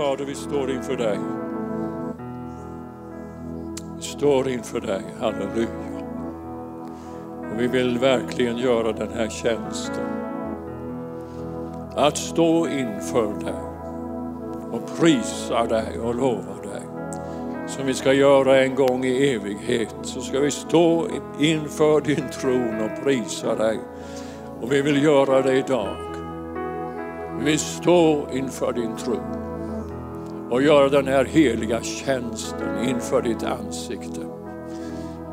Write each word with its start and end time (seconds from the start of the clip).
Fader, 0.00 0.24
vi 0.24 0.34
står 0.34 0.70
inför 0.70 0.96
dig. 0.96 1.18
Vi 3.96 4.02
står 4.02 4.48
inför 4.48 4.80
dig, 4.80 5.02
halleluja. 5.20 5.68
Och 7.52 7.60
vi 7.60 7.66
vill 7.66 7.98
verkligen 7.98 8.56
göra 8.56 8.92
den 8.92 9.08
här 9.12 9.28
tjänsten. 9.28 10.06
Att 11.96 12.16
stå 12.16 12.68
inför 12.68 13.44
dig 13.44 13.60
och 14.72 15.00
prisa 15.00 15.66
dig 15.66 15.98
och 15.98 16.14
lova 16.14 16.54
dig. 16.62 16.82
Som 17.68 17.86
vi 17.86 17.94
ska 17.94 18.12
göra 18.12 18.64
en 18.64 18.74
gång 18.74 19.04
i 19.04 19.34
evighet 19.34 19.96
så 20.02 20.20
ska 20.20 20.40
vi 20.40 20.50
stå 20.50 21.06
inför 21.38 22.00
din 22.00 22.28
tron 22.40 22.80
och 22.80 23.04
prisa 23.04 23.54
dig. 23.54 23.78
Och 24.60 24.72
vi 24.72 24.82
vill 24.82 25.02
göra 25.02 25.42
det 25.42 25.56
idag. 25.56 25.96
Vi 27.44 27.58
står 27.58 28.32
inför 28.32 28.72
din 28.72 28.96
tron 28.96 29.49
och 30.50 30.62
göra 30.62 30.88
den 30.88 31.06
här 31.06 31.24
heliga 31.24 31.82
tjänsten 31.82 32.88
inför 32.88 33.22
ditt 33.22 33.42
ansikte. 33.42 34.20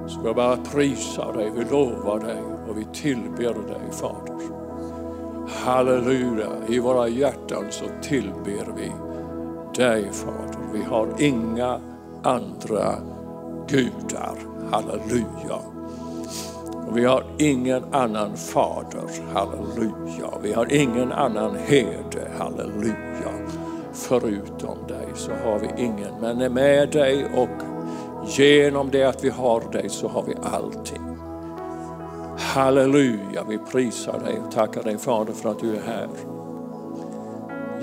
Så 0.07 0.21
jag 0.25 0.35
bara 0.35 0.57
prisa 0.57 1.31
dig, 1.31 1.51
vi 1.55 1.63
lovar 1.63 2.19
dig 2.19 2.41
och 2.69 2.77
vi 2.77 2.85
tillber 2.93 3.53
dig 3.53 3.91
Fader. 3.91 4.37
Halleluja, 5.47 6.49
i 6.67 6.79
våra 6.79 7.07
hjärtan 7.07 7.65
så 7.69 7.85
tillber 8.01 8.67
vi 8.77 8.91
dig 9.75 10.09
Fader. 10.11 10.73
Vi 10.73 10.83
har 10.83 11.07
inga 11.17 11.79
andra 12.23 12.95
gudar. 13.67 14.37
Halleluja. 14.71 15.59
Och 16.87 16.97
vi 16.97 17.05
har 17.05 17.23
ingen 17.37 17.83
annan 17.91 18.37
fader, 18.37 19.33
halleluja. 19.33 20.29
Vi 20.41 20.53
har 20.53 20.73
ingen 20.73 21.11
annan 21.11 21.55
herde, 21.55 22.31
halleluja. 22.37 23.06
Förutom 24.07 24.87
dig 24.87 25.07
så 25.15 25.31
har 25.31 25.59
vi 25.59 25.83
ingen. 25.83 26.13
Men 26.21 26.53
med 26.53 26.89
dig 26.89 27.25
och 27.25 27.49
genom 28.25 28.91
det 28.91 29.03
att 29.03 29.23
vi 29.23 29.29
har 29.29 29.71
dig 29.71 29.89
så 29.89 30.07
har 30.07 30.23
vi 30.23 30.35
allting. 30.43 31.01
Halleluja, 32.37 33.43
vi 33.49 33.57
prisar 33.57 34.19
dig 34.19 34.39
och 34.45 34.51
tackar 34.51 34.83
dig 34.83 34.97
Fader 34.97 35.33
för 35.33 35.49
att 35.49 35.59
du 35.59 35.75
är 35.75 35.81
här. 35.81 36.07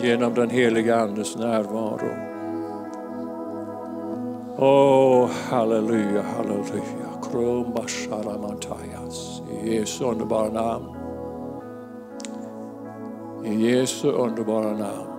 Genom 0.03 0.35
den 0.35 0.51
heliga 0.51 1.01
Andes 1.01 1.37
närvaro. 1.37 2.35
Åh, 4.59 5.25
oh, 5.25 5.31
halleluja, 5.51 6.23
halleluja. 6.37 7.23
Krumba 7.31 7.83
sharamantayas. 7.87 9.43
I 9.63 9.77
Jesu 9.77 10.05
underbara 10.05 10.49
namn. 10.49 10.87
I 13.45 13.71
Jesu 13.71 14.09
underbara 14.09 14.73
namn. 14.73 15.14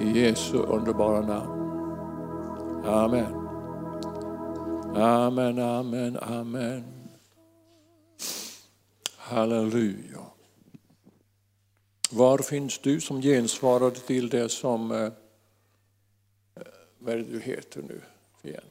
I 0.00 0.20
Jesu 0.20 0.58
underbara 0.58 1.20
namn. 1.26 1.66
Amen. 2.84 3.34
Amen, 4.96 5.58
amen, 5.58 6.16
amen. 6.16 6.84
Halleluja. 9.16 10.20
Var 12.10 12.38
finns 12.38 12.78
du 12.78 13.00
som 13.00 13.22
gensvarade 13.22 13.96
till 13.96 14.28
det 14.28 14.48
som, 14.48 14.90
eh, 14.90 15.02
eh, 15.02 15.12
vad 16.98 17.14
är 17.14 17.18
det 17.18 17.24
du 17.24 17.40
heter 17.40 17.82
nu 17.82 18.00
igen? 18.42 18.64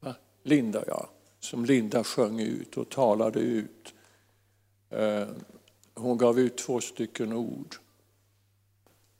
Va? 0.00 0.14
Linda 0.42 0.84
ja, 0.86 1.08
som 1.40 1.64
Linda 1.64 2.04
sjöng 2.04 2.40
ut 2.40 2.76
och 2.76 2.88
talade 2.88 3.40
ut. 3.40 3.94
Eh, 4.90 5.28
hon 5.94 6.18
gav 6.18 6.38
ut 6.38 6.56
två 6.56 6.80
stycken 6.80 7.32
ord. 7.32 7.76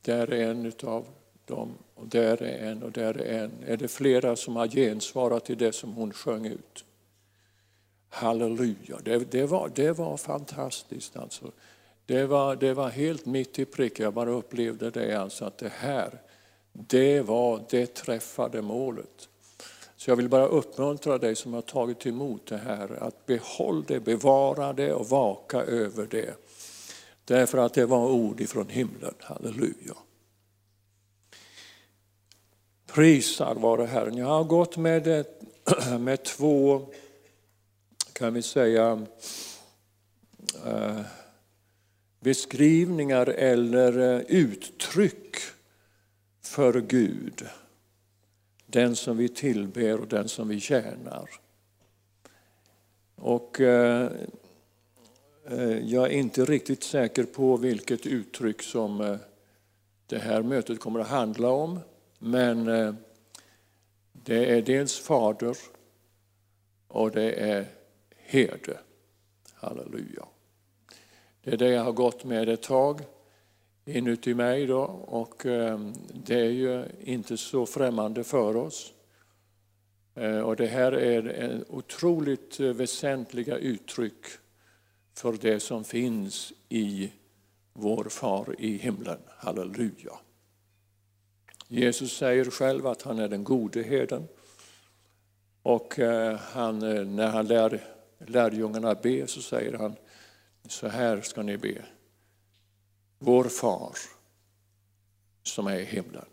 Där 0.04 0.32
är 0.32 0.50
en 0.50 0.66
utav 0.66 1.06
dem 1.44 1.78
och 1.94 2.06
där 2.06 2.42
är 2.42 2.70
en 2.70 2.82
och 2.82 2.92
där 2.92 3.20
är 3.20 3.44
en. 3.44 3.53
Är 3.66 3.76
det 3.76 3.88
flera 3.88 4.37
som 4.37 4.56
har 4.56 4.69
gensvarat 4.69 5.44
till 5.44 5.59
det 5.59 5.72
som 5.72 5.92
hon 5.92 6.12
sjöng 6.12 6.47
ut? 6.47 6.84
Halleluja, 8.09 8.98
det, 9.04 9.31
det, 9.31 9.47
var, 9.47 9.70
det 9.75 9.93
var 9.93 10.16
fantastiskt 10.16 11.16
alltså. 11.16 11.53
Det 12.06 12.26
var, 12.26 12.56
det 12.56 12.75
var 12.75 12.88
helt 12.88 13.26
mitt 13.26 13.59
i 13.59 13.64
prick, 13.64 14.00
jag 14.00 14.14
bara 14.14 14.31
upplevde 14.31 14.91
det 14.91 15.14
alltså 15.14 15.44
att 15.44 15.59
det 15.59 15.72
här, 15.72 16.22
det 16.72 17.20
var, 17.20 17.64
det 17.70 17.94
träffade 17.94 18.62
målet. 18.62 19.28
Så 19.97 20.10
jag 20.10 20.16
vill 20.16 20.28
bara 20.28 20.47
uppmuntra 20.47 21.19
dig 21.19 21.37
som 21.37 21.54
har 21.54 21.62
tagit 21.62 22.06
emot 22.06 22.47
det 22.47 22.56
här 22.56 23.03
att 23.03 23.26
behåll 23.26 23.84
det, 23.84 24.00
bevara 24.00 24.72
det 24.72 24.93
och 24.93 25.09
vaka 25.09 25.62
över 25.62 26.06
det. 26.10 26.44
Därför 27.25 27.59
att 27.59 27.75
det 27.75 27.87
var 27.87 28.11
ord 28.11 28.41
ifrån 28.41 28.69
himlen, 28.69 29.15
halleluja. 29.21 29.95
Prisad 32.87 33.59
vare 33.59 33.87
Herren. 33.87 34.17
Jag 34.17 34.27
har 34.27 34.45
gått 34.45 34.77
med, 34.77 35.27
med 36.01 36.25
två, 36.25 36.87
kan 38.12 38.35
vi 38.35 38.43
säga, 38.43 39.07
eh, 40.67 41.01
beskrivningar 42.21 43.27
eller 43.27 43.99
eh, 43.99 44.21
uttryck 44.21 45.37
för 46.43 46.81
Gud. 46.81 47.47
Den 48.67 48.97
som 48.97 49.17
vi 49.17 49.29
tillber 49.29 50.01
och 50.01 50.09
den 50.09 50.29
som 50.29 50.49
vi 50.49 50.61
tjänar. 50.61 51.31
Och 53.15 53.61
eh, 53.61 54.11
Eh, 55.47 55.78
jag 55.78 56.05
är 56.05 56.10
inte 56.10 56.44
riktigt 56.44 56.82
säker 56.82 57.25
på 57.25 57.56
vilket 57.56 58.06
uttryck 58.06 58.62
som 58.62 59.00
eh, 59.00 59.16
det 60.06 60.19
här 60.19 60.43
mötet 60.43 60.81
kommer 60.81 61.00
att 61.00 61.09
handla 61.09 61.49
om. 61.49 61.81
Men 62.19 62.69
eh, 62.69 62.94
det 64.12 64.56
är 64.56 64.62
dels 64.62 64.99
fader 64.99 65.56
och 66.88 67.10
det 67.10 67.32
är 67.32 67.66
herde. 68.16 68.78
Halleluja. 69.55 70.25
Det 71.43 71.53
är 71.53 71.56
det 71.56 71.69
jag 71.69 71.84
har 71.84 71.93
gått 71.93 72.25
med 72.25 72.49
ett 72.49 72.62
tag 72.62 73.00
inuti 73.84 74.34
mig 74.34 74.66
då 74.66 74.82
och 75.06 75.43
det 76.15 76.41
är 76.41 76.50
ju 76.50 76.84
inte 77.00 77.37
så 77.37 77.66
främmande 77.66 78.25
för 78.25 78.56
oss. 78.56 78.93
Och 80.44 80.56
det 80.56 80.66
här 80.66 80.93
är 80.93 81.65
otroligt 81.69 82.61
väsentliga 82.61 83.56
uttryck 83.56 84.25
för 85.14 85.32
det 85.32 85.60
som 85.60 85.84
finns 85.84 86.52
i 86.69 87.12
vår 87.72 88.04
far 88.04 88.54
i 88.58 88.76
himlen. 88.76 89.19
Halleluja. 89.36 90.12
Jesus 91.69 92.16
säger 92.16 92.44
själv 92.44 92.86
att 92.86 93.02
han 93.02 93.19
är 93.19 93.28
den 93.28 93.44
gode 93.44 93.82
herden. 93.82 94.28
Och 95.62 95.98
eh, 95.98 96.36
han, 96.36 96.82
eh, 96.82 97.04
när 97.04 97.28
han 97.28 97.47
lär 97.47 97.84
lärjungarna 98.19 98.94
be 98.94 99.26
så 99.26 99.42
säger 99.42 99.72
han, 99.72 99.97
så 100.69 100.88
här 100.88 101.20
ska 101.20 101.42
ni 101.42 101.56
be. 101.56 101.84
Vår 103.19 103.44
far 103.44 103.92
som 105.42 105.66
är 105.66 105.78
i 105.78 105.84
himlen. 105.84 106.25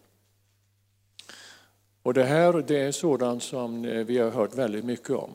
Och 2.03 2.13
det 2.13 2.23
här 2.23 2.63
det 2.67 2.79
är 2.79 2.91
sådant 2.91 3.43
som 3.43 3.85
eh, 3.85 4.05
vi 4.05 4.17
har 4.17 4.31
hört 4.31 4.53
väldigt 4.53 4.85
mycket 4.85 5.09
om. 5.09 5.31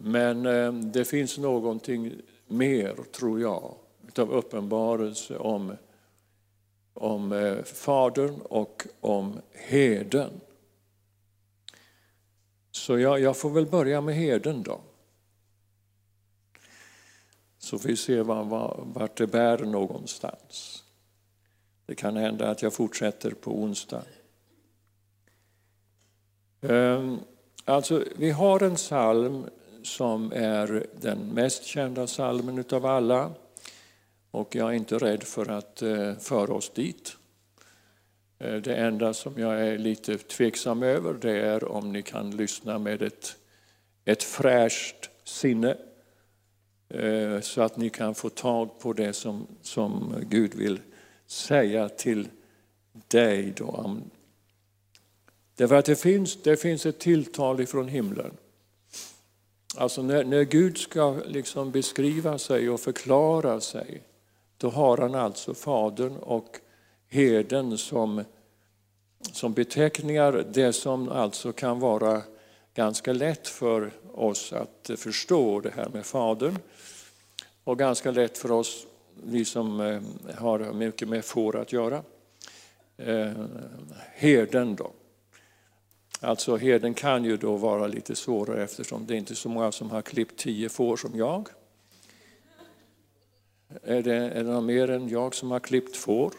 Men 0.00 0.46
eh, 0.46 0.72
det 0.72 1.04
finns 1.04 1.38
någonting 1.38 2.12
mer, 2.46 2.94
tror 3.12 3.40
jag, 3.40 3.74
av 4.16 4.32
uppenbarelse 4.32 5.36
om 5.36 5.76
om 7.00 7.32
eh, 7.32 7.62
Fadern 7.62 8.40
och 8.40 8.86
om 9.00 9.40
herden. 9.52 10.40
Så 12.70 12.98
jag, 12.98 13.20
jag, 13.20 13.36
får 13.36 13.50
väl 13.50 13.66
börja 13.66 14.00
med 14.00 14.14
herden 14.14 14.62
då. 14.62 14.80
Så 17.58 17.78
får 17.78 17.88
vi 17.88 17.96
se 17.96 18.22
var, 18.22 18.80
vart 18.94 19.16
det 19.16 19.26
bär 19.26 19.58
någonstans. 19.58 20.84
Det 21.86 21.94
kan 21.94 22.16
hända 22.16 22.50
att 22.50 22.62
jag 22.62 22.72
fortsätter 22.72 23.30
på 23.30 23.58
onsdag. 23.58 24.02
Ehm, 26.60 27.18
alltså, 27.64 28.04
vi 28.16 28.30
har 28.30 28.62
en 28.62 28.74
psalm 28.74 29.46
som 29.88 30.32
är 30.32 30.86
den 31.00 31.18
mest 31.18 31.64
kända 31.64 32.06
psalmen 32.06 32.58
utav 32.58 32.86
alla. 32.86 33.32
Och 34.30 34.54
jag 34.54 34.68
är 34.68 34.72
inte 34.72 34.98
rädd 34.98 35.22
för 35.22 35.50
att 35.50 35.82
eh, 35.82 36.14
föra 36.16 36.54
oss 36.54 36.70
dit. 36.70 37.16
Eh, 38.38 38.54
det 38.54 38.74
enda 38.76 39.14
som 39.14 39.32
jag 39.36 39.60
är 39.60 39.78
lite 39.78 40.18
tveksam 40.18 40.82
över 40.82 41.14
det 41.14 41.40
är 41.40 41.64
om 41.64 41.92
ni 41.92 42.02
kan 42.02 42.36
lyssna 42.36 42.78
med 42.78 43.02
ett, 43.02 43.36
ett 44.04 44.22
fräscht 44.22 45.10
sinne 45.24 45.76
eh, 46.88 47.40
så 47.40 47.62
att 47.62 47.76
ni 47.76 47.90
kan 47.90 48.14
få 48.14 48.28
tag 48.28 48.80
på 48.80 48.92
det 48.92 49.12
som, 49.12 49.46
som 49.62 50.14
Gud 50.28 50.54
vill 50.54 50.80
säga 51.26 51.88
till 51.88 52.28
dig. 53.08 53.52
Då. 53.56 53.96
Därför 55.54 55.74
att 55.74 55.84
det 55.84 55.96
finns, 55.96 56.42
det 56.42 56.56
finns 56.56 56.86
ett 56.86 56.98
tilltal 56.98 57.60
ifrån 57.60 57.88
himlen. 57.88 58.36
Alltså 59.76 60.02
när, 60.02 60.24
när 60.24 60.42
Gud 60.42 60.78
ska 60.78 61.16
liksom 61.26 61.70
beskriva 61.70 62.38
sig 62.38 62.70
och 62.70 62.80
förklara 62.80 63.60
sig 63.60 64.02
då 64.58 64.70
har 64.70 64.98
han 64.98 65.14
alltså 65.14 65.54
Fadern 65.54 66.16
och 66.16 66.56
herden 67.08 67.78
som, 67.78 68.24
som 69.32 69.52
beteckningar. 69.52 70.44
Det 70.52 70.72
som 70.72 71.08
alltså 71.08 71.52
kan 71.52 71.80
vara 71.80 72.22
ganska 72.74 73.12
lätt 73.12 73.48
för 73.48 73.90
oss 74.14 74.52
att 74.52 74.90
förstå 74.96 75.60
det 75.60 75.70
här 75.70 75.88
med 75.88 76.06
Fadern. 76.06 76.58
Och 77.64 77.78
ganska 77.78 78.10
lätt 78.10 78.38
för 78.38 78.50
oss, 78.50 78.86
vi 79.24 79.44
som 79.44 79.80
har 80.38 80.72
mycket 80.72 81.08
med 81.08 81.24
får 81.24 81.56
att 81.56 81.72
göra. 81.72 82.02
Eh, 82.96 83.32
herden 84.14 84.74
då. 84.74 84.90
Alltså 86.20 86.56
herden 86.56 86.94
kan 86.94 87.24
ju 87.24 87.36
då 87.36 87.56
vara 87.56 87.86
lite 87.86 88.16
svårare 88.16 88.64
eftersom 88.64 89.06
det 89.06 89.16
inte 89.16 89.32
är 89.32 89.36
så 89.36 89.48
många 89.48 89.72
som 89.72 89.90
har 89.90 90.02
klippt 90.02 90.38
tio 90.38 90.68
får 90.68 90.96
som 90.96 91.18
jag. 91.18 91.48
Är 93.82 94.02
det, 94.02 94.14
är 94.14 94.44
det 94.44 94.50
någon 94.50 94.66
mer 94.66 94.90
än 94.90 95.08
jag 95.08 95.34
som 95.34 95.50
har 95.50 95.60
klippt 95.60 95.96
får? 95.96 96.32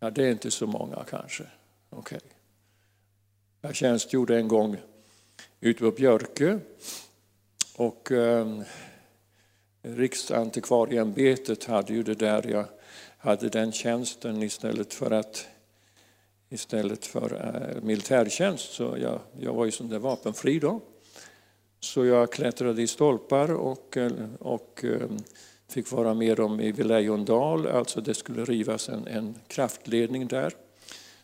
Ja, 0.00 0.10
det 0.10 0.24
är 0.24 0.30
inte 0.30 0.50
så 0.50 0.66
många 0.66 1.04
kanske. 1.10 1.46
Okay. 1.90 2.20
Jag 3.60 3.74
tjänstgjorde 3.74 4.36
en 4.36 4.48
gång 4.48 4.76
ute 5.60 5.80
på 5.80 5.90
Björkö 5.90 6.58
och 7.76 8.12
eh, 8.12 8.62
Riksantikvarieämbetet 9.82 11.64
hade 11.64 11.92
ju 11.92 12.02
det 12.02 12.14
där, 12.14 12.46
jag 12.50 12.66
hade 13.18 13.48
den 13.48 13.72
tjänsten 13.72 14.42
istället 14.42 14.94
för 14.94 15.10
att 15.10 15.46
istället 16.54 17.06
för 17.06 17.32
eh, 17.34 17.82
militärtjänst. 17.82 18.72
Så 18.72 18.96
jag, 19.00 19.20
jag 19.38 19.54
var 19.54 19.64
ju 19.64 19.70
som 19.70 19.88
där 19.88 19.98
vapenfri 19.98 20.58
då. 20.58 20.80
Så 21.80 22.04
jag 22.04 22.32
klättrade 22.32 22.82
i 22.82 22.86
stolpar 22.86 23.52
och, 23.52 23.96
eh, 23.96 24.12
och 24.38 24.84
eh, 24.84 25.08
fick 25.68 25.92
vara 25.92 26.14
med 26.14 26.40
om 26.40 26.60
i 26.60 26.72
Lejondal, 26.72 27.66
alltså 27.66 28.00
det 28.00 28.14
skulle 28.14 28.44
rivas 28.44 28.88
en, 28.88 29.06
en, 29.06 29.38
kraftledning 29.46 30.26
där. 30.26 30.52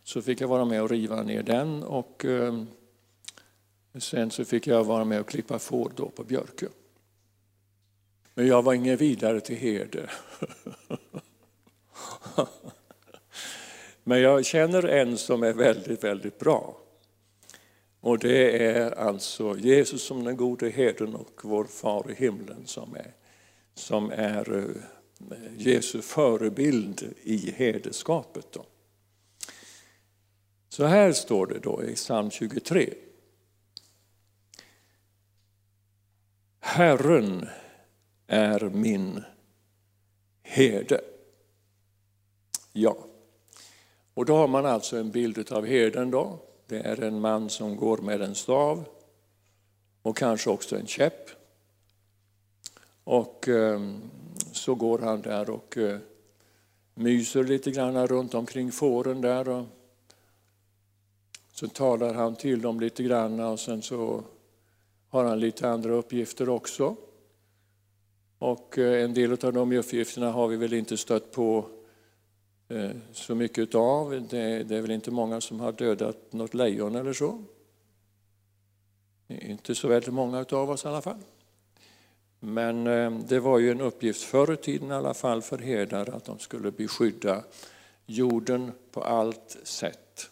Så 0.03 0.23
fick 0.23 0.41
jag 0.41 0.49
vara 0.49 0.65
med 0.65 0.83
och 0.83 0.91
riva 0.91 1.23
ner 1.23 1.43
den 1.43 1.83
och 1.83 2.25
eh, 2.25 2.63
sen 3.99 4.31
så 4.31 4.45
fick 4.45 4.67
jag 4.67 4.85
vara 4.85 5.05
med 5.05 5.21
och 5.21 5.29
klippa 5.29 5.59
får 5.59 5.93
då 5.97 6.09
på 6.09 6.25
Björkö. 6.25 6.67
Men 8.35 8.47
jag 8.47 8.63
var 8.63 8.75
ingen 8.75 8.97
vidare 8.97 9.41
till 9.41 9.57
herde. 9.57 10.11
Men 14.11 14.21
jag 14.21 14.45
känner 14.45 14.85
en 14.85 15.19
som 15.19 15.43
är 15.43 15.53
väldigt, 15.53 16.05
väldigt 16.05 16.39
bra. 16.39 16.77
Och 18.01 18.19
det 18.19 18.67
är 18.67 18.91
alltså 18.91 19.59
Jesus 19.59 20.03
som 20.03 20.25
den 20.25 20.37
gode 20.37 20.71
herden 20.71 21.15
och 21.15 21.41
vår 21.43 21.65
far 21.65 22.11
i 22.11 22.15
himlen 22.15 22.67
som 22.67 22.95
är, 22.95 23.15
som 23.75 24.11
är 24.11 24.59
eh, 24.59 25.37
Jesu 25.57 26.03
förebild 26.03 27.15
i 27.23 27.51
herdeskapet. 27.51 28.53
Då. 28.53 28.67
Så 30.69 30.85
här 30.85 31.13
står 31.13 31.47
det 31.47 31.59
då 31.59 31.85
i 31.85 31.95
psalm 31.95 32.31
23. 32.31 32.95
Herren 36.61 37.49
är 38.27 38.61
min 38.61 39.23
herde. 40.43 41.01
Ja. 42.73 43.10
Och 44.21 44.27
då 44.27 44.37
har 44.37 44.49
man 44.49 44.67
alltså 44.67 44.97
en 44.97 45.11
bild 45.11 45.53
av 45.53 45.67
herden 45.67 46.11
då. 46.11 46.39
Det 46.67 46.79
är 46.79 47.03
en 47.03 47.21
man 47.21 47.51
som 47.51 47.77
går 47.77 47.99
med 47.99 48.23
en 48.23 48.35
stav 48.35 48.85
och 50.03 50.17
kanske 50.17 50.51
också 50.51 50.77
en 50.77 50.87
käpp. 50.87 51.31
Och 53.05 53.49
ehm, 53.49 54.01
så 54.53 54.75
går 54.75 54.99
han 54.99 55.23
där 55.23 55.51
och 55.51 55.79
eh, 55.79 55.99
myser 56.95 57.45
lite 57.45 57.71
grann 57.71 58.07
runt 58.07 58.35
omkring 58.35 58.73
fåren 58.73 59.21
där. 59.21 59.49
Och 59.49 59.65
så 61.53 61.69
talar 61.69 62.15
han 62.15 62.37
till 62.37 62.63
dem 62.63 62.81
lite 62.81 63.03
grann 63.03 63.41
och 63.41 63.61
sen 63.61 63.83
så 63.83 64.25
har 65.09 65.25
han 65.25 65.41
lite 65.41 65.69
andra 65.69 65.93
uppgifter 65.93 66.49
också. 66.49 66.97
Och 68.39 68.79
eh, 68.79 69.05
en 69.05 69.15
del 69.15 69.33
av 69.33 69.53
de 69.53 69.73
uppgifterna 69.73 70.31
har 70.31 70.49
vi 70.49 70.57
väl 70.57 70.73
inte 70.73 70.97
stött 70.97 71.33
på 71.33 71.80
Eh, 72.71 72.91
så 73.13 73.35
mycket 73.35 73.75
av. 73.75 74.11
Det, 74.31 74.63
det 74.63 74.77
är 74.77 74.81
väl 74.81 74.91
inte 74.91 75.11
många 75.11 75.41
som 75.41 75.61
har 75.61 75.73
dödat 75.73 76.33
något 76.33 76.55
lejon 76.55 76.97
eller 76.97 77.13
så. 77.13 77.45
Eh, 79.29 79.51
inte 79.51 79.75
så 79.75 79.89
väldigt 79.89 80.15
många 80.15 80.47
av 80.53 80.71
oss 80.71 80.85
i 80.85 80.89
alla 80.89 81.03
fall. 81.03 81.19
Men 82.41 82.87
eh, 82.87 83.11
det 83.29 83.41
var 83.41 83.59
ju 83.59 83.71
en 83.71 83.81
uppgift 83.81 84.23
förr 84.23 84.53
i 84.53 84.57
tiden 84.57 84.91
i 84.91 84.95
alla 84.95 85.15
fall 85.15 85.43
för 85.43 85.59
herdar 85.59 86.11
att 86.11 86.25
de 86.25 86.39
skulle 86.39 86.71
beskydda 86.71 87.45
jorden 88.07 88.73
på 88.91 89.03
allt 89.03 89.57
sätt. 89.63 90.31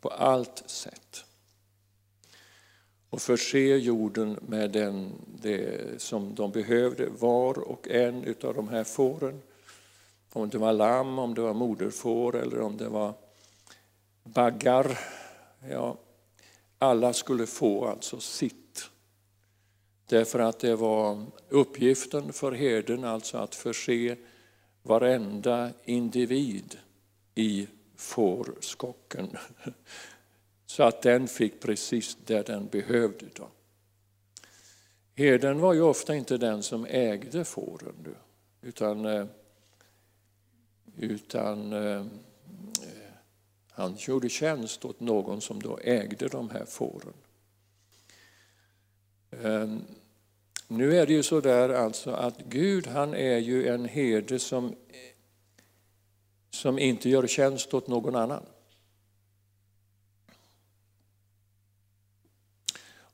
På 0.00 0.08
allt 0.08 0.62
sätt. 0.66 1.24
Och 3.10 3.22
förse 3.22 3.76
jorden 3.76 4.38
med 4.48 4.70
den, 4.70 5.12
det 5.42 6.02
som 6.02 6.34
de 6.34 6.50
behövde, 6.50 7.08
var 7.18 7.58
och 7.58 7.88
en 7.88 8.34
av 8.42 8.54
de 8.54 8.68
här 8.68 8.84
fåren 8.84 9.42
om 10.36 10.48
det 10.48 10.58
var 10.58 10.72
lamm, 10.72 11.18
om 11.18 11.34
det 11.34 11.40
var 11.40 11.54
moderfår 11.54 12.36
eller 12.36 12.60
om 12.60 12.76
det 12.76 12.88
var 12.88 13.14
baggar. 14.24 14.98
Ja, 15.70 15.96
alla 16.78 17.12
skulle 17.12 17.46
få 17.46 17.86
alltså 17.86 18.20
sitt. 18.20 18.90
Därför 20.08 20.38
att 20.38 20.58
det 20.58 20.76
var 20.76 21.24
uppgiften 21.48 22.32
för 22.32 22.52
herden 22.52 23.04
alltså 23.04 23.38
att 23.38 23.54
förse 23.54 24.16
varenda 24.82 25.70
individ 25.84 26.78
i 27.34 27.68
fårskocken. 27.96 29.36
Så 30.66 30.82
att 30.82 31.02
den 31.02 31.28
fick 31.28 31.60
precis 31.60 32.16
det 32.26 32.46
den 32.46 32.66
behövde. 32.66 33.26
Då. 33.34 33.48
Herden 35.14 35.60
var 35.60 35.74
ju 35.74 35.80
ofta 35.80 36.14
inte 36.14 36.36
den 36.36 36.62
som 36.62 36.86
ägde 36.90 37.44
fåren, 37.44 38.14
utan 38.62 39.04
eh, 39.04 39.26
utan 40.96 41.72
eh, 41.72 41.96
eh, 41.96 42.04
han 43.70 43.96
gjorde 43.98 44.28
tjänst 44.28 44.84
åt 44.84 45.00
någon 45.00 45.40
som 45.40 45.62
då 45.62 45.78
ägde 45.78 46.28
de 46.28 46.50
här 46.50 46.64
fåren. 46.64 47.14
Eh, 49.30 49.76
nu 50.68 50.96
är 50.96 51.06
det 51.06 51.12
ju 51.12 51.22
så 51.22 51.40
där 51.40 51.68
alltså 51.68 52.10
att 52.10 52.38
Gud 52.38 52.86
han 52.86 53.14
är 53.14 53.38
ju 53.38 53.68
en 53.68 53.84
herde 53.84 54.38
som, 54.38 54.74
som 56.50 56.78
inte 56.78 57.08
gör 57.08 57.26
tjänst 57.26 57.74
åt 57.74 57.88
någon 57.88 58.14
annan. 58.14 58.46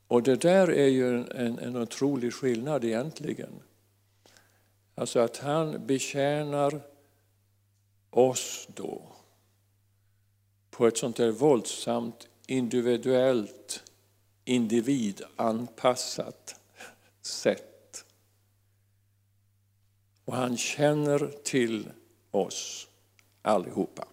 Och 0.07 0.23
det 0.23 0.35
där 0.35 0.71
är 0.71 0.87
ju 0.87 1.15
en, 1.15 1.59
en 1.59 1.75
otrolig 1.75 2.33
skillnad 2.33 2.83
egentligen. 2.83 3.53
Alltså 4.95 5.19
att 5.19 5.37
han 5.37 5.87
betjänar 5.87 6.81
oss 8.13 8.67
då 8.75 9.01
på 10.69 10.87
ett 10.87 10.97
sånt 10.97 11.15
där 11.15 11.31
våldsamt 11.31 12.27
individuellt, 12.47 13.83
individanpassat 14.45 16.55
sätt. 17.21 18.05
Och 20.25 20.35
han 20.35 20.57
känner 20.57 21.31
till 21.43 21.89
oss 22.31 22.87
allihopa. 23.41 24.07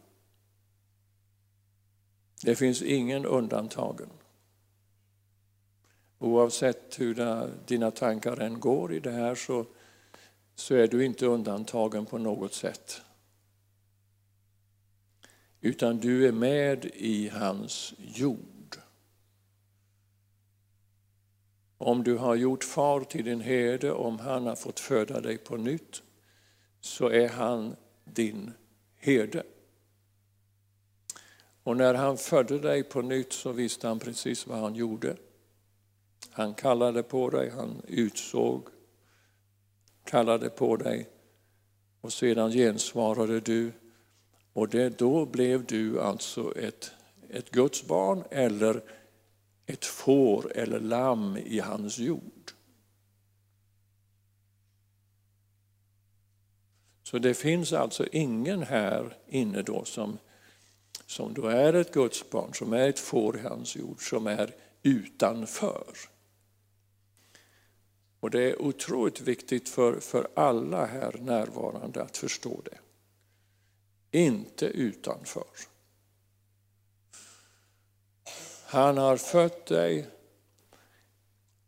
Det 2.42 2.57
finns 2.57 2.83
ingen 2.83 3.26
undantagen. 3.26 4.09
Oavsett 6.19 7.00
hur 7.00 7.47
dina 7.66 7.90
tankar 7.90 8.40
än 8.40 8.61
går 8.61 8.95
i 8.95 9.00
det 9.00 9.11
här 9.11 9.35
så, 9.35 9.66
så 10.54 10.75
är 10.75 10.88
du 10.88 11.04
inte 11.04 11.26
undantagen 11.26 12.07
på 12.07 12.19
något 12.19 12.54
sätt 12.54 13.02
utan 15.61 15.99
du 15.99 16.29
är 16.29 16.33
med 16.33 16.85
i 16.85 17.29
hans 17.29 17.95
jord. 17.99 18.76
Om 21.79 22.05
du 22.05 22.17
har 22.17 22.35
gjort 22.35 22.64
far 22.64 23.00
till 23.00 23.25
din 23.25 23.40
herde, 23.40 23.93
om 23.93 24.19
han 24.19 24.47
har 24.47 24.57
fått 24.57 24.81
föda 24.81 25.21
dig 25.21 25.38
på 25.38 25.57
nytt, 25.57 26.02
så 26.81 27.09
är 27.09 27.29
han 27.29 27.76
din 28.05 28.52
herde. 28.97 29.43
Och 31.62 31.76
när 31.76 31.95
han 31.95 32.17
födde 32.17 32.59
dig 32.59 32.83
på 32.83 33.02
nytt 33.02 33.33
så 33.33 33.52
visste 33.52 33.88
han 33.88 33.99
precis 33.99 34.47
vad 34.47 34.59
han 34.59 34.75
gjorde. 34.75 35.17
Han 36.31 36.55
kallade 36.55 37.02
på 37.02 37.31
dig, 37.31 37.50
han 37.50 37.83
utsåg, 37.88 38.69
kallade 40.05 40.50
på 40.50 40.76
dig 40.76 41.09
och 42.00 42.12
sedan 42.12 42.50
gensvarade 42.50 43.40
du 43.40 43.73
och 44.52 44.69
det, 44.69 44.99
då 44.99 45.26
blev 45.26 45.64
du 45.64 46.00
alltså 46.00 46.59
ett, 46.59 46.90
ett 47.28 47.50
Guds 47.50 47.87
barn 47.87 48.25
eller 48.30 48.83
ett 49.66 49.85
får 49.85 50.52
eller 50.57 50.80
lamm 50.80 51.37
i 51.37 51.61
hans 51.61 51.99
jord. 51.99 52.52
Så 57.02 57.19
det 57.19 57.35
finns 57.35 57.73
alltså 57.73 58.07
ingen 58.12 58.62
här 58.62 59.16
inne 59.28 59.62
då 59.62 59.85
som, 59.85 60.19
som 61.07 61.35
då 61.35 61.47
är 61.47 61.73
ett 61.73 61.92
Guds 61.92 62.30
barn, 62.30 62.54
som 62.54 62.73
är 62.73 62.88
ett 62.88 62.99
får 62.99 63.38
i 63.38 63.40
hans 63.40 63.76
jord, 63.76 64.09
som 64.09 64.26
är 64.26 64.54
utanför. 64.83 65.95
Och 68.21 68.30
det 68.30 68.42
är 68.42 68.62
otroligt 68.62 69.21
viktigt 69.21 69.69
för, 69.69 70.00
för 70.00 70.28
alla 70.35 70.87
här 70.87 71.16
närvarande 71.21 72.02
att 72.02 72.16
förstå 72.16 72.61
det. 72.64 72.78
Inte 74.11 74.67
utanför. 74.67 75.45
Han 78.67 78.99
har 78.99 79.17
fött 79.17 79.67
dig 79.67 80.07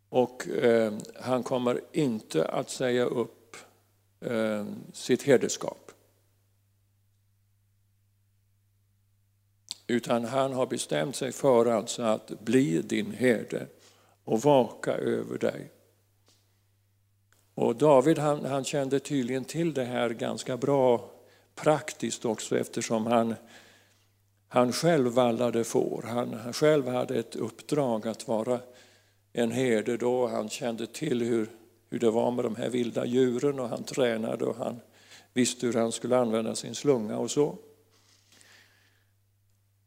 och 0.09 0.49
eh, 0.49 0.93
han 1.21 1.43
kommer 1.43 1.81
inte 1.93 2.45
att 2.45 2.71
säga 2.71 3.05
upp 3.05 3.57
eh, 4.21 4.67
sitt 4.93 5.23
herdeskap. 5.23 5.91
Utan 9.87 10.25
han 10.25 10.53
har 10.53 10.67
bestämt 10.67 11.17
sig 11.17 11.33
för 11.33 11.67
alltså 11.67 12.03
att 12.03 12.41
bli 12.41 12.83
din 12.83 13.11
herde 13.11 13.67
och 14.25 14.41
vaka 14.41 14.93
över 14.95 15.39
dig. 15.39 15.71
Och 17.55 17.77
David 17.77 18.19
han, 18.19 18.45
han 18.45 18.65
kände 18.65 19.01
tydligen 19.01 19.45
till 19.45 19.75
det 19.75 19.85
här 19.85 20.11
ganska 20.11 20.57
bra 20.57 21.11
praktiskt 21.63 22.25
också 22.25 22.59
eftersom 22.59 23.07
han, 23.07 23.35
han 24.49 24.73
själv 24.73 25.13
vallade 25.13 25.65
får. 25.65 26.03
Han, 26.03 26.35
han 26.35 26.53
själv 26.53 26.89
hade 26.89 27.19
ett 27.19 27.37
uppdrag 27.37 28.09
att 28.09 28.29
vara 28.29 28.61
en 29.33 29.51
herde 29.51 29.97
då. 29.97 30.27
Han 30.27 30.49
kände 30.49 30.87
till 30.87 31.23
hur, 31.23 31.51
hur 31.91 31.99
det 31.99 32.11
var 32.11 32.31
med 32.31 32.45
de 32.45 32.57
här 32.57 32.69
vilda 32.69 33.07
djuren 33.07 33.61
och 33.61 33.69
han 33.69 33.85
tränade 33.85 34.45
och 34.45 34.57
han 34.57 34.81
visste 35.33 35.67
hur 35.67 35.75
han 35.75 35.93
skulle 35.93 36.19
använda 36.19 36.55
sin 36.55 36.75
slunga 36.75 37.19
och 37.19 37.31
så. 37.31 37.59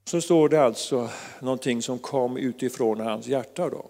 Så 0.06 0.22
står 0.22 0.50
det 0.50 0.64
alltså 0.64 1.10
någonting 1.40 1.82
som 1.82 2.00
kom 2.00 2.38
utifrån 2.38 3.00
hans 3.00 3.28
hjärta 3.28 3.70
då. 3.70 3.90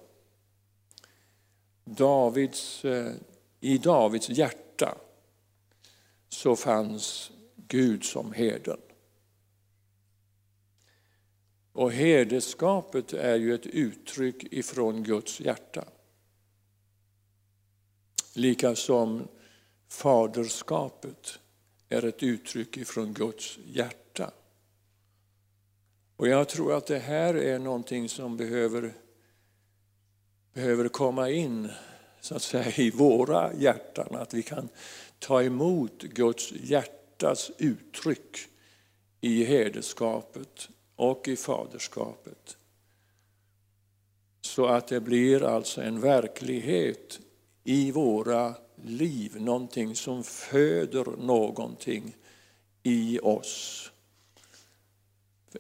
Davids, 1.86 2.86
eh, 2.86 3.12
I 3.60 3.78
Davids 3.78 4.30
hjärta 4.30 4.98
så 6.30 6.56
fanns 6.56 7.32
Gud 7.68 8.04
som 8.04 8.34
herden. 8.34 8.78
Och 11.72 11.92
herdeskapet 11.92 13.14
är 13.14 13.36
ju 13.36 13.56
ett 13.56 13.66
uttryck 13.66 14.54
ifrån 14.54 15.04
Guds 15.04 15.40
hjärta. 15.40 15.86
Lika 18.34 18.76
som 18.76 19.28
faderskapet 19.88 21.40
är 21.90 22.06
ett 22.06 22.24
uttryck 22.24 22.78
ifrån 22.78 23.14
Guds 23.14 23.60
hjärta. 23.66 24.32
Och 26.16 26.28
jag 26.28 26.50
tror 26.50 26.74
att 26.74 26.88
det 26.88 27.00
här 27.00 27.34
är 27.34 27.60
någonting 27.60 28.10
som 28.10 28.38
behöver, 28.38 28.94
behöver 30.54 30.88
komma 30.88 31.30
in 31.30 31.70
så 32.22 32.36
att 32.36 32.42
säga, 32.42 32.72
i 32.76 32.92
våra 32.92 33.54
hjärtan. 33.54 34.16
Att 34.16 34.34
vi 34.34 34.44
kan 34.44 34.70
ta 35.20 35.44
emot 35.44 36.02
Guds 36.02 36.52
hjärta 36.52 37.05
hjärtats 37.16 37.52
uttryck 37.58 38.38
i 39.22 39.44
herdeskapet 39.44 40.70
och 40.96 41.28
i 41.28 41.36
faderskapet. 41.36 42.58
Så 44.42 44.66
att 44.66 44.88
det 44.88 45.00
blir 45.00 45.44
alltså 45.44 45.82
en 45.82 46.02
verklighet 46.02 47.20
i 47.64 47.92
våra 47.92 48.56
liv, 48.84 49.36
någonting 49.40 49.96
som 49.96 50.24
föder 50.24 51.06
någonting 51.18 52.16
i 52.84 53.20
oss. 53.20 53.92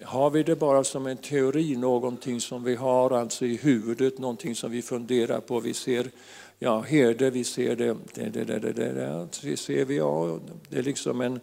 Har 0.03 0.29
vi 0.29 0.43
det 0.43 0.55
bara 0.55 0.83
som 0.83 1.07
en 1.07 1.17
teori, 1.17 1.75
någonting 1.75 2.41
som 2.41 2.63
vi 2.63 2.75
har 2.75 3.11
alltså 3.11 3.45
i 3.45 3.55
huvudet, 3.55 4.17
någonting 4.19 4.55
som 4.55 4.71
vi 4.71 4.81
funderar 4.81 5.39
på, 5.39 5.59
vi 5.59 5.73
ser 5.73 6.11
ja, 6.59 6.81
herde, 6.81 7.29
vi 7.29 7.43
ser 7.43 7.75
det, 7.75 7.97
det, 8.13 8.29
det, 8.29 8.43
det, 8.43 8.59
det, 8.59 8.73
det, 8.73 9.27
det 9.41 9.57
ser 9.57 9.85
vi, 9.85 9.97
ja, 9.97 10.39
det 10.69 10.77
är 10.77 10.83
liksom 10.83 11.21
en 11.21 11.39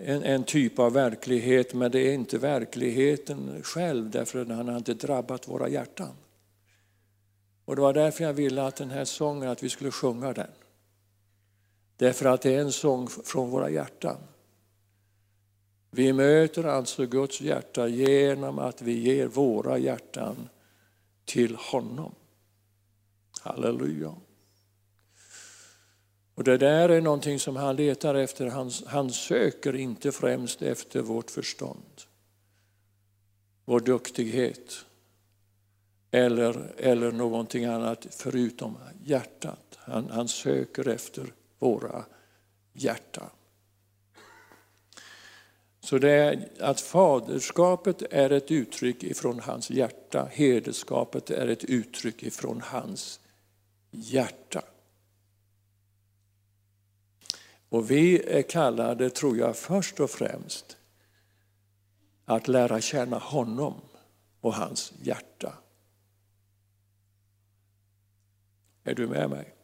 en, 0.00 0.22
en 0.22 0.44
typ 0.44 0.78
av 0.78 0.92
verklighet, 0.92 1.74
men 1.74 1.90
det 1.90 2.00
är 2.00 2.14
inte 2.14 2.38
verkligheten 2.38 3.62
själv 3.62 4.10
därför 4.10 4.42
att 4.42 4.48
han 4.48 4.68
har 4.68 4.76
inte 4.76 4.94
drabbat 4.94 5.48
våra 5.48 5.68
hjärtan. 5.68 6.12
Och 7.64 7.76
Det 7.76 7.82
var 7.82 7.92
därför 7.92 8.24
jag 8.24 8.32
ville 8.32 8.62
att 8.62 8.76
den 8.76 8.90
här 8.90 9.04
sången, 9.04 9.48
att 9.48 9.62
vi 9.62 9.68
skulle 9.68 9.90
sjunga 9.90 10.32
den. 10.32 10.50
Därför 11.96 12.26
att 12.26 12.42
det 12.42 12.54
är 12.54 12.60
en 12.60 12.72
sång 12.72 13.08
från 13.08 13.50
våra 13.50 13.70
hjärtan. 13.70 14.16
Vi 15.90 16.12
möter 16.12 16.64
alltså 16.64 17.06
Guds 17.06 17.40
hjärta 17.40 17.88
genom 17.88 18.58
att 18.58 18.82
vi 18.82 18.92
ger 18.98 19.26
våra 19.26 19.78
hjärtan 19.78 20.48
till 21.24 21.56
honom. 21.56 22.14
Halleluja. 23.40 24.14
Och 26.34 26.44
det 26.44 26.58
där 26.58 26.88
är 26.88 27.00
någonting 27.00 27.38
som 27.38 27.56
han 27.56 27.76
letar 27.76 28.14
efter. 28.14 28.46
Han, 28.46 28.70
han 28.86 29.10
söker 29.10 29.76
inte 29.76 30.12
främst 30.12 30.62
efter 30.62 31.02
vårt 31.02 31.30
förstånd, 31.30 32.02
vår 33.64 33.80
duktighet 33.80 34.84
eller, 36.10 36.74
eller 36.76 37.12
någonting 37.12 37.64
annat 37.64 38.06
förutom 38.10 38.78
hjärtat. 39.04 39.78
Han, 39.78 40.10
han 40.10 40.28
söker 40.28 40.88
efter 40.88 41.32
våra 41.58 42.04
hjärtan. 42.72 43.30
Så 45.80 45.98
det 45.98 46.10
är 46.10 46.48
att 46.60 46.80
faderskapet 46.80 48.02
är 48.10 48.30
ett 48.30 48.50
uttryck 48.50 49.02
ifrån 49.02 49.40
hans 49.40 49.70
hjärta, 49.70 50.28
herdeskapet 50.32 51.30
är 51.30 51.48
ett 51.48 51.64
uttryck 51.64 52.22
ifrån 52.22 52.60
hans 52.64 53.20
hjärta. 53.90 54.64
Och 57.68 57.90
vi 57.90 58.22
är 58.22 58.42
kallade, 58.42 59.10
tror 59.10 59.36
jag, 59.36 59.56
först 59.56 60.00
och 60.00 60.10
främst 60.10 60.76
att 62.24 62.48
lära 62.48 62.80
känna 62.80 63.18
honom 63.18 63.80
och 64.40 64.54
hans 64.54 64.92
hjärta. 65.02 65.52
Är 68.84 68.94
du 68.94 69.08
med 69.08 69.30
mig? 69.30 69.54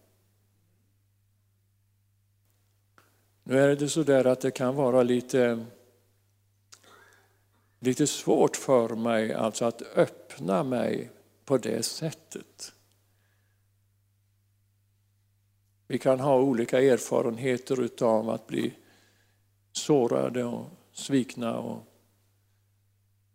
Nu 3.42 3.58
är 3.58 3.76
det 3.76 3.88
så 3.88 4.02
där 4.02 4.24
att 4.24 4.40
det 4.40 4.50
kan 4.50 4.74
vara 4.74 5.02
lite, 5.02 5.66
lite 7.78 8.06
svårt 8.06 8.56
för 8.56 8.88
mig 8.88 9.34
alltså 9.34 9.64
att 9.64 9.82
öppna 9.82 10.62
mig 10.62 11.10
på 11.44 11.58
det 11.58 11.82
sättet. 11.82 12.72
Vi 15.86 15.98
kan 15.98 16.20
ha 16.20 16.40
olika 16.40 16.82
erfarenheter 16.82 18.04
av 18.04 18.30
att 18.30 18.46
bli 18.46 18.74
sårade 19.72 20.44
och 20.44 20.66
svikna. 20.92 21.58
Och 21.58 21.82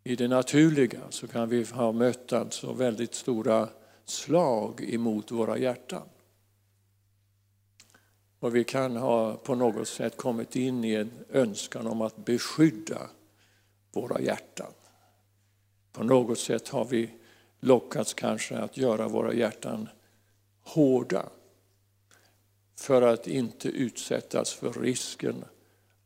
I 0.03 0.15
det 0.15 0.27
naturliga 0.27 1.01
så 1.10 1.27
kan 1.27 1.50
vi 1.50 1.63
ha 1.63 1.91
mött 1.91 2.34
alltså 2.34 2.74
väldigt 2.74 3.15
stora 3.15 3.70
slag 4.06 4.94
emot 4.94 5.32
våra 5.32 5.58
hjärtan. 5.58 6.10
Och 8.39 8.56
vi 8.56 8.63
kan 8.63 8.96
ha 8.96 9.34
på 9.36 9.56
något 9.56 9.88
sätt 9.88 10.18
kommit 10.18 10.56
in 10.56 10.84
i 10.84 10.94
en 10.94 11.12
önskan 11.29 11.88
om 11.88 12.01
att 12.01 12.25
beskydda 12.25 13.10
våra 13.91 14.22
hjärtan. 14.22 14.72
På 15.91 16.03
något 16.03 16.39
sätt 16.39 16.70
har 16.70 16.86
vi 16.86 17.10
lockats 17.60 18.13
kanske 18.13 18.58
att 18.58 18.77
göra 18.77 19.08
våra 19.08 19.34
hjärtan 19.34 19.89
hårda 20.63 21.29
för 22.79 23.01
att 23.01 23.27
inte 23.27 23.69
utsättas 23.69 24.53
för 24.53 24.74
risken 24.74 25.45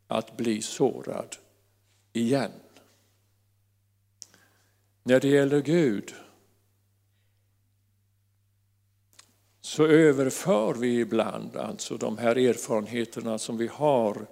att 0.08 0.38
bli 0.38 0.62
sårad 0.62 1.36
igen. 2.13 2.51
När 5.03 5.20
det 5.20 5.27
gäller 5.27 5.62
Gud 5.62 6.13
så 9.62 9.86
överför 9.86 10.74
vi 10.74 11.00
ibland 11.00 11.58
alltså 11.58 11.98
de 11.98 12.18
här 12.18 12.38
erfarenheterna 12.38 13.38
som 13.38 13.58
vi 13.58 13.68
har 13.68 14.27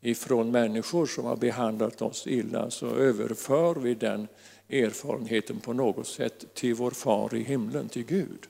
ifrån 0.00 0.50
människor 0.50 1.06
som 1.06 1.24
har 1.24 1.36
behandlat 1.36 2.02
oss 2.02 2.26
illa, 2.26 2.70
så 2.70 2.86
överför 2.86 3.74
vi 3.74 3.94
den 3.94 4.28
erfarenheten 4.68 5.60
på 5.60 5.72
något 5.72 6.06
sätt 6.06 6.54
till 6.54 6.74
vår 6.74 6.90
far 6.90 7.34
i 7.34 7.42
himlen, 7.42 7.88
till 7.88 8.04
Gud. 8.04 8.46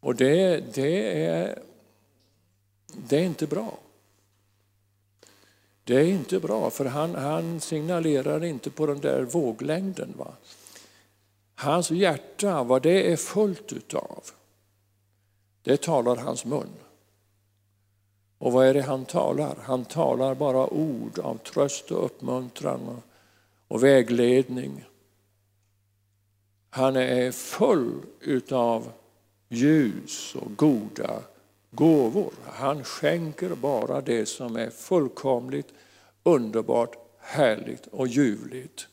Och 0.00 0.14
det, 0.14 0.74
det 0.74 1.24
är 1.26 1.62
det 3.08 3.16
är 3.16 3.24
inte 3.24 3.46
bra. 3.46 3.78
Det 5.84 5.94
är 5.94 6.04
inte 6.04 6.40
bra, 6.40 6.70
för 6.70 6.84
han, 6.84 7.14
han 7.14 7.60
signalerar 7.60 8.44
inte 8.44 8.70
på 8.70 8.86
den 8.86 9.00
där 9.00 9.22
våglängden. 9.22 10.14
Va? 10.16 10.32
Hans 11.54 11.90
hjärta, 11.90 12.62
vad 12.62 12.82
det 12.82 13.12
är 13.12 13.16
fullt 13.16 13.72
utav, 13.72 14.24
det 15.62 15.82
talar 15.82 16.16
hans 16.16 16.44
mun. 16.44 16.68
Och 18.38 18.52
vad 18.52 18.66
är 18.66 18.74
det 18.74 18.82
han 18.82 19.04
talar? 19.04 19.56
Han 19.62 19.84
talar 19.84 20.34
bara 20.34 20.66
ord 20.66 21.18
av 21.18 21.36
tröst 21.36 21.90
och 21.90 22.04
uppmuntran 22.04 23.02
och 23.68 23.82
vägledning. 23.82 24.84
Han 26.70 26.96
är 26.96 27.32
full 27.32 28.00
utav 28.20 28.92
ljus 29.48 30.34
och 30.34 30.56
goda 30.56 31.22
gåvor. 31.72 32.32
Han 32.44 32.84
skänker 32.84 33.54
bara 33.54 34.00
det 34.00 34.26
som 34.26 34.56
är 34.56 34.70
fullkomligt, 34.70 35.74
underbart, 36.22 36.96
härligt 37.18 37.86
och 37.86 38.08
ljuvligt. 38.08 38.88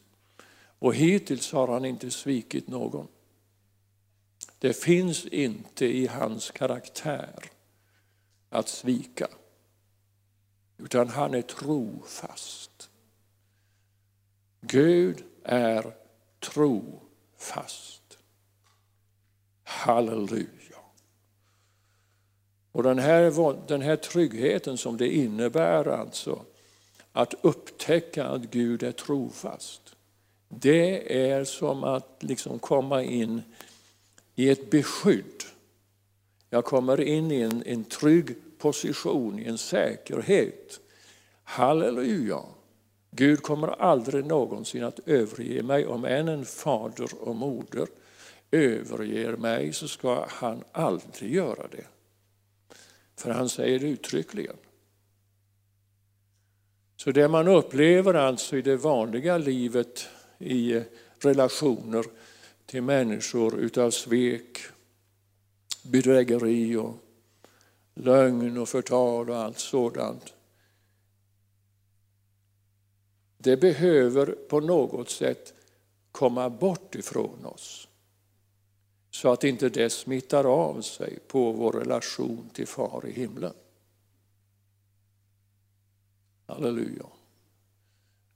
Och 0.80 0.96
hittills 0.96 1.52
har 1.52 1.68
han 1.68 1.86
inte 1.86 2.12
svikit 2.12 2.68
någon. 2.68 3.08
Det 4.60 4.74
finns 4.74 5.26
inte 5.26 5.86
i 5.86 6.08
hans 6.08 6.52
karaktär 6.52 7.44
att 8.50 8.70
svika. 8.70 9.28
Utan 10.78 11.08
han 11.08 11.34
är 11.34 11.42
trofast. 11.42 12.90
Gud 14.62 15.24
är 15.44 15.96
trofast. 16.40 18.18
Halleluja. 19.64 20.59
Och 22.72 22.84
den 22.84 23.00
här, 23.00 23.68
den 23.68 23.82
här 23.82 23.96
tryggheten 23.96 24.78
som 24.78 24.98
det 24.98 25.16
innebär 25.16 25.88
alltså 25.88 26.42
att 27.12 27.34
upptäcka 27.42 28.26
att 28.26 28.42
Gud 28.42 28.84
är 28.84 28.92
trofast. 28.92 29.96
Det 30.50 31.22
är 31.30 31.44
som 31.44 31.84
att 31.84 32.18
liksom 32.20 32.60
komma 32.60 33.04
in 33.04 33.42
i 34.36 34.50
ett 34.50 34.70
beskydd. 34.70 35.44
Jag 36.50 36.66
kommer 36.66 37.02
in 37.02 37.32
i 37.32 37.42
en, 37.42 37.64
en 37.66 37.84
trygg 37.84 38.36
position, 38.58 39.40
i 39.40 39.46
en 39.46 39.58
säkerhet. 39.58 40.80
Halleluja! 41.44 42.40
Gud 43.12 43.42
kommer 43.44 43.68
aldrig 43.68 44.26
någonsin 44.26 44.84
att 44.84 45.00
överge 45.06 45.64
mig. 45.64 45.88
Om 45.88 46.06
än 46.06 46.28
en 46.28 46.46
fader 46.46 47.10
och 47.20 47.36
moder 47.36 47.88
överger 48.52 49.36
mig 49.36 49.74
så 49.74 49.88
ska 49.88 50.26
han 50.30 50.64
aldrig 50.72 51.34
göra 51.34 51.68
det. 51.68 51.86
För 53.20 53.32
han 53.32 53.50
säger 53.50 53.80
det 53.80 53.88
uttryckligen. 53.88 54.56
Så 56.96 57.12
det 57.12 57.28
man 57.28 57.48
upplever 57.48 58.14
alltså 58.14 58.58
i 58.58 58.62
det 58.62 58.76
vanliga 58.76 59.38
livet 59.38 60.08
i 60.38 60.84
relationer 61.20 62.06
till 62.66 62.82
människor 62.82 63.60
utav 63.60 63.92
svek, 63.92 64.58
bedrägeri 65.84 66.76
och 66.76 66.94
lögn 67.94 68.58
och 68.58 68.70
förtal 68.70 69.30
och 69.30 69.38
allt 69.38 69.60
sådant. 69.60 70.34
Det 73.38 73.58
behöver 73.58 74.26
på 74.26 74.60
något 74.60 75.10
sätt 75.10 75.54
komma 76.12 76.50
bort 76.50 76.96
ifrån 76.96 77.46
oss 77.46 77.89
så 79.12 79.32
att 79.32 79.44
inte 79.44 79.70
det 79.70 79.90
smittar 79.90 80.44
av 80.44 80.82
sig 80.82 81.20
på 81.28 81.52
vår 81.52 81.72
relation 81.72 82.50
till 82.54 82.68
Far 82.68 83.06
i 83.08 83.12
himlen. 83.12 83.54
Halleluja. 86.46 87.06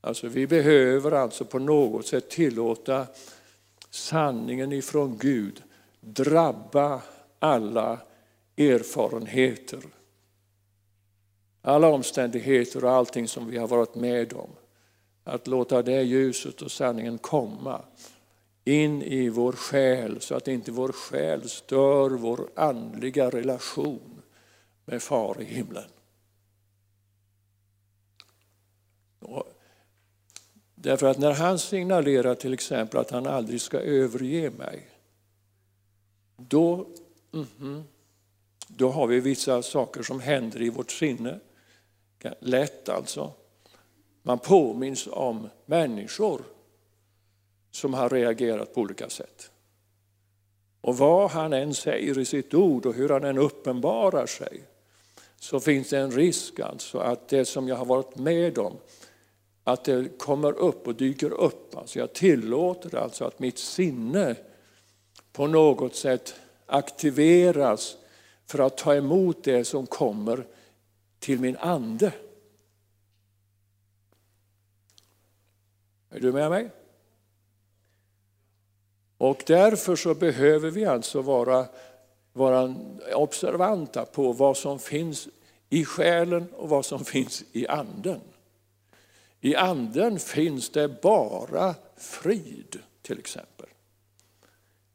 Alltså 0.01 0.27
vi 0.27 0.47
behöver 0.47 1.11
alltså 1.11 1.45
på 1.45 1.59
något 1.59 2.07
sätt 2.07 2.29
tillåta 2.29 3.07
sanningen 3.89 4.71
ifrån 4.71 5.17
Gud 5.17 5.63
drabba 5.99 7.01
alla 7.39 7.99
erfarenheter. 8.57 9.81
Alla 11.61 11.87
omständigheter 11.87 12.85
och 12.85 12.91
allting 12.91 13.27
som 13.27 13.47
vi 13.47 13.57
har 13.57 13.67
varit 13.67 13.95
med 13.95 14.33
om. 14.33 14.49
Att 15.23 15.47
låta 15.47 15.81
det 15.81 16.01
ljuset 16.01 16.61
och 16.61 16.71
sanningen 16.71 17.17
komma 17.17 17.81
in 18.63 19.01
i 19.01 19.29
vår 19.29 19.53
själ 19.53 20.21
så 20.21 20.35
att 20.35 20.47
inte 20.47 20.71
vår 20.71 20.91
själ 20.91 21.49
stör 21.49 22.09
vår 22.09 22.49
andliga 22.55 23.29
relation 23.29 24.21
med 24.85 25.03
Far 25.03 25.41
i 25.41 25.45
himlen. 25.45 25.89
Därför 30.75 31.07
att 31.07 31.17
när 31.17 31.33
han 31.33 31.59
signalerar 31.59 32.35
till 32.35 32.53
exempel 32.53 32.99
att 32.99 33.11
han 33.11 33.27
aldrig 33.27 33.61
ska 33.61 33.79
överge 33.79 34.49
mig, 34.49 34.89
då, 36.37 36.87
mm 37.33 37.45
-hmm, 37.57 37.83
då 38.67 38.89
har 38.89 39.07
vi 39.07 39.19
vissa 39.19 39.61
saker 39.61 40.03
som 40.03 40.19
händer 40.19 40.61
i 40.61 40.69
vårt 40.69 40.91
sinne. 40.91 41.39
Lätt 42.39 42.89
alltså. 42.89 43.33
Man 44.21 44.39
påminns 44.39 45.07
om 45.11 45.49
människor 45.65 46.41
som 47.75 47.93
har 47.93 48.09
reagerat 48.09 48.73
på 48.73 48.81
olika 48.81 49.09
sätt. 49.09 49.51
Och 50.81 50.97
vad 50.97 51.31
han 51.31 51.53
än 51.53 51.73
säger 51.73 52.19
i 52.19 52.25
sitt 52.25 52.53
ord 52.53 52.85
och 52.85 52.93
hur 52.93 53.09
han 53.09 53.23
än 53.23 53.37
uppenbarar 53.37 54.25
sig 54.25 54.63
så 55.39 55.59
finns 55.59 55.89
det 55.89 55.99
en 55.99 56.11
risk 56.11 56.59
alltså 56.59 56.97
att 56.97 57.27
det 57.27 57.45
som 57.45 57.67
jag 57.67 57.75
har 57.75 57.85
varit 57.85 58.15
med 58.15 58.57
om 58.57 58.77
att 59.63 59.83
det 59.83 60.17
kommer 60.17 60.51
upp 60.51 60.87
och 60.87 60.95
dyker 60.95 61.33
upp. 61.33 61.75
Alltså 61.75 61.99
jag 61.99 62.13
tillåter 62.13 62.95
alltså 62.95 63.25
att 63.25 63.39
mitt 63.39 63.57
sinne 63.57 64.35
på 65.31 65.47
något 65.47 65.95
sätt 65.95 66.35
aktiveras 66.65 67.97
för 68.45 68.59
att 68.59 68.77
ta 68.77 68.95
emot 68.95 69.43
det 69.43 69.65
som 69.65 69.87
kommer 69.87 70.45
till 71.19 71.39
min 71.39 71.57
ande. 71.57 72.13
Är 76.09 76.19
du 76.19 76.31
med 76.31 76.49
mig? 76.49 76.69
Och 79.23 79.43
därför 79.45 79.95
så 79.95 80.15
behöver 80.15 80.71
vi 80.71 80.85
alltså 80.85 81.21
vara, 81.21 81.67
vara 82.33 82.75
observanta 83.13 84.05
på 84.05 84.33
vad 84.33 84.57
som 84.57 84.79
finns 84.79 85.27
i 85.69 85.85
själen 85.85 86.47
och 86.53 86.69
vad 86.69 86.85
som 86.85 87.05
finns 87.05 87.43
i 87.51 87.67
anden. 87.67 88.21
I 89.41 89.55
anden 89.55 90.19
finns 90.19 90.69
det 90.69 91.01
bara 91.01 91.75
frid 91.97 92.79
till 93.01 93.19
exempel. 93.19 93.67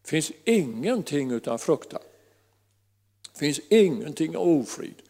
Det 0.02 0.08
finns 0.08 0.32
ingenting 0.44 1.30
utan 1.30 1.58
fruktan. 1.58 2.02
Det 3.32 3.38
finns 3.38 3.60
ingenting 3.68 4.36
ofrid. 4.36 5.02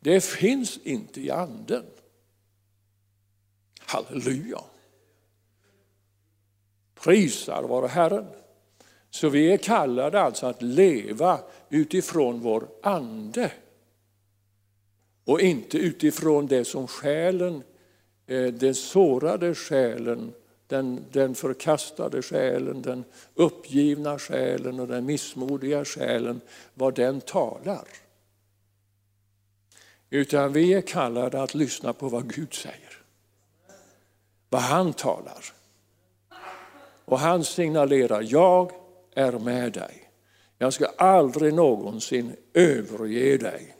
Det 0.00 0.24
finns 0.24 0.78
inte 0.78 1.20
i 1.20 1.30
anden. 1.30 1.86
Halleluja! 3.78 4.60
Prisar 7.04 7.62
vare 7.62 7.86
Herren. 7.86 8.26
Så 9.10 9.28
vi 9.28 9.52
är 9.52 9.56
kallade 9.56 10.20
alltså 10.20 10.46
att 10.46 10.62
leva 10.62 11.40
utifrån 11.68 12.40
vår 12.40 12.68
ande 12.82 13.52
och 15.24 15.40
inte 15.40 15.78
utifrån 15.78 16.46
det 16.46 16.64
som 16.64 16.86
själen, 16.86 17.62
eh, 18.26 18.46
den 18.46 18.74
sårade 18.74 19.54
själen, 19.54 20.32
den, 20.66 21.04
den 21.12 21.34
förkastade 21.34 22.22
själen, 22.22 22.82
den 22.82 23.04
uppgivna 23.34 24.18
själen 24.18 24.80
och 24.80 24.88
den 24.88 25.06
missmodiga 25.06 25.84
själen, 25.84 26.40
vad 26.74 26.94
den 26.94 27.20
talar. 27.20 27.88
Utan 30.10 30.52
vi 30.52 30.74
är 30.74 30.80
kallade 30.80 31.42
att 31.42 31.54
lyssna 31.54 31.92
på 31.92 32.08
vad 32.08 32.34
Gud 32.34 32.54
säger. 32.54 33.02
Vad 34.48 34.62
han 34.62 34.92
talar. 34.92 35.59
Och 37.10 37.18
han 37.18 37.44
signalerar, 37.44 38.26
jag 38.28 38.72
är 39.14 39.32
med 39.32 39.72
dig. 39.72 40.10
Jag 40.58 40.72
ska 40.72 40.86
aldrig 40.86 41.54
någonsin 41.54 42.36
överge 42.54 43.36
dig. 43.36 43.76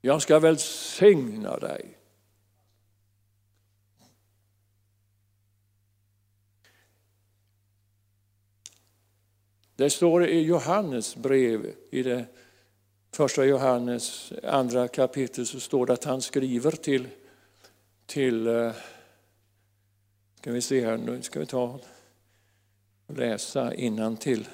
Jag 0.00 0.22
ska 0.22 0.38
välsigna 0.38 1.58
dig. 1.58 1.98
Det 9.76 9.90
står 9.90 10.26
i 10.26 10.40
Johannes 10.40 11.16
brev, 11.16 11.74
i 11.90 12.02
det 12.02 12.24
första 13.12 13.44
Johannes 13.44 14.32
andra 14.42 14.88
kapitel, 14.88 15.46
så 15.46 15.60
står 15.60 15.86
det 15.86 15.92
att 15.92 16.04
han 16.04 16.22
skriver 16.22 16.70
till 16.70 17.08
till, 18.12 18.46
eh, 18.46 18.74
ska 20.34 20.52
vi 20.52 20.60
se 20.60 20.86
här, 20.86 20.96
nu 20.96 21.22
ska 21.22 21.40
vi 21.40 21.46
ta 21.46 21.80
och 23.06 23.16
läsa 23.16 23.74
innan 23.74 24.16
till. 24.16 24.48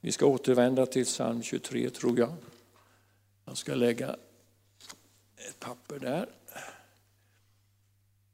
Vi 0.00 0.12
ska 0.12 0.26
återvända 0.26 0.86
till 0.86 1.04
psalm 1.04 1.42
23 1.42 1.90
tror 1.90 2.18
jag. 2.18 2.34
Jag 3.44 3.56
ska 3.56 3.74
lägga 3.74 4.16
ett 5.36 5.60
papper 5.60 5.98
där. 5.98 6.28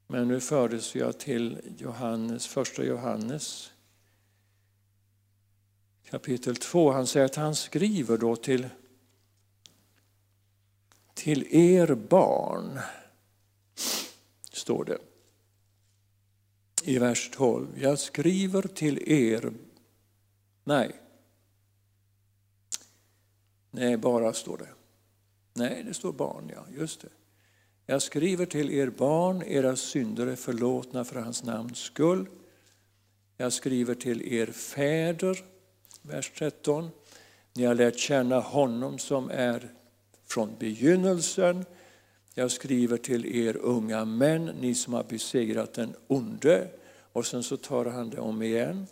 Men 0.07 0.27
nu 0.27 0.39
fördes 0.39 0.95
jag 0.95 1.19
till 1.19 1.61
Johannes, 1.77 2.47
första 2.47 2.83
Johannes 2.83 3.71
kapitel 6.09 6.55
2. 6.55 6.91
Han 6.91 7.07
säger 7.07 7.25
att 7.25 7.35
han 7.35 7.55
skriver 7.55 8.17
då 8.17 8.35
till, 8.35 8.69
till 11.13 11.55
er 11.55 11.95
barn, 11.95 12.79
står 14.51 14.85
det 14.85 14.97
i 16.83 16.97
vers 16.97 17.29
12. 17.33 17.67
Jag 17.81 17.99
skriver 17.99 18.61
till 18.61 19.11
er, 19.11 19.53
nej, 20.63 20.91
nej 23.71 23.97
bara 23.97 24.33
står 24.33 24.57
det. 24.57 24.69
Nej, 25.53 25.83
det 25.83 25.93
står 25.93 26.11
barn, 26.11 26.51
ja, 26.55 26.65
just 26.77 27.01
det. 27.01 27.09
Jag 27.85 28.01
skriver 28.01 28.45
till 28.45 28.71
er 28.71 28.89
barn, 28.89 29.43
era 29.43 29.75
synder 29.75 30.27
är 30.27 30.35
förlåtna 30.35 31.03
för 31.03 31.21
hans 31.21 31.43
namns 31.43 31.77
skull. 31.77 32.25
Jag 33.37 33.53
skriver 33.53 33.95
till 33.95 34.33
er 34.33 34.47
fäder, 34.47 35.43
vers 36.01 36.31
13. 36.37 36.89
Ni 37.53 37.65
har 37.65 37.75
lärt 37.75 37.97
känna 37.97 38.39
honom 38.39 38.99
som 38.99 39.29
är 39.29 39.73
från 40.33 40.55
begynnelsen. 40.59 41.65
Jag 42.33 42.51
skriver 42.51 42.97
till 42.97 43.25
er 43.25 43.57
unga 43.57 44.05
män, 44.05 44.45
ni 44.45 44.75
som 44.75 44.93
har 44.93 45.03
besegrat 45.03 45.73
den 45.73 45.95
onde. 46.07 46.67
Och 47.13 47.25
sen 47.25 47.43
så 47.43 47.57
tar 47.57 47.85
han 47.85 48.09
det 48.09 48.19
om 48.19 48.41
igen. 48.41 48.87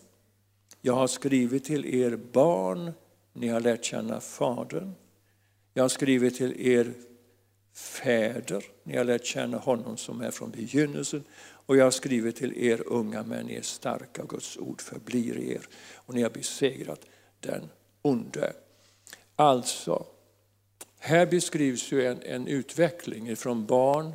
Jag 0.81 0.93
har 0.93 1.07
skrivit 1.07 1.63
till 1.63 1.85
er 1.85 2.15
barn, 2.31 2.91
ni 3.33 3.47
har 3.47 3.59
lärt 3.59 3.83
känna 3.83 4.19
Fadern. 4.19 4.93
Jag 5.73 5.83
har 5.83 5.89
skrivit 5.89 6.35
till 6.35 6.67
er 6.67 6.93
fäder, 7.73 8.63
ni 8.83 8.97
har 8.97 9.03
lärt 9.03 9.25
känna 9.25 9.57
honom 9.57 9.97
som 9.97 10.21
är 10.21 10.31
från 10.31 10.51
begynnelsen. 10.51 11.23
Och 11.65 11.77
jag 11.77 11.83
har 11.83 11.91
skrivit 11.91 12.35
till 12.35 12.57
er 12.57 12.83
unga 12.87 13.23
män, 13.23 13.45
ni 13.45 13.55
är 13.55 13.61
starka, 13.61 14.23
Guds 14.29 14.57
ord 14.57 14.81
förblir 14.81 15.37
er. 15.37 15.61
Och 15.95 16.13
ni 16.13 16.21
har 16.21 16.29
besegrat 16.29 17.05
den 17.39 17.69
onde. 18.01 18.53
Alltså, 19.35 20.05
här 21.03 21.25
beskrivs 21.25 21.91
ju 21.91 22.05
en, 22.05 22.21
en 22.21 22.47
utveckling 22.47 23.35
från 23.35 23.65
barn 23.65 24.13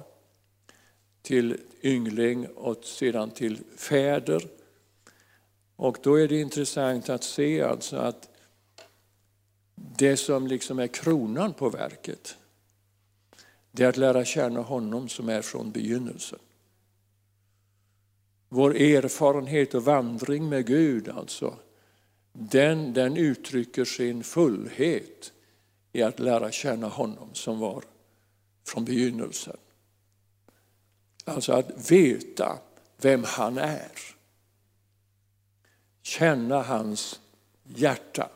till 1.23 1.61
yngling 1.83 2.47
och 2.47 2.85
sedan 2.85 3.31
till 3.31 3.59
fäder. 3.77 4.49
Och 5.77 5.99
då 6.03 6.15
är 6.15 6.29
det 6.29 6.41
intressant 6.41 7.09
att 7.09 7.25
se 7.25 7.63
alltså 7.63 7.97
att 7.97 8.29
det 9.75 10.17
som 10.17 10.47
liksom 10.47 10.79
är 10.79 10.87
kronan 10.87 11.53
på 11.53 11.71
verket, 11.71 12.37
det 13.71 13.85
är 13.85 13.89
att 13.89 13.97
lära 13.97 14.25
känna 14.25 14.61
honom 14.61 15.09
som 15.09 15.29
är 15.29 15.43
från 15.43 15.71
begynnelsen. 15.71 16.39
Vår 18.49 18.77
erfarenhet 18.77 19.75
och 19.75 19.85
vandring 19.85 20.49
med 20.49 20.67
Gud 20.67 21.09
alltså, 21.09 21.57
den, 22.33 22.93
den 22.93 23.17
uttrycker 23.17 23.85
sin 23.85 24.25
fullhet 24.25 25.33
i 25.97 26.03
att 26.03 26.19
lära 26.19 26.51
känna 26.51 26.89
honom 26.89 27.35
som 27.35 27.59
var 27.59 27.85
från 28.67 28.85
begynnelsen. 28.85 29.57
Alltså 31.25 31.53
att 31.53 31.91
veta 31.91 32.59
vem 32.97 33.25
han 33.25 33.59
är. 33.59 33.93
Känna 36.03 36.63
hans 36.63 37.21
hjärta. 37.65 38.29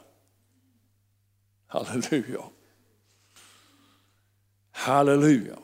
Halleluja. 1.66 2.42
Halleluja. 4.70 5.58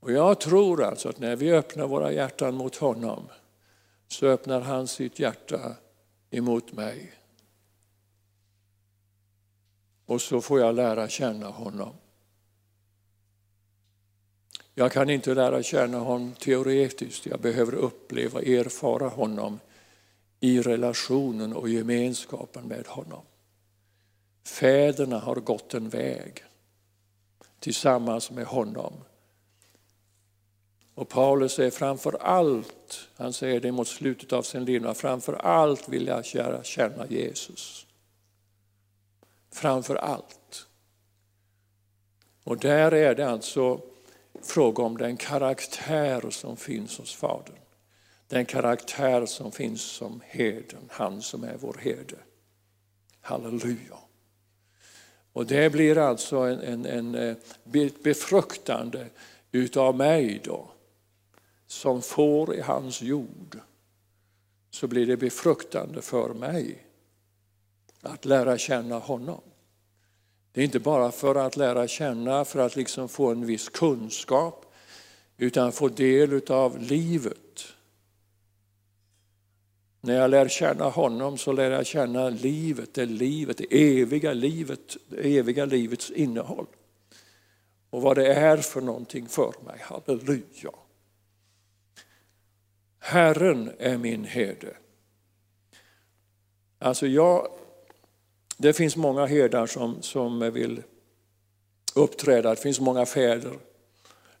Och 0.00 0.12
jag 0.12 0.40
tror 0.40 0.82
alltså 0.82 1.08
att 1.08 1.18
när 1.18 1.36
vi 1.36 1.52
öppnar 1.52 1.86
våra 1.86 2.12
hjärtan 2.12 2.54
mot 2.54 2.76
honom 2.76 3.28
så 4.08 4.26
öppnar 4.26 4.60
han 4.60 4.88
sitt 4.88 5.18
hjärta 5.18 5.76
emot 6.30 6.72
mig. 6.72 7.12
Och 10.06 10.22
så 10.22 10.40
får 10.40 10.60
jag 10.60 10.74
lära 10.74 11.08
känna 11.08 11.48
honom. 11.48 11.92
Jag 14.74 14.92
kan 14.92 15.10
inte 15.10 15.34
lära 15.34 15.62
känna 15.62 15.98
honom 15.98 16.34
teoretiskt, 16.34 17.26
jag 17.26 17.40
behöver 17.40 17.74
uppleva, 17.74 18.42
erfara 18.42 19.08
honom 19.08 19.60
i 20.40 20.60
relationen 20.60 21.52
och 21.52 21.68
gemenskapen 21.68 22.64
med 22.64 22.86
honom. 22.86 23.22
Fäderna 24.44 25.18
har 25.18 25.36
gått 25.36 25.74
en 25.74 25.88
väg 25.88 26.44
tillsammans 27.60 28.30
med 28.30 28.46
honom. 28.46 28.92
Och 30.94 31.08
Paulus 31.08 31.52
säger 31.52 31.70
framför 31.70 32.22
allt, 32.22 33.08
han 33.16 33.32
säger 33.32 33.60
det 33.60 33.72
mot 33.72 33.88
slutet 33.88 34.32
av 34.32 34.42
sin 34.42 34.64
liv, 34.64 34.92
framför 34.94 35.34
allt 35.34 35.88
vill 35.88 36.06
jag 36.06 36.24
lära 36.34 36.64
känna 36.64 37.06
Jesus. 37.06 37.85
Framför 39.56 39.96
allt. 39.96 40.66
Och 42.44 42.58
där 42.58 42.94
är 42.94 43.14
det 43.14 43.28
alltså 43.28 43.80
fråga 44.42 44.82
om 44.82 44.96
den 44.96 45.16
karaktär 45.16 46.30
som 46.30 46.56
finns 46.56 46.98
hos 46.98 47.14
Fadern. 47.14 47.56
Den 48.28 48.46
karaktär 48.46 49.26
som 49.26 49.52
finns 49.52 49.82
som 49.82 50.22
herden, 50.26 50.88
han 50.90 51.22
som 51.22 51.44
är 51.44 51.56
vår 51.56 51.76
herde. 51.80 52.16
Halleluja. 53.20 53.98
Och 55.32 55.46
det 55.46 55.72
blir 55.72 55.98
alltså 55.98 56.36
en, 56.36 56.60
en, 56.60 56.86
en 56.86 57.14
eh, 57.14 57.92
befruktande 58.02 59.06
utav 59.52 59.96
mig 59.96 60.40
då, 60.44 60.70
som 61.66 62.02
får 62.02 62.54
i 62.54 62.60
hans 62.60 63.02
jord. 63.02 63.58
Så 64.70 64.86
blir 64.86 65.06
det 65.06 65.16
befruktande 65.16 66.02
för 66.02 66.34
mig 66.34 66.85
att 68.06 68.24
lära 68.24 68.58
känna 68.58 68.98
honom. 68.98 69.40
Det 70.52 70.60
är 70.60 70.64
inte 70.64 70.80
bara 70.80 71.12
för 71.12 71.34
att 71.34 71.56
lära 71.56 71.88
känna, 71.88 72.44
för 72.44 72.58
att 72.58 72.76
liksom 72.76 73.08
få 73.08 73.30
en 73.30 73.46
viss 73.46 73.68
kunskap, 73.68 74.74
utan 75.36 75.72
få 75.72 75.88
del 75.88 76.40
av 76.48 76.78
livet. 76.78 77.66
När 80.00 80.14
jag 80.14 80.30
lär 80.30 80.48
känna 80.48 80.84
honom 80.84 81.38
så 81.38 81.52
lär 81.52 81.70
jag 81.70 81.86
känna 81.86 82.28
livet, 82.28 82.94
det 82.94 83.06
livet, 83.06 83.58
det 83.58 83.98
eviga 84.00 84.32
livet, 84.32 84.96
det 85.08 85.38
eviga 85.38 85.64
livets 85.64 86.10
innehåll. 86.10 86.66
Och 87.90 88.02
vad 88.02 88.16
det 88.16 88.34
är 88.34 88.56
för 88.56 88.80
någonting 88.80 89.28
för 89.28 89.52
mig. 89.64 89.78
Halleluja. 89.80 90.70
Herren 92.98 93.70
är 93.78 93.98
min 93.98 94.24
herde. 94.24 94.76
Alltså 96.78 97.06
jag 97.06 97.48
det 98.56 98.72
finns 98.72 98.96
många 98.96 99.26
herdar 99.26 99.66
som, 99.66 100.02
som 100.02 100.52
vill 100.52 100.82
uppträda, 101.94 102.50
det 102.50 102.60
finns 102.60 102.80
många 102.80 103.06
fäder 103.06 103.58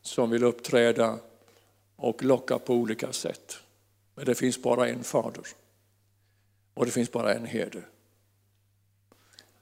som 0.02 0.30
vill 0.30 0.44
uppträda 0.44 1.18
och 1.96 2.24
locka 2.24 2.58
på 2.58 2.74
olika 2.74 3.12
sätt. 3.12 3.56
Men 4.14 4.24
det 4.24 4.34
finns 4.34 4.62
bara 4.62 4.88
en 4.88 5.04
fader 5.04 5.46
och 6.74 6.86
det 6.86 6.92
finns 6.92 7.12
bara 7.12 7.34
en 7.34 7.46
herde. 7.46 7.82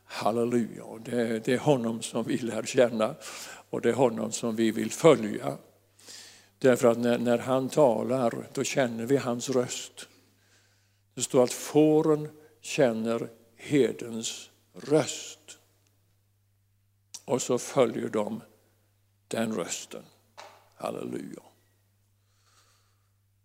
Halleluja, 0.05 0.85
det, 1.05 1.45
det 1.45 1.53
är 1.53 1.59
honom 1.59 2.03
som 2.03 2.25
vi 2.25 2.37
lär 2.37 2.63
känna 2.63 3.15
och 3.71 3.81
det 3.81 3.89
är 3.89 3.95
honom 3.95 4.33
som 4.33 4.57
vi 4.57 4.71
vill 4.71 4.91
följa. 4.91 5.59
Därför 6.59 6.89
att 6.89 6.99
när, 6.99 7.19
när 7.19 7.39
han 7.39 7.69
talar, 7.69 8.49
då 8.53 8.65
känner 8.65 9.07
vi 9.07 9.17
hans 9.17 9.51
röst. 9.51 10.09
Det 11.15 11.23
står 11.23 11.45
att 11.45 11.53
fåren 11.53 12.29
känner 12.61 13.29
herdens 13.65 14.51
röst. 14.73 15.59
Och 17.25 17.43
så 17.43 17.59
följer 17.59 18.09
de 18.09 18.41
den 19.29 19.55
rösten. 19.55 20.03
Halleluja. 20.77 21.43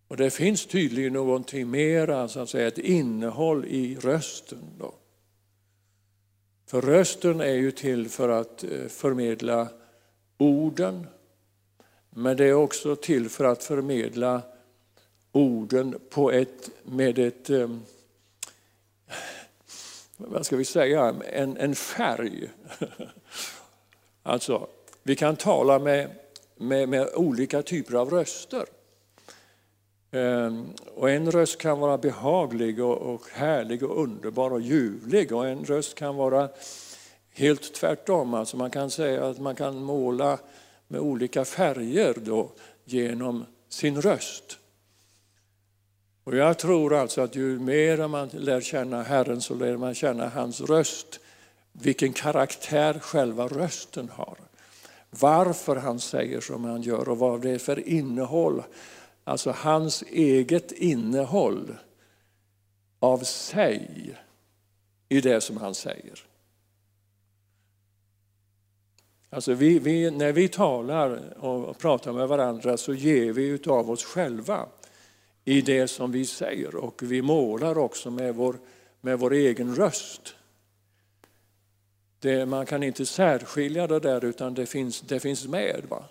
Och 0.07 0.17
det 0.17 0.29
finns 0.29 0.65
tydligen 0.65 1.13
någonting 1.13 1.71
mera, 1.71 2.27
så 2.27 2.39
att 2.39 2.49
säga, 2.49 2.67
ett 2.67 2.77
innehåll 2.77 3.65
i 3.65 3.95
rösten. 3.95 4.63
Då. 4.79 4.93
För 6.65 6.81
rösten 6.81 7.41
är 7.41 7.53
ju 7.53 7.71
till 7.71 8.09
för 8.09 8.29
att 8.29 8.63
eh, 8.63 8.87
förmedla 8.87 9.69
orden, 10.37 11.07
men 12.09 12.37
det 12.37 12.45
är 12.45 12.53
också 12.53 12.95
till 12.95 13.29
för 13.29 13.43
att 13.43 13.63
förmedla 13.63 14.41
orden 15.31 15.99
på 16.09 16.31
ett, 16.31 16.69
med 16.83 17.19
ett 17.19 17.49
eh, 17.49 17.69
vad 20.27 20.45
ska 20.45 20.57
vi 20.57 20.65
säga, 20.65 21.15
en, 21.31 21.57
en 21.57 21.75
färg. 21.75 22.49
alltså, 24.23 24.67
vi 25.03 25.15
kan 25.15 25.35
tala 25.35 25.79
med, 25.79 26.09
med, 26.55 26.89
med 26.89 27.09
olika 27.15 27.61
typer 27.61 27.95
av 27.95 28.09
röster. 28.09 28.65
Ehm, 30.11 30.65
och 30.95 31.09
en 31.09 31.31
röst 31.31 31.57
kan 31.57 31.79
vara 31.79 31.97
behaglig 31.97 32.83
och, 32.83 32.97
och 32.97 33.21
härlig 33.31 33.83
och 33.83 34.03
underbar 34.03 34.51
och 34.51 34.61
ljuvlig 34.61 35.31
och 35.31 35.47
en 35.47 35.63
röst 35.63 35.95
kan 35.95 36.15
vara 36.15 36.49
helt 37.33 37.73
tvärtom. 37.73 38.33
Alltså 38.33 38.57
man 38.57 38.71
kan 38.71 38.89
säga 38.89 39.25
att 39.25 39.39
man 39.39 39.55
kan 39.55 39.83
måla 39.83 40.39
med 40.87 41.01
olika 41.01 41.45
färger 41.45 42.13
då 42.21 42.51
genom 42.85 43.45
sin 43.69 44.01
röst. 44.01 44.58
Och 46.23 46.35
jag 46.35 46.57
tror 46.57 46.93
alltså 46.93 47.21
att 47.21 47.35
ju 47.35 47.59
mer 47.59 48.07
man 48.07 48.29
lär 48.33 48.61
känna 48.61 49.03
Herren 49.03 49.41
så 49.41 49.55
lär 49.55 49.77
man 49.77 49.95
känna 49.95 50.29
hans 50.29 50.61
röst, 50.61 51.19
vilken 51.71 52.13
karaktär 52.13 52.99
själva 52.99 53.47
rösten 53.47 54.09
har. 54.13 54.37
Varför 55.09 55.75
han 55.75 55.99
säger 55.99 56.41
som 56.41 56.63
han 56.63 56.81
gör 56.81 57.09
och 57.09 57.17
vad 57.17 57.41
det 57.41 57.49
är 57.49 57.59
för 57.59 57.89
innehåll. 57.89 58.63
Alltså 59.23 59.51
hans 59.57 60.03
eget 60.11 60.71
innehåll 60.71 61.75
av 62.99 63.17
sig 63.17 64.15
i 65.09 65.21
det 65.21 65.41
som 65.41 65.57
han 65.57 65.75
säger. 65.75 66.19
Alltså 69.29 69.53
vi, 69.53 69.79
vi, 69.79 70.11
när 70.11 70.31
vi 70.31 70.47
talar 70.47 71.37
och 71.43 71.77
pratar 71.77 72.13
med 72.13 72.27
varandra 72.27 72.77
så 72.77 72.93
ger 72.93 73.33
vi 73.33 73.59
av 73.67 73.91
oss 73.91 74.03
själva 74.03 74.65
i 75.49 75.61
det 75.61 75.87
som 75.87 76.11
vi 76.11 76.25
säger 76.25 76.75
och 76.75 77.01
vi 77.03 77.21
målar 77.21 77.77
också 77.77 78.11
med 78.11 78.35
vår, 78.35 78.59
med 79.01 79.19
vår 79.19 79.33
egen 79.33 79.75
röst. 79.75 80.35
Det, 82.19 82.45
man 82.45 82.65
kan 82.65 82.83
inte 82.83 83.05
särskilja 83.05 83.87
det 83.87 83.99
där 83.99 84.25
utan 84.25 84.53
det 84.53 84.65
finns, 84.65 85.01
det 85.01 85.19
finns 85.19 85.47
med. 85.47 85.85
Va? 85.89 86.03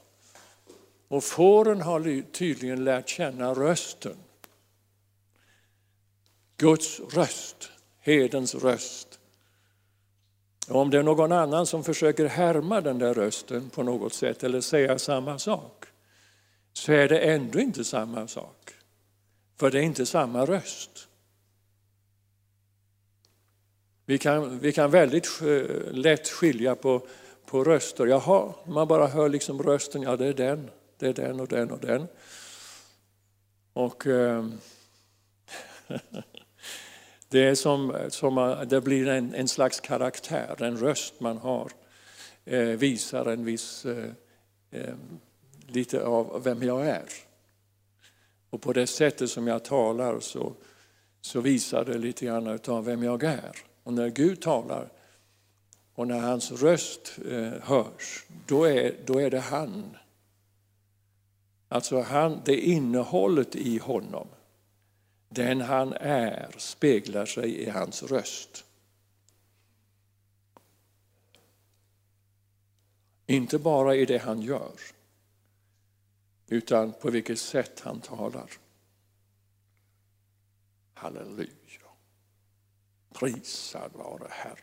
Och 1.09 1.25
fåren 1.25 1.81
har 1.81 2.23
tydligen 2.33 2.85
lärt 2.85 3.09
känna 3.09 3.55
rösten. 3.55 4.17
Guds 6.57 7.01
röst, 7.01 7.71
hedens 8.01 8.55
röst. 8.55 9.19
Och 10.69 10.81
om 10.81 10.91
det 10.91 10.99
är 10.99 11.03
någon 11.03 11.33
annan 11.33 11.67
som 11.67 11.85
försöker 11.85 12.27
härma 12.27 12.81
den 12.81 12.99
där 12.99 13.15
rösten 13.15 13.71
på 13.71 13.83
något 13.83 14.15
sätt 14.15 14.45
eller 14.45 14.61
säga 14.61 14.99
samma 14.99 15.39
sak 15.39 15.85
så 16.73 16.93
är 16.93 17.09
det 17.09 17.19
ändå 17.19 17.59
inte 17.59 17.85
samma 17.85 18.29
sak. 18.29 18.75
För 19.59 19.71
det 19.71 19.79
är 19.79 19.83
inte 19.83 20.07
samma 20.07 20.47
röst. 20.47 21.09
Vi 24.07 24.19
kan, 24.19 24.59
vi 24.59 24.73
kan 24.73 24.91
väldigt 24.91 25.41
eh, 25.43 25.93
lätt 25.93 26.29
skilja 26.29 26.75
på, 26.75 27.07
på 27.47 27.65
röster. 27.65 28.07
Jaha, 28.07 28.55
man 28.67 28.89
bara 28.89 29.07
hör 29.07 29.29
liksom 29.29 29.63
rösten, 29.63 30.03
ja 30.03 30.17
det 30.17 30.27
är 30.27 30.35
den, 30.35 30.71
det 30.99 31.07
är 31.07 31.13
den 31.13 31.41
och 31.41 31.49
den 31.49 31.71
och 31.71 31.81
den. 31.81 32.07
Och 33.73 34.07
eh, 34.07 34.47
det 37.29 37.45
är 37.45 37.55
som, 37.55 37.97
som 38.09 38.65
det 38.69 38.81
blir 38.81 39.09
en, 39.09 39.35
en 39.35 39.49
slags 39.49 39.81
karaktär, 39.81 40.63
en 40.63 40.77
röst 40.77 41.21
man 41.21 41.39
har 41.39 41.73
eh, 42.45 42.61
visar 42.61 43.27
en 43.27 43.45
viss, 43.45 43.85
eh, 43.85 44.11
eh 44.71 44.95
lite 45.67 46.05
av 46.05 46.43
vem 46.45 46.63
jag 46.63 46.87
är. 46.87 47.28
Och 48.51 48.63
på 48.63 48.73
det 48.73 48.87
sättet 48.87 49.31
som 49.31 49.47
jag 49.47 49.65
talar 49.65 50.21
så, 50.21 50.53
så 51.21 51.41
visar 51.41 51.85
det 51.85 51.99
lite 51.99 52.25
grann 52.25 52.59
av 52.67 52.85
vem 52.85 53.03
jag 53.03 53.23
är. 53.25 53.57
Och 53.83 53.93
när 53.93 54.09
Gud 54.09 54.41
talar 54.41 54.89
och 55.95 56.07
när 56.07 56.21
hans 56.21 56.53
röst 56.53 57.19
eh, 57.31 57.53
hörs, 57.63 58.25
då 58.47 58.65
är, 58.65 58.95
då 59.07 59.21
är 59.21 59.31
det 59.31 59.41
han. 59.41 59.97
Alltså 61.69 62.01
han, 62.01 62.41
det 62.45 62.61
innehållet 62.61 63.57
i 63.57 63.79
honom, 63.79 64.29
den 65.29 65.61
han 65.61 65.93
är, 65.93 66.49
speglar 66.57 67.27
sig 67.27 67.63
i 67.63 67.71
hans 67.71 68.03
röst. 68.03 68.65
Inte 73.27 73.59
bara 73.59 73.95
i 73.95 74.05
det 74.05 74.19
han 74.19 74.43
gör, 74.43 74.73
utan 76.49 76.93
på 76.93 77.11
vilket 77.11 77.39
sätt 77.39 77.81
han 77.81 78.01
talar. 78.01 78.51
Halleluja. 80.95 81.49
Prisad 83.15 83.91
vare 83.95 84.29
Herren. 84.31 84.57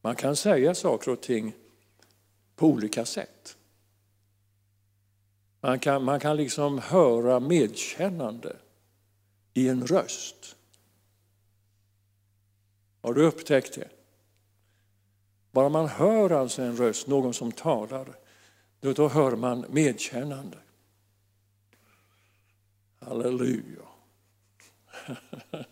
Man 0.00 0.16
kan 0.16 0.36
säga 0.36 0.74
saker 0.74 1.10
och 1.10 1.20
ting 1.20 1.54
på 2.56 2.66
olika 2.66 3.04
sätt. 3.04 3.56
Man 5.60 5.78
kan, 5.78 6.04
man 6.04 6.20
kan 6.20 6.36
liksom 6.36 6.78
höra 6.78 7.40
medkännande 7.40 8.56
i 9.54 9.68
en 9.68 9.86
röst. 9.86 10.56
Har 13.00 13.14
du 13.14 13.26
upptäckt 13.26 13.74
det? 13.74 13.88
Bara 15.50 15.68
man 15.68 15.88
hör 15.88 16.30
alltså 16.30 16.62
en 16.62 16.76
röst, 16.76 17.06
någon 17.06 17.34
som 17.34 17.52
talar, 17.52 18.16
då, 18.80 18.92
då 18.92 19.08
hör 19.08 19.36
man 19.36 19.64
medkännande. 19.68 20.58
Halleluja. 22.98 23.82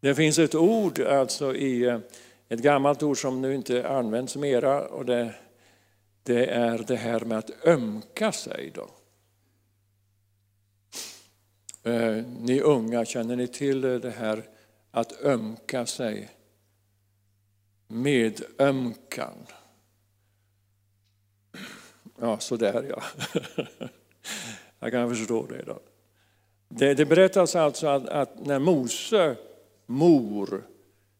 Det 0.00 0.14
finns 0.14 0.38
ett 0.38 0.54
ord 0.54 1.00
alltså 1.00 1.54
i 1.54 1.84
eh, 1.84 1.98
ett 2.48 2.60
gammalt 2.60 3.02
ord 3.02 3.20
som 3.20 3.42
nu 3.42 3.54
inte 3.54 3.88
används 3.88 4.36
mera 4.36 4.88
och 4.88 5.04
det, 5.04 5.34
det 6.22 6.46
är 6.46 6.78
det 6.78 6.96
här 6.96 7.20
med 7.20 7.38
att 7.38 7.66
ömka 7.66 8.32
sig. 8.32 8.72
Då. 8.74 8.90
Eh, 11.90 12.24
ni 12.40 12.60
unga, 12.60 13.04
känner 13.04 13.36
ni 13.36 13.46
till 13.46 13.80
det 13.80 14.14
här 14.18 14.48
att 14.90 15.22
ömka 15.22 15.86
sig? 15.86 16.30
Medömkan. 17.86 19.46
Ja, 22.20 22.38
så 22.38 22.56
där 22.56 22.86
ja. 22.90 23.02
Jag 24.78 24.92
kan 24.92 25.16
förstå 25.16 25.46
det. 25.46 25.62
Då. 25.66 25.80
Det, 26.68 26.94
det 26.94 27.06
berättas 27.06 27.56
alltså 27.56 27.86
att, 27.86 28.08
att, 28.08 28.46
när 28.46 28.58
Mose 28.58 29.36
mor 29.86 30.62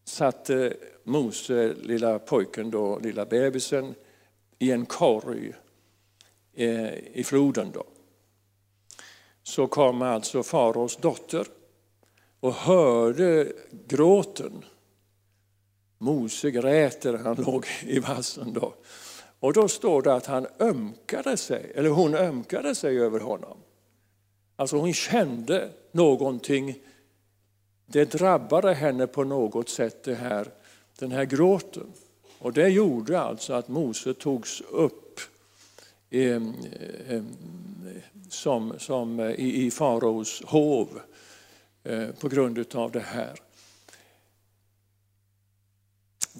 satte 0.04 0.76
Mose, 1.04 1.74
lilla 1.82 2.18
pojken, 2.18 2.70
då, 2.70 2.98
lilla 2.98 3.24
bebisen, 3.24 3.94
i 4.58 4.72
en 4.72 4.86
korg 4.86 5.52
eh, 6.54 6.94
i 6.94 7.24
floden. 7.24 7.70
Då. 7.74 7.84
Så 9.42 9.66
kom 9.66 10.02
alltså 10.02 10.42
faraos 10.42 10.96
dotter 10.96 11.46
och 12.40 12.52
hörde 12.52 13.52
gråten. 13.88 14.64
Mose 15.98 16.50
grät 16.50 17.00
där 17.00 17.18
han 17.18 17.36
låg 17.36 17.66
i 17.82 17.98
vassen 17.98 18.52
då. 18.52 18.74
Och 19.40 19.52
då 19.52 19.68
står 19.68 20.02
det 20.02 20.14
att 20.14 20.26
han 20.26 20.46
ömkade 20.60 21.36
sig, 21.36 21.72
eller 21.74 21.90
hon 21.90 22.14
ömkade 22.14 22.74
sig 22.74 23.00
över 23.00 23.20
honom. 23.20 23.58
Alltså 24.56 24.76
hon 24.76 24.92
kände 24.92 25.70
någonting, 25.92 26.78
det 27.86 28.04
drabbade 28.04 28.74
henne 28.74 29.06
på 29.06 29.24
något 29.24 29.68
sätt 29.68 30.04
det 30.04 30.14
här, 30.14 30.48
den 30.98 31.12
här 31.12 31.24
gråten. 31.24 31.92
Och 32.38 32.52
det 32.52 32.68
gjorde 32.68 33.20
alltså 33.20 33.52
att 33.52 33.68
Mose 33.68 34.14
togs 34.14 34.60
upp 34.60 35.20
eh, 36.10 36.42
eh, 37.08 37.22
som, 38.30 38.74
som 38.78 39.20
i, 39.20 39.66
i 39.66 39.70
faraos 39.70 40.42
hov 40.46 41.00
eh, 41.84 42.08
på 42.20 42.28
grund 42.28 42.76
av 42.76 42.92
det 42.92 43.00
här. 43.00 43.40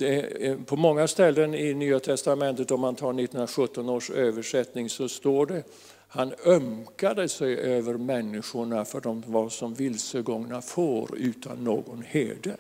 Är, 0.01 0.45
eh, 0.45 0.57
på 0.57 0.77
många 0.77 1.09
ställen 1.09 1.55
i 1.55 1.75
Nya 1.75 2.01
Testamentet, 2.01 2.71
om 2.71 2.81
man 2.81 2.95
tar 2.95 3.13
1917 3.13 3.89
års 3.89 4.11
översättning, 4.11 4.91
så 4.91 5.09
står 5.09 5.47
det 5.47 5.65
han 6.09 6.35
ömkade 6.47 7.29
sig 7.29 7.57
över 7.57 7.95
människorna 7.95 8.85
för 8.85 9.01
de 9.01 9.25
var 9.27 9.49
som 9.49 9.75
vilsegångna 9.75 10.63
får 10.63 11.19
utan 11.19 11.65
någon 11.65 12.03
herde. 12.03 12.57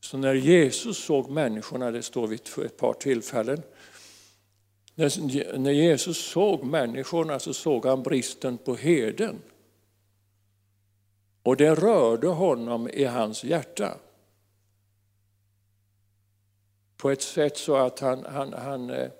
Så 0.00 0.18
när 0.18 0.34
Jesus 0.34 0.98
såg 0.98 1.30
människorna, 1.30 1.90
det 1.90 2.02
står 2.02 2.26
vid 2.26 2.40
ett 2.64 2.76
par 2.76 2.92
tillfällen, 2.92 3.62
när 4.94 5.70
Jesus 5.70 6.18
såg 6.18 6.64
människorna 6.64 7.38
så 7.38 7.54
såg 7.54 7.86
han 7.86 8.02
bristen 8.02 8.58
på 8.58 8.74
herden. 8.74 9.42
Och 11.42 11.56
det 11.56 11.74
rörde 11.74 12.28
honom 12.28 12.88
i 12.88 13.04
hans 13.04 13.44
hjärta. 13.44 13.96
På 17.00 17.10
ett 17.10 17.22
sätt 17.22 17.56
så 17.56 17.76
att 17.76 18.00
han, 18.00 18.24
han, 18.24 18.52
han 18.52 18.90
eh, 18.90 19.10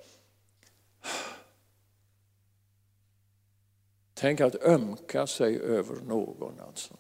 Tänk 4.15 4.41
att 4.41 4.63
ömka 4.63 5.27
sig 5.27 5.61
över 5.61 5.97
någon 5.97 6.61
alltså. 6.61 6.95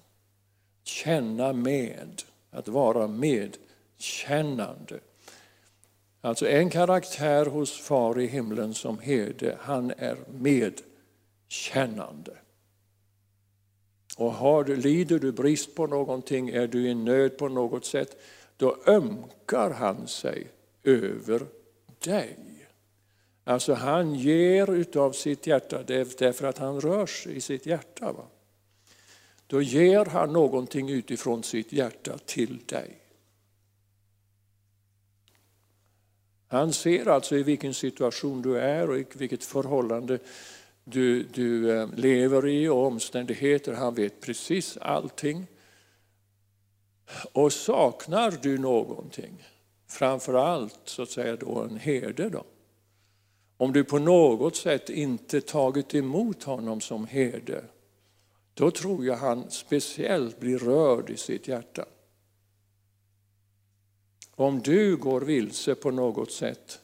Känna 0.82 1.52
med, 1.52 2.22
att 2.50 2.68
vara 2.68 3.08
medkännande. 3.08 5.00
Alltså 6.20 6.48
en 6.48 6.70
karaktär 6.70 7.46
hos 7.46 7.80
far 7.80 8.20
i 8.20 8.26
himlen 8.26 8.74
som 8.74 8.98
herde, 8.98 9.56
han 9.60 9.90
är 9.90 10.16
medkännande. 10.28 12.36
Och 14.16 14.32
har, 14.32 14.64
lider 14.64 15.18
du 15.18 15.32
brist 15.32 15.74
på 15.74 15.86
någonting, 15.86 16.48
är 16.48 16.66
du 16.66 16.88
i 16.88 16.94
nöd 16.94 17.38
på 17.38 17.48
något 17.48 17.84
sätt, 17.84 18.20
då 18.56 18.76
ömkar 18.86 19.70
han 19.70 20.06
sig 20.06 20.50
över 20.82 21.46
dig. 21.98 22.36
Alltså 23.44 23.74
han 23.74 24.14
ger 24.14 24.74
utav 24.74 25.12
sitt 25.12 25.46
hjärta 25.46 25.82
därför 25.82 26.46
att 26.46 26.58
han 26.58 26.80
rör 26.80 27.06
sig 27.06 27.36
i 27.36 27.40
sitt 27.40 27.66
hjärta. 27.66 28.12
Va? 28.12 28.26
Då 29.46 29.62
ger 29.62 30.04
han 30.04 30.32
någonting 30.32 30.90
utifrån 30.90 31.42
sitt 31.42 31.72
hjärta 31.72 32.18
till 32.18 32.58
dig. 32.66 33.00
Han 36.46 36.72
ser 36.72 37.08
alltså 37.08 37.36
i 37.36 37.42
vilken 37.42 37.74
situation 37.74 38.42
du 38.42 38.58
är 38.58 38.90
och 38.90 38.98
i 38.98 39.06
vilket 39.14 39.44
förhållande 39.44 40.18
du, 40.84 41.22
du 41.22 41.70
eh, 41.70 41.88
lever 41.94 42.46
i 42.48 42.68
och 42.68 42.86
omständigheter. 42.86 43.72
Han 43.72 43.94
vet 43.94 44.20
precis 44.20 44.76
allting. 44.76 45.46
Och 47.32 47.52
saknar 47.52 48.38
du 48.42 48.58
någonting, 48.58 49.44
framför 49.90 50.34
allt 50.34 50.80
så 50.84 51.02
att 51.02 51.10
säga 51.10 51.36
då 51.36 51.58
en 51.58 51.76
herde 51.76 52.28
då. 52.28 52.44
Om 53.56 53.72
du 53.72 53.84
på 53.84 53.98
något 53.98 54.56
sätt 54.56 54.90
inte 54.90 55.40
tagit 55.40 55.94
emot 55.94 56.42
honom 56.42 56.80
som 56.80 57.06
herde, 57.06 57.64
då 58.54 58.70
tror 58.70 59.04
jag 59.04 59.16
han 59.16 59.50
speciellt 59.50 60.40
blir 60.40 60.58
rörd 60.58 61.10
i 61.10 61.16
sitt 61.16 61.48
hjärta. 61.48 61.84
Om 64.34 64.60
du 64.60 64.96
går 64.96 65.20
vilse 65.20 65.74
på 65.74 65.90
något 65.90 66.32
sätt, 66.32 66.80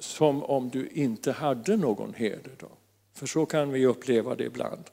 som 0.00 0.42
om 0.42 0.68
du 0.68 0.88
inte 0.88 1.32
hade 1.32 1.76
någon 1.76 2.14
herde. 2.14 2.50
Då. 2.58 2.68
För 3.12 3.26
så 3.26 3.46
kan 3.46 3.72
vi 3.72 3.86
uppleva 3.86 4.34
det 4.34 4.44
ibland. 4.44 4.84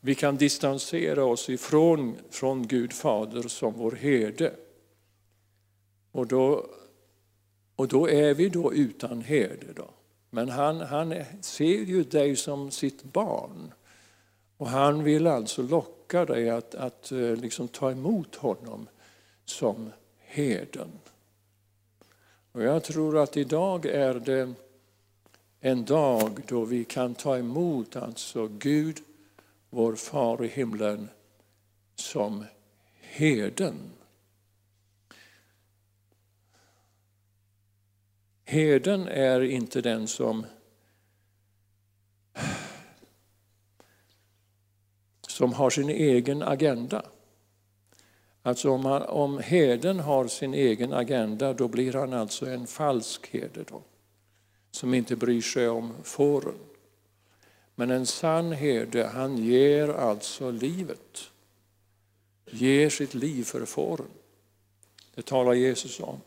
Vi 0.00 0.14
kan 0.14 0.36
distansera 0.36 1.24
oss 1.24 1.48
ifrån 1.48 2.16
från 2.30 2.66
Gud 2.66 2.92
Fader 2.92 3.48
som 3.48 3.74
vår 3.74 3.92
herde. 3.92 4.52
Och 6.12 6.26
då, 6.26 6.66
och 7.76 7.88
då 7.88 8.08
är 8.08 8.34
vi 8.34 8.48
då 8.48 8.74
utan 8.74 9.20
herde. 9.20 9.66
Då. 9.76 9.90
Men 10.30 10.48
han, 10.48 10.80
han 10.80 11.14
ser 11.40 11.84
ju 11.84 12.04
dig 12.04 12.36
som 12.36 12.70
sitt 12.70 13.02
barn. 13.02 13.72
Och 14.56 14.68
han 14.68 15.04
vill 15.04 15.26
alltså 15.26 15.62
locka 15.62 16.24
dig 16.24 16.50
att, 16.50 16.74
att 16.74 17.12
eh, 17.12 17.36
liksom 17.36 17.68
ta 17.68 17.90
emot 17.90 18.34
honom 18.34 18.88
som 19.44 19.90
herden. 20.18 20.90
Och 22.52 22.62
jag 22.62 22.84
tror 22.84 23.18
att 23.18 23.36
idag 23.36 23.86
är 23.86 24.14
det 24.14 24.54
en 25.60 25.84
dag 25.84 26.40
då 26.46 26.64
vi 26.64 26.84
kan 26.84 27.14
ta 27.14 27.38
emot 27.38 27.96
alltså 27.96 28.48
Gud, 28.58 28.98
vår 29.70 29.94
far 29.94 30.44
i 30.44 30.48
himlen, 30.48 31.08
som 31.94 32.44
herden. 33.00 33.90
Herden 38.44 39.08
är 39.08 39.40
inte 39.40 39.80
den 39.80 40.08
som 40.08 40.46
som 45.28 45.52
har 45.52 45.70
sin 45.70 45.88
egen 45.88 46.42
agenda. 46.42 47.02
Alltså 48.42 48.70
om, 48.70 48.84
han, 48.84 49.02
om 49.02 49.38
herden 49.38 50.00
har 50.00 50.26
sin 50.26 50.54
egen 50.54 50.92
agenda 50.92 51.52
då 51.52 51.68
blir 51.68 51.92
han 51.92 52.12
alltså 52.12 52.46
en 52.46 52.66
falsk 52.66 53.26
herde 53.34 53.64
då, 53.68 53.82
som 54.70 54.94
inte 54.94 55.16
bryr 55.16 55.40
sig 55.40 55.68
om 55.68 55.94
fåren. 56.02 56.58
Men 57.78 57.90
en 57.90 58.06
sann 58.06 58.52
herde 58.52 59.06
han 59.06 59.36
ger 59.36 59.88
alltså 59.88 60.50
livet, 60.50 61.30
ger 62.50 62.90
sitt 62.90 63.14
liv 63.14 63.44
för 63.44 63.64
fåren. 63.64 64.06
Det 65.14 65.22
talar 65.22 65.52
Jesus 65.52 66.00
om. 66.00 66.20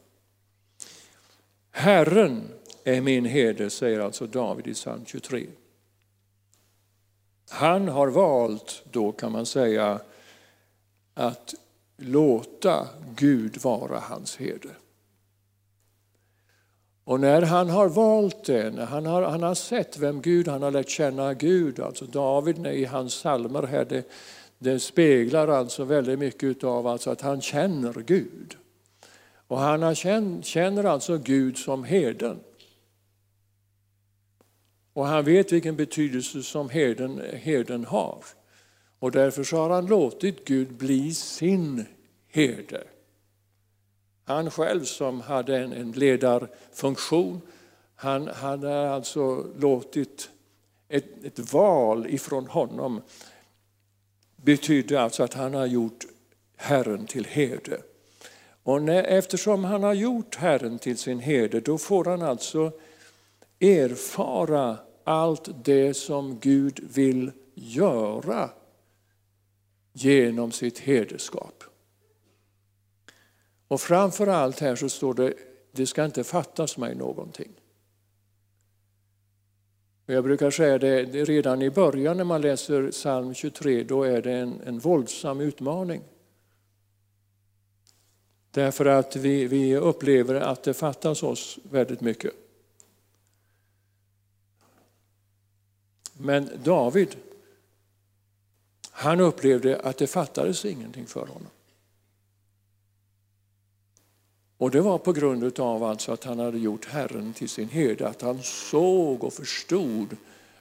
Herren 1.71 2.49
är 2.83 3.01
min 3.01 3.25
herde, 3.25 3.69
säger 3.69 3.99
alltså 3.99 4.27
David 4.27 4.67
i 4.67 4.73
psalm 4.73 5.05
23. 5.05 5.47
Han 7.49 7.87
har 7.87 8.07
valt, 8.07 8.83
då 8.91 9.11
kan 9.11 9.31
man 9.31 9.45
säga, 9.45 10.01
att 11.13 11.53
låta 11.97 12.87
Gud 13.15 13.61
vara 13.61 13.99
hans 13.99 14.37
herde. 14.37 14.69
Och 17.11 17.19
när 17.19 17.41
han 17.41 17.69
har 17.69 17.89
valt 17.89 18.43
det, 18.43 18.71
när 18.71 18.85
han 18.85 19.05
har, 19.05 19.21
han 19.21 19.43
har 19.43 19.55
sett 19.55 19.97
vem 19.97 20.21
Gud, 20.21 20.47
han 20.47 20.61
har 20.61 20.71
lärt 20.71 20.89
känna 20.89 21.33
Gud, 21.33 21.79
alltså 21.79 22.05
David 22.05 22.67
i 22.67 22.85
hans 22.85 23.15
psalmer 23.15 23.63
här, 23.63 23.85
det, 23.85 24.09
det 24.59 24.79
speglar 24.79 25.47
alltså 25.47 25.83
väldigt 25.83 26.19
mycket 26.19 26.63
av 26.63 26.87
alltså 26.87 27.09
att 27.09 27.21
han 27.21 27.41
känner 27.41 27.93
Gud. 27.93 28.57
Och 29.47 29.59
han 29.59 29.83
har 29.83 29.93
känner, 29.93 30.41
känner 30.41 30.83
alltså 30.83 31.17
Gud 31.17 31.57
som 31.57 31.83
herden. 31.83 32.39
Och 34.93 35.05
han 35.05 35.25
vet 35.25 35.51
vilken 35.51 35.75
betydelse 35.75 36.43
som 36.43 36.69
herden, 36.69 37.21
herden 37.33 37.85
har. 37.85 38.23
Och 38.99 39.11
därför 39.11 39.43
så 39.43 39.57
har 39.57 39.69
han 39.69 39.85
låtit 39.85 40.45
Gud 40.45 40.73
bli 40.73 41.13
sin 41.13 41.85
herde. 42.27 42.83
Han 44.31 44.51
själv 44.51 44.83
som 44.83 45.21
hade 45.21 45.57
en, 45.57 45.73
en 45.73 45.91
ledarfunktion, 45.91 47.41
han 47.95 48.27
hade 48.27 48.89
alltså 48.91 49.45
låtit 49.59 50.29
ett, 50.89 51.23
ett 51.23 51.53
val 51.53 52.07
ifrån 52.07 52.47
honom 52.47 53.01
betydde 54.35 55.01
alltså 55.01 55.23
att 55.23 55.33
han 55.33 55.53
har 55.53 55.65
gjort 55.65 56.05
Herren 56.55 57.05
till 57.05 57.25
herde. 57.25 57.81
Och 58.63 58.81
när, 58.81 59.03
eftersom 59.03 59.63
han 59.63 59.83
har 59.83 59.93
gjort 59.93 60.35
Herren 60.35 60.79
till 60.79 60.97
sin 60.97 61.19
herde, 61.19 61.59
då 61.59 61.77
får 61.77 62.05
han 62.05 62.21
alltså 62.21 62.71
erfara 63.59 64.77
allt 65.03 65.49
det 65.63 65.93
som 65.93 66.39
Gud 66.39 66.79
vill 66.93 67.31
göra 67.53 68.49
genom 69.93 70.51
sitt 70.51 70.79
herdeskap. 70.79 71.63
Och 73.71 73.81
framför 73.81 74.27
allt 74.27 74.59
här 74.59 74.75
så 74.75 74.89
står 74.89 75.13
det, 75.13 75.33
det 75.71 75.87
ska 75.87 76.05
inte 76.05 76.23
fattas 76.23 76.77
mig 76.77 76.95
någonting. 76.95 77.51
Jag 80.05 80.23
brukar 80.23 80.51
säga 80.51 80.77
det, 80.77 81.03
redan 81.03 81.61
i 81.61 81.69
början 81.69 82.17
när 82.17 82.23
man 82.23 82.41
läser 82.41 82.91
psalm 82.91 83.33
23, 83.33 83.83
då 83.83 84.03
är 84.03 84.21
det 84.21 84.31
en, 84.33 84.61
en 84.61 84.79
våldsam 84.79 85.41
utmaning. 85.41 86.01
Därför 88.51 88.85
att 88.85 89.15
vi, 89.15 89.45
vi 89.45 89.75
upplever 89.75 90.35
att 90.35 90.63
det 90.63 90.73
fattas 90.73 91.23
oss 91.23 91.59
väldigt 91.63 92.01
mycket. 92.01 92.33
Men 96.13 96.49
David, 96.63 97.15
han 98.91 99.19
upplevde 99.19 99.79
att 99.79 99.97
det 99.97 100.07
fattades 100.07 100.65
ingenting 100.65 101.05
för 101.05 101.25
honom. 101.25 101.47
Och 104.61 104.71
det 104.71 104.81
var 104.81 104.97
på 104.97 105.13
grund 105.13 105.59
av 105.59 105.83
alltså 105.83 106.11
att 106.11 106.23
han 106.23 106.39
hade 106.39 106.57
gjort 106.57 106.85
Herren 106.85 107.33
till 107.33 107.49
sin 107.49 107.69
herde, 107.69 108.07
att 108.07 108.21
han 108.21 108.43
såg 108.43 109.23
och 109.23 109.33
förstod 109.33 110.17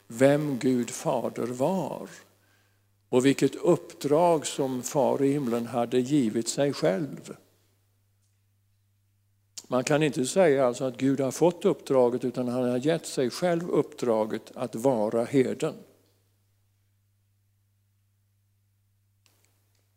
vem 0.07 0.59
Gud 0.59 0.89
fader 0.89 1.47
var 1.47 2.09
och 3.09 3.25
vilket 3.25 3.55
uppdrag 3.55 4.47
som 4.47 4.83
far 4.83 5.23
i 5.23 5.31
himlen 5.31 5.65
hade 5.65 5.99
givit 5.99 6.47
sig 6.47 6.73
själv. 6.73 7.35
Man 9.67 9.83
kan 9.83 10.03
inte 10.03 10.25
säga 10.25 10.65
alltså 10.67 10.83
att 10.83 10.97
Gud 10.97 11.19
har 11.19 11.31
fått 11.31 11.65
uppdraget 11.65 12.23
utan 12.23 12.47
han 12.47 12.69
har 12.69 12.77
gett 12.77 13.05
sig 13.05 13.29
själv 13.29 13.69
uppdraget 13.69 14.51
att 14.55 14.75
vara 14.75 15.23
herden. 15.23 15.75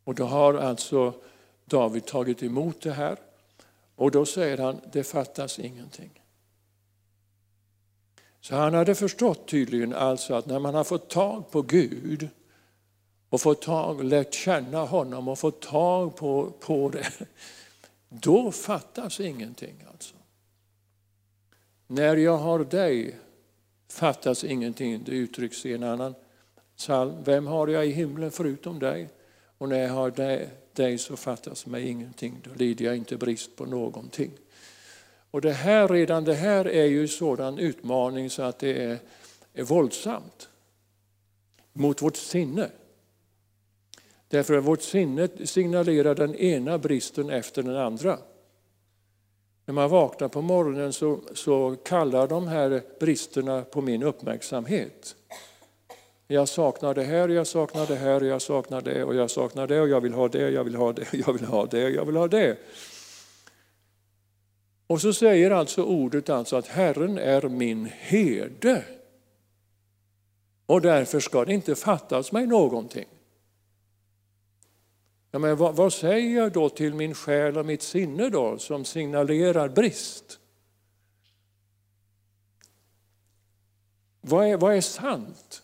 Och 0.05 0.15
då 0.15 0.25
har 0.25 0.55
alltså 0.55 1.15
David 1.65 2.07
tagit 2.07 2.43
emot 2.43 2.81
det 2.81 2.93
här 2.93 3.19
och 3.97 4.11
då 4.11 4.27
säger 4.27 4.59
han, 4.59 4.81
det 4.93 5.05
fattas 5.05 5.59
ingenting. 5.59 6.23
Så 8.41 8.55
han 8.55 8.75
hade 8.75 8.95
förstått 8.95 9.49
tydligen 9.49 9.95
alltså 9.95 10.35
att 10.35 10.47
när 10.47 10.59
man 10.59 10.75
har 10.75 10.85
fått 10.85 11.11
tag 11.11 11.51
på 11.51 11.63
Gud 11.63 12.29
och 13.29 13.41
fått 13.41 13.63
tag, 13.63 14.05
lärt 14.05 14.35
känna 14.35 14.85
honom 14.85 15.29
och 15.29 15.39
fått 15.39 15.63
tag 15.63 16.17
på, 16.17 16.53
på 16.61 16.89
det, 16.89 17.07
då 18.09 18.53
fattas 18.53 19.21
ingenting. 19.21 19.85
alltså. 19.93 20.15
När 21.87 22.17
jag 22.17 22.39
har 22.39 22.59
dig 22.65 23.17
fattas 23.89 24.45
ingenting, 24.45 25.03
det 25.05 25.13
uttrycks 25.13 25.67
i 25.67 25.73
en 25.73 25.83
annan 25.83 26.15
psalm. 26.77 27.25
Vem 27.25 27.47
har 27.47 27.69
jag 27.69 27.87
i 27.87 27.91
himlen 27.91 28.31
förutom 28.31 28.79
dig? 28.79 29.09
Och 29.59 29.69
när 29.69 29.79
jag 29.79 29.93
har 29.93 30.11
dig 30.11 30.51
dig 30.77 30.99
så 30.99 31.17
fattas 31.17 31.67
mig 31.67 31.89
ingenting, 31.89 32.41
då 32.45 32.51
lider 32.55 32.85
jag 32.85 32.97
inte 32.97 33.17
brist 33.17 33.57
på 33.57 33.65
någonting. 33.65 34.31
Och 35.31 35.41
det 35.41 35.53
här, 35.53 35.89
redan 35.89 36.25
det 36.25 36.35
här 36.35 36.65
är 36.65 36.85
ju 36.85 37.03
en 37.03 37.09
sådan 37.09 37.59
utmaning 37.59 38.31
så 38.31 38.43
att 38.43 38.59
det 38.59 38.85
är, 38.85 38.99
är 39.53 39.63
våldsamt 39.63 40.49
mot 41.73 42.03
vårt 42.03 42.17
sinne. 42.17 42.71
Därför 44.29 44.55
att 44.55 44.65
vårt 44.65 44.83
sinne 44.83 45.29
signalerar 45.45 46.15
den 46.15 46.35
ena 46.35 46.79
bristen 46.79 47.31
efter 47.31 47.63
den 47.63 47.77
andra. 47.77 48.19
När 49.65 49.75
man 49.75 49.91
vaknar 49.91 50.29
på 50.29 50.43
morgonen 50.43 50.93
så, 50.93 51.21
så 51.35 51.77
kallar 51.85 52.29
de 52.29 52.49
här 52.49 52.83
bristerna 53.01 53.63
på 53.63 53.81
min 53.81 54.03
uppmärksamhet. 54.03 55.17
Jag 56.27 56.49
saknar 56.49 56.95
det 56.95 57.05
här, 57.05 57.29
jag 57.29 57.47
saknar 57.47 57.87
det 57.87 57.97
här, 57.97 58.21
jag 58.21 58.43
saknar 58.43 58.81
det 58.81 59.05
och 59.05 59.15
jag 59.15 59.31
saknar 59.31 59.67
det 59.67 59.81
och 59.81 59.89
jag 59.89 60.01
vill 60.01 60.13
ha 60.13 60.29
det, 60.29 60.51
jag 60.51 60.65
vill 60.65 60.75
ha 60.75 60.93
det, 60.93 61.07
jag 61.13 61.33
vill 61.33 61.45
ha 61.45 61.67
det, 61.67 61.91
jag 61.91 62.05
vill 62.05 62.17
ha 62.17 62.29
det. 62.29 62.59
Och 64.87 65.01
så 65.01 65.13
säger 65.13 65.51
alltså 65.51 65.83
ordet 65.83 66.29
alltså 66.29 66.57
att 66.57 66.67
Herren 66.67 67.19
är 67.19 67.49
min 67.49 67.87
herde. 67.87 68.85
Och 70.67 70.81
därför 70.81 71.21
ska 71.21 71.45
det 71.45 71.53
inte 71.53 71.75
fattas 71.75 72.33
mig 72.33 72.47
någonting. 72.47 73.07
Ja, 75.31 75.39
men 75.39 75.57
vad, 75.57 75.77
vad, 75.77 75.93
säger 75.93 76.37
jag 76.37 76.53
då 76.53 76.69
till 76.69 76.95
min 76.95 77.15
själ 77.15 77.59
och 77.59 77.67
mitt 77.67 77.83
sinne 77.83 78.29
då 78.29 78.59
som 78.59 78.85
signalerar 78.85 79.69
brist? 79.69 80.39
Vad 84.21 84.47
är, 84.47 84.57
vad 84.57 84.75
är 84.75 84.81
sant? 84.81 85.64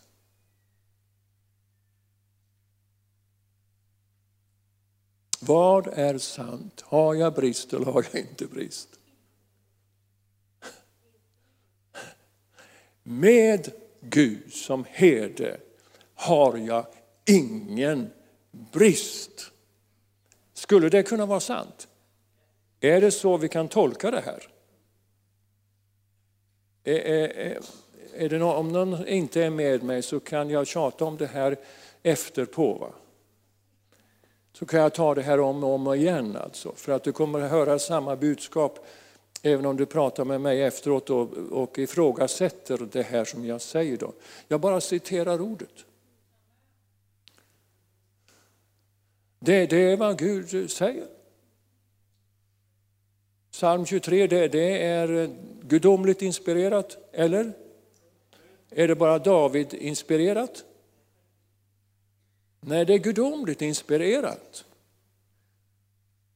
Vad 5.43 5.87
är 5.87 6.17
sant? 6.17 6.81
Har 6.81 7.15
jag 7.15 7.33
brist 7.33 7.73
eller 7.73 7.85
har 7.85 8.05
jag 8.11 8.21
inte 8.21 8.45
brist? 8.45 8.89
Med 13.03 13.71
Gud 13.99 14.53
som 14.53 14.85
herde 14.89 15.57
har 16.15 16.57
jag 16.57 16.85
ingen 17.25 18.09
brist. 18.51 19.51
Skulle 20.53 20.89
det 20.89 21.03
kunna 21.03 21.25
vara 21.25 21.39
sant? 21.39 21.87
Är 22.79 23.01
det 23.01 23.11
så 23.11 23.37
vi 23.37 23.49
kan 23.49 23.67
tolka 23.67 24.11
det 24.11 24.21
här? 24.21 24.47
Är, 26.83 26.99
är, 26.99 27.59
är 28.13 28.29
det 28.29 28.37
någon, 28.37 28.55
om 28.55 28.71
någon 28.71 29.07
inte 29.07 29.43
är 29.43 29.49
med 29.49 29.83
mig 29.83 30.01
så 30.01 30.19
kan 30.19 30.49
jag 30.49 30.67
tjata 30.67 31.05
om 31.05 31.17
det 31.17 31.27
här 31.27 31.57
efterpå. 32.03 32.73
Va? 32.73 32.93
Så 34.53 34.65
kan 34.65 34.79
jag 34.79 34.93
ta 34.93 35.15
det 35.15 35.21
här 35.21 35.39
om 35.39 35.63
och 35.63 35.69
om 35.69 35.93
igen 35.93 36.37
alltså, 36.37 36.71
för 36.75 36.91
att 36.91 37.03
du 37.03 37.11
kommer 37.11 37.41
att 37.41 37.51
höra 37.51 37.79
samma 37.79 38.15
budskap 38.15 38.85
även 39.41 39.65
om 39.65 39.77
du 39.77 39.85
pratar 39.85 40.25
med 40.25 40.41
mig 40.41 40.61
efteråt 40.61 41.09
och, 41.09 41.37
och 41.51 41.79
ifrågasätter 41.79 42.87
det 42.91 43.01
här 43.01 43.25
som 43.25 43.45
jag 43.45 43.61
säger. 43.61 43.97
Då. 43.97 44.13
Jag 44.47 44.61
bara 44.61 44.81
citerar 44.81 45.41
ordet. 45.41 45.85
Det, 49.39 49.65
det 49.65 49.91
är 49.91 49.97
vad 49.97 50.17
Gud 50.17 50.71
säger. 50.71 51.07
Psalm 53.51 53.85
23 53.85 54.27
det, 54.27 54.47
det 54.47 54.83
är 54.85 55.35
gudomligt 55.61 56.21
inspirerat, 56.21 56.97
eller? 57.11 57.53
Är 58.69 58.87
det 58.87 58.95
bara 58.95 59.19
David 59.19 59.73
inspirerat? 59.73 60.65
Nej, 62.61 62.85
det 62.85 62.93
är 62.93 62.97
gudomligt 62.97 63.61
inspirerat. 63.61 64.65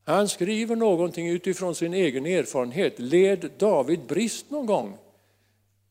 Han 0.03 0.29
skriver 0.29 0.75
någonting 0.75 1.29
utifrån 1.29 1.75
sin 1.75 1.93
egen 1.93 2.25
erfarenhet. 2.25 2.99
Led 2.99 3.51
David 3.57 3.99
brist 3.99 4.49
någon 4.49 4.65
gång? 4.65 4.97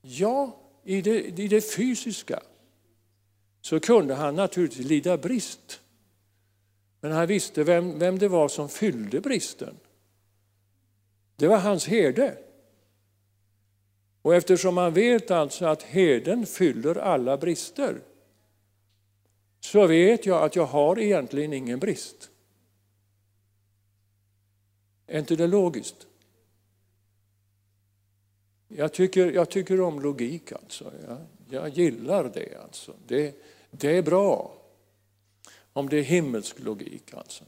Ja, 0.03 0.57
i 0.85 1.01
det, 1.01 1.41
i 1.41 1.49
det 1.49 1.75
fysiska 1.75 2.41
så 3.61 3.81
kunde 3.81 4.15
han 4.15 4.35
naturligtvis 4.35 4.87
lida 4.87 5.17
brist. 5.17 5.81
Men 7.01 7.13
han 7.13 7.27
visste 7.27 7.65
vem, 7.65 7.99
vem 7.99 8.19
det 8.19 8.29
var 8.29 8.49
som 8.49 8.69
fyllde 8.69 9.21
bristen. 9.21 9.77
Det 11.37 11.49
var 11.49 11.59
hans 11.59 11.87
herde. 11.87 12.39
Och 14.23 14.35
eftersom 14.35 14.75
man 14.75 14.95
vet 14.95 15.31
alltså 15.31 15.67
att 15.67 15.83
herden 15.83 16.47
fyller 16.47 16.99
alla 16.99 17.37
brister 17.37 18.01
så 19.65 19.87
vet 19.87 20.27
jag 20.27 20.43
att 20.43 20.57
jag 20.57 20.67
har 20.67 20.99
egentligen 20.99 21.53
ingen 21.53 21.79
brist. 21.79 22.31
Är 25.07 25.19
inte 25.19 25.37
det 25.37 25.47
logiskt? 25.47 26.07
Jag 28.69 28.93
tycker, 28.93 29.33
jag 29.33 29.51
tycker 29.51 29.81
om 29.81 30.01
logik 30.01 30.53
alltså. 30.53 30.93
Jag, 31.07 31.19
jag 31.51 31.69
gillar 31.69 32.25
det 32.35 32.63
alltså. 32.63 32.95
Det, 33.07 33.43
det 33.71 33.99
är 33.99 34.03
bra. 34.03 34.55
Om 35.73 35.89
det 35.89 35.99
är 35.99 36.03
himmelsk 36.03 36.61
logik 36.61 37.15
alltså. 37.15 37.45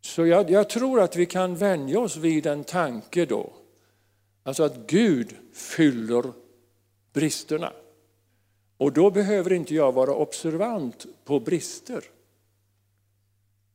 Så 0.00 0.26
jag, 0.26 0.50
jag, 0.50 0.70
tror 0.70 1.00
att 1.00 1.16
vi 1.16 1.26
kan 1.26 1.56
vänja 1.56 2.00
oss 2.00 2.16
vid 2.16 2.46
en 2.46 2.64
tanke 2.64 3.26
då. 3.26 3.52
Alltså 4.42 4.62
att 4.62 4.76
Gud 4.86 5.36
fyller 5.52 6.32
bristerna. 7.12 7.72
Och 8.82 8.92
då 8.92 9.10
behöver 9.10 9.52
inte 9.52 9.74
jag 9.74 9.92
vara 9.92 10.14
observant 10.14 11.06
på 11.24 11.40
brister. 11.40 12.04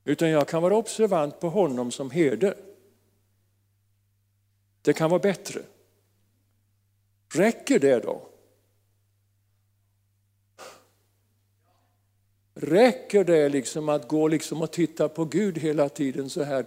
Utan 0.03 0.29
jag 0.29 0.47
kan 0.47 0.61
vara 0.61 0.75
observant 0.75 1.39
på 1.39 1.49
honom 1.49 1.91
som 1.91 2.11
herde. 2.11 2.57
Det 4.81 4.93
kan 4.93 5.09
vara 5.09 5.19
bättre. 5.19 5.61
Räcker 7.33 7.79
det 7.79 7.99
då? 7.99 8.29
Räcker 12.53 13.23
det 13.23 13.49
liksom 13.49 13.89
att 13.89 14.07
gå 14.07 14.27
liksom 14.27 14.61
och 14.61 14.71
titta 14.71 15.09
på 15.09 15.25
Gud 15.25 15.57
hela 15.57 15.89
tiden 15.89 16.29
så 16.29 16.43
här? 16.43 16.65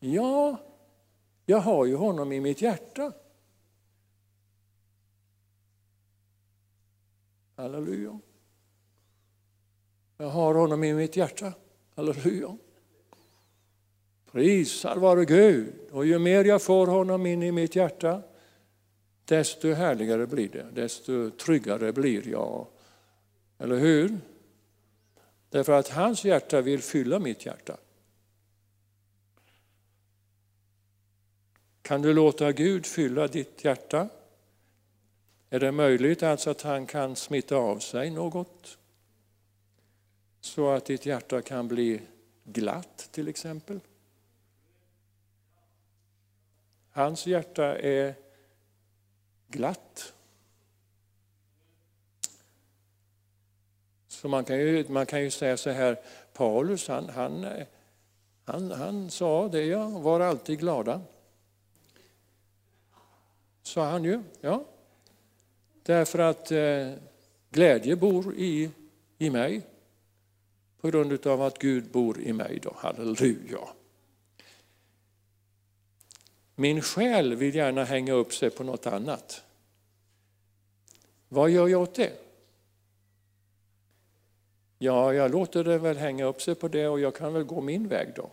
Ja, 0.00 0.56
jag 1.46 1.58
har 1.58 1.86
ju 1.86 1.94
honom 1.94 2.32
i 2.32 2.40
mitt 2.40 2.62
hjärta. 2.62 3.12
Halleluja. 7.70 8.20
Jag 10.16 10.28
har 10.28 10.54
honom 10.54 10.84
i 10.84 10.94
mitt 10.94 11.16
hjärta. 11.16 11.52
Halleluja. 11.94 12.56
Prisad 14.32 14.98
vare 14.98 15.24
Gud. 15.24 15.74
Och 15.90 16.06
ju 16.06 16.18
mer 16.18 16.44
jag 16.44 16.62
får 16.62 16.86
honom 16.86 17.26
in 17.26 17.42
i 17.42 17.52
mitt 17.52 17.76
hjärta, 17.76 18.22
desto 19.24 19.72
härligare 19.72 20.26
blir 20.26 20.48
det, 20.48 20.66
desto 20.72 21.30
tryggare 21.30 21.92
blir 21.92 22.28
jag. 22.28 22.66
Eller 23.58 23.78
hur? 23.78 24.18
Därför 25.48 25.72
att 25.72 25.88
hans 25.88 26.24
hjärta 26.24 26.60
vill 26.60 26.82
fylla 26.82 27.18
mitt 27.18 27.46
hjärta. 27.46 27.76
Kan 31.82 32.02
du 32.02 32.14
låta 32.14 32.52
Gud 32.52 32.86
fylla 32.86 33.26
ditt 33.26 33.64
hjärta? 33.64 34.08
Är 35.52 35.60
det 35.60 35.72
möjligt 35.72 36.22
alltså 36.22 36.50
att 36.50 36.62
han 36.62 36.86
kan 36.86 37.16
smitta 37.16 37.56
av 37.56 37.78
sig 37.78 38.10
något? 38.10 38.78
Så 40.40 40.70
att 40.70 40.84
ditt 40.84 41.06
hjärta 41.06 41.42
kan 41.42 41.68
bli 41.68 42.00
glatt 42.44 43.08
till 43.10 43.28
exempel. 43.28 43.80
Hans 46.90 47.26
hjärta 47.26 47.78
är 47.78 48.14
glatt. 49.48 50.12
Så 54.08 54.28
man 54.28 54.44
kan 54.44 54.58
ju, 54.58 54.88
man 54.88 55.06
kan 55.06 55.22
ju 55.22 55.30
säga 55.30 55.56
så 55.56 55.70
här, 55.70 56.00
Paulus 56.32 56.88
han, 56.88 57.08
han, 57.08 57.46
han, 58.44 58.70
han 58.70 59.10
sa 59.10 59.48
det, 59.48 59.64
ja, 59.64 59.88
var 59.88 60.20
alltid 60.20 60.58
glada. 60.58 61.00
Sa 63.62 63.90
han 63.90 64.04
ju, 64.04 64.22
ja. 64.40 64.64
Därför 65.90 66.18
att 66.18 66.52
eh, 66.52 66.92
glädje 67.50 67.96
bor 67.96 68.34
i, 68.34 68.70
i 69.18 69.30
mig 69.30 69.62
på 70.80 70.90
grund 70.90 71.26
av 71.26 71.42
att 71.42 71.58
Gud 71.58 71.90
bor 71.90 72.20
i 72.20 72.32
mig. 72.32 72.58
Då. 72.62 72.74
Halleluja. 72.76 73.68
Min 76.54 76.82
själ 76.82 77.34
vill 77.34 77.54
gärna 77.54 77.84
hänga 77.84 78.12
upp 78.12 78.34
sig 78.34 78.50
på 78.50 78.64
något 78.64 78.86
annat. 78.86 79.44
Vad 81.28 81.50
gör 81.50 81.68
jag 81.68 81.82
åt 81.82 81.94
det? 81.94 82.12
Ja, 84.78 85.14
jag 85.14 85.30
låter 85.30 85.64
det 85.64 85.78
väl 85.78 85.96
hänga 85.96 86.24
upp 86.24 86.42
sig 86.42 86.54
på 86.54 86.68
det 86.68 86.88
och 86.88 87.00
jag 87.00 87.14
kan 87.14 87.32
väl 87.32 87.44
gå 87.44 87.60
min 87.60 87.88
väg 87.88 88.12
då. 88.16 88.30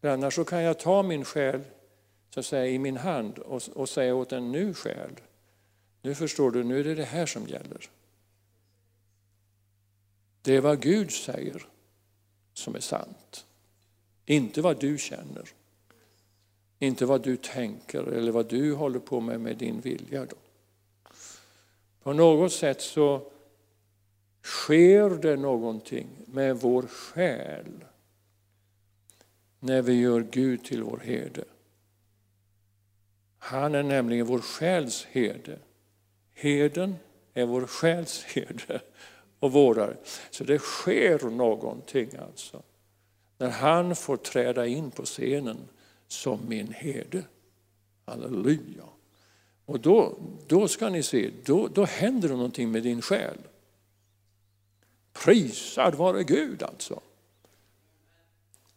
För 0.00 0.08
annars 0.08 0.34
så 0.34 0.44
kan 0.44 0.62
jag 0.62 0.78
ta 0.78 1.02
min 1.02 1.24
själ 1.24 1.60
så 2.34 2.40
att 2.40 2.46
säga, 2.46 2.66
i 2.66 2.78
min 2.78 2.96
hand 2.96 3.38
och, 3.38 3.62
och 3.74 3.88
säga 3.88 4.14
åt 4.14 4.32
en 4.32 4.52
nu 4.52 4.74
själ, 4.74 5.20
nu 6.02 6.14
förstår 6.14 6.50
du, 6.50 6.64
nu 6.64 6.80
är 6.80 6.84
det 6.84 6.94
det 6.94 7.04
här 7.04 7.26
som 7.26 7.46
gäller. 7.46 7.90
Det 10.42 10.56
är 10.56 10.60
vad 10.60 10.80
Gud 10.80 11.10
säger 11.10 11.66
som 12.54 12.74
är 12.74 12.80
sant. 12.80 13.46
Inte 14.26 14.60
vad 14.62 14.80
du 14.80 14.98
känner. 14.98 15.48
Inte 16.78 17.06
vad 17.06 17.22
du 17.22 17.36
tänker 17.36 18.02
eller 18.02 18.32
vad 18.32 18.48
du 18.48 18.74
håller 18.74 18.98
på 18.98 19.20
med 19.20 19.40
med 19.40 19.56
din 19.56 19.80
vilja. 19.80 20.26
Då. 20.26 20.36
På 22.02 22.12
något 22.12 22.52
sätt 22.52 22.80
så 22.80 23.32
sker 24.42 25.10
det 25.10 25.36
någonting 25.36 26.08
med 26.26 26.56
vår 26.56 26.82
själ 26.82 27.84
när 29.60 29.82
vi 29.82 30.00
gör 30.00 30.20
Gud 30.30 30.64
till 30.64 30.82
vår 30.82 30.98
herde. 30.98 31.44
Han 33.44 33.74
är 33.74 33.82
nämligen 33.82 34.26
vår 34.26 34.38
själs 34.38 35.06
herde. 35.10 35.58
Herden 36.34 36.96
är 37.34 37.46
vår 37.46 37.66
själs 37.66 38.24
herde 38.24 38.80
och 39.38 39.52
vårdare. 39.52 39.96
Så 40.30 40.44
det 40.44 40.58
sker 40.58 41.30
någonting 41.30 42.10
alltså. 42.28 42.62
När 43.38 43.50
han 43.50 43.96
får 43.96 44.16
träda 44.16 44.66
in 44.66 44.90
på 44.90 45.02
scenen 45.04 45.56
som 46.08 46.40
min 46.48 46.72
herde. 46.72 47.22
Halleluja. 48.04 48.84
Och 49.66 49.80
då, 49.80 50.18
då 50.46 50.68
ska 50.68 50.88
ni 50.88 51.02
se, 51.02 51.30
då, 51.44 51.68
då 51.68 51.84
händer 51.84 52.28
det 52.28 52.36
någonting 52.36 52.70
med 52.70 52.82
din 52.82 53.02
själ. 53.02 53.38
Prisad 55.12 55.94
vare 55.94 56.24
Gud 56.24 56.62
alltså. 56.62 57.00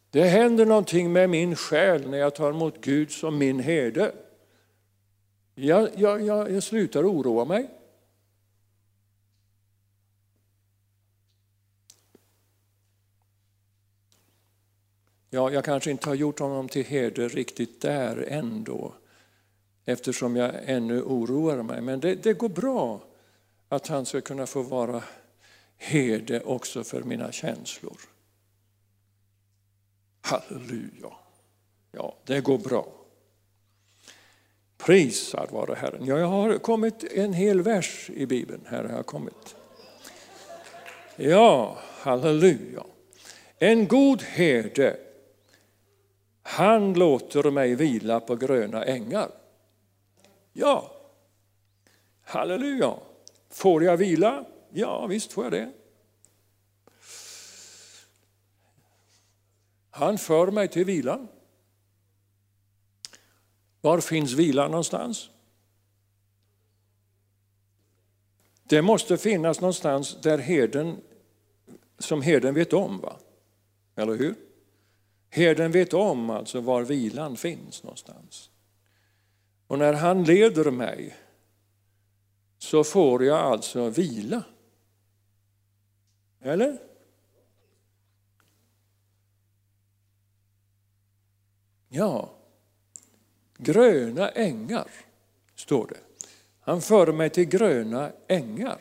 Det 0.10 0.24
händer 0.24 0.66
någonting 0.66 1.14
med 1.14 1.30
min 1.30 1.56
själ 1.56 2.10
när 2.10 2.18
jag 2.18 2.36
tar 2.36 2.50
emot 2.50 2.82
Gud 2.82 3.12
som 3.12 3.38
min 3.38 3.60
herde. 3.60 4.16
Jag, 5.56 5.90
jag, 5.96 6.22
jag, 6.22 6.52
jag 6.52 6.64
slutar 6.64 7.12
oroa 7.12 7.46
mig. 7.46 7.70
Ja, 15.30 15.52
jag 15.52 15.66
kanske 15.66 15.92
inte 15.92 16.10
har 16.10 16.16
gjort 16.16 16.40
honom 16.40 16.70
till 16.70 16.86
herde 16.86 17.28
riktigt 17.28 17.82
där 17.82 18.26
ändå 18.28 18.94
eftersom 19.86 20.36
jag 20.36 20.52
ännu 20.66 21.02
oroar 21.02 21.64
mig. 21.64 21.82
Men 21.82 22.00
det, 22.00 22.16
det 22.16 22.34
går 22.34 22.50
bra 22.50 23.04
att 23.70 23.88
han 23.88 24.06
ska 24.06 24.22
kunna 24.22 24.46
få 24.46 24.62
vara 24.62 25.04
herde 25.78 26.42
också 26.42 26.84
för 26.84 27.04
mina 27.04 27.32
känslor. 27.32 27.98
Halleluja! 30.22 31.14
Ja, 31.92 32.18
det 32.26 32.42
går 32.42 32.58
bra. 32.58 33.05
Prisad 34.86 35.52
vare 35.52 35.76
Herren. 35.76 36.06
Ja, 36.06 36.18
jag 36.18 36.28
har 36.28 36.58
kommit 36.58 37.04
en 37.04 37.34
hel 37.34 37.62
vers 37.62 38.10
i 38.10 38.26
Bibeln. 38.26 38.66
Här 38.68 38.84
har 38.84 38.96
jag 38.96 39.06
kommit. 39.06 39.56
Ja, 41.16 41.78
halleluja. 42.00 42.84
En 43.58 43.88
god 43.88 44.24
herde, 44.24 44.98
han 46.42 46.94
låter 46.94 47.52
mig 47.52 47.76
vila 47.76 48.20
på 48.20 48.36
gröna 48.36 48.86
ängar. 48.86 49.32
Ja, 50.54 50.92
halleluja. 52.24 52.94
Får 53.50 53.84
jag 53.84 53.98
vila? 53.98 54.46
Ja, 54.70 55.06
visst 55.08 55.34
får 55.34 55.44
jag 55.44 55.54
det. 55.54 55.72
Han 59.90 60.18
för 60.18 60.52
mig 60.52 60.68
till 60.68 60.86
vilan. 60.86 61.28
Var 63.86 64.00
finns 64.00 64.34
vilan 64.34 64.72
någonstans? 64.72 65.30
Det 68.64 68.82
måste 68.82 69.18
finnas 69.18 69.62
någonstans 69.62 70.22
där 70.22 70.38
herden, 70.38 71.02
som 72.00 72.22
herden 72.22 72.54
vet 72.54 72.74
om. 72.74 73.00
Va? 73.00 73.20
Eller 73.96 74.16
hur? 74.16 74.36
Herden 75.30 75.72
vet 75.72 75.94
om 75.94 76.30
alltså 76.30 76.62
var 76.62 76.84
vilan 76.84 77.38
finns 77.38 77.84
någonstans. 77.84 78.50
Och 79.68 79.80
när 79.80 79.94
han 79.94 80.24
leder 80.24 80.72
mig 80.72 81.16
så 82.58 82.84
får 82.84 83.24
jag 83.24 83.40
alltså 83.40 83.90
vila. 83.90 84.44
Eller? 86.42 86.78
Ja, 91.90 92.35
gröna 93.58 94.30
ängar, 94.30 94.88
står 95.56 95.88
det. 95.88 96.28
Han 96.62 96.82
förde 96.82 97.14
mig 97.14 97.30
till 97.30 97.46
gröna 97.46 98.12
ängar. 98.28 98.78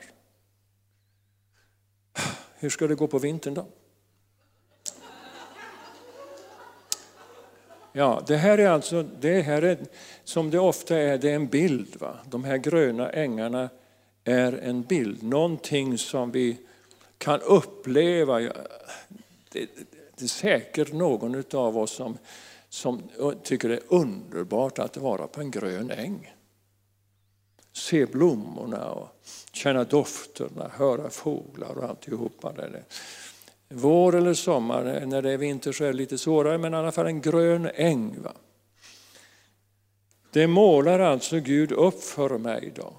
Hur 2.54 2.70
ska 2.70 2.86
det 2.86 2.94
gå 2.94 3.06
på 3.06 3.18
vintern 3.18 3.54
då? 3.54 3.66
Ja, 7.96 8.22
det 8.26 8.36
här 8.36 8.58
är 8.58 8.68
alltså, 8.68 9.02
det 9.02 9.42
här 9.42 9.62
är, 9.62 9.78
som 10.24 10.50
det 10.50 10.58
ofta 10.58 10.96
är, 10.96 11.18
det 11.18 11.30
är 11.30 11.34
en 11.34 11.46
bild. 11.46 11.96
Va? 12.00 12.18
De 12.30 12.44
här 12.44 12.56
gröna 12.56 13.10
ängarna 13.10 13.68
är 14.24 14.52
en 14.52 14.82
bild, 14.82 15.22
någonting 15.22 15.98
som 15.98 16.30
vi 16.30 16.58
kan 17.18 17.40
uppleva. 17.40 18.38
Det, 18.38 18.50
det 20.16 20.24
är 20.24 20.26
säkert 20.26 20.92
någon 20.92 21.44
av 21.52 21.78
oss 21.78 21.90
som 21.90 22.18
som 22.74 23.02
tycker 23.42 23.68
det 23.68 23.74
är 23.74 23.82
underbart 23.88 24.78
att 24.78 24.96
vara 24.96 25.26
på 25.26 25.40
en 25.40 25.50
grön 25.50 25.90
äng. 25.90 26.34
Se 27.72 28.06
blommorna 28.06 28.90
och 28.90 29.08
känna 29.52 29.84
dofterna, 29.84 30.70
höra 30.74 31.10
fåglar 31.10 31.78
och 31.78 31.84
alltihopa. 31.84 32.52
Där. 32.52 32.84
Vår 33.68 34.14
eller 34.14 34.34
sommar, 34.34 34.86
eh, 34.86 35.06
när 35.06 35.22
det 35.22 35.30
är 35.30 35.38
vinter 35.38 35.72
så 35.72 35.84
är 35.84 35.88
det 35.88 35.96
lite 35.96 36.18
svårare, 36.18 36.58
men 36.58 36.74
i 36.74 36.76
alla 36.76 36.92
fall 36.92 37.06
en 37.06 37.20
grön 37.20 37.70
äng. 37.74 38.22
Va? 38.22 38.32
Det 40.32 40.46
målar 40.46 40.98
alltså 40.98 41.40
Gud 41.40 41.72
upp 41.72 42.02
för 42.02 42.38
mig 42.38 42.72
då. 42.76 42.92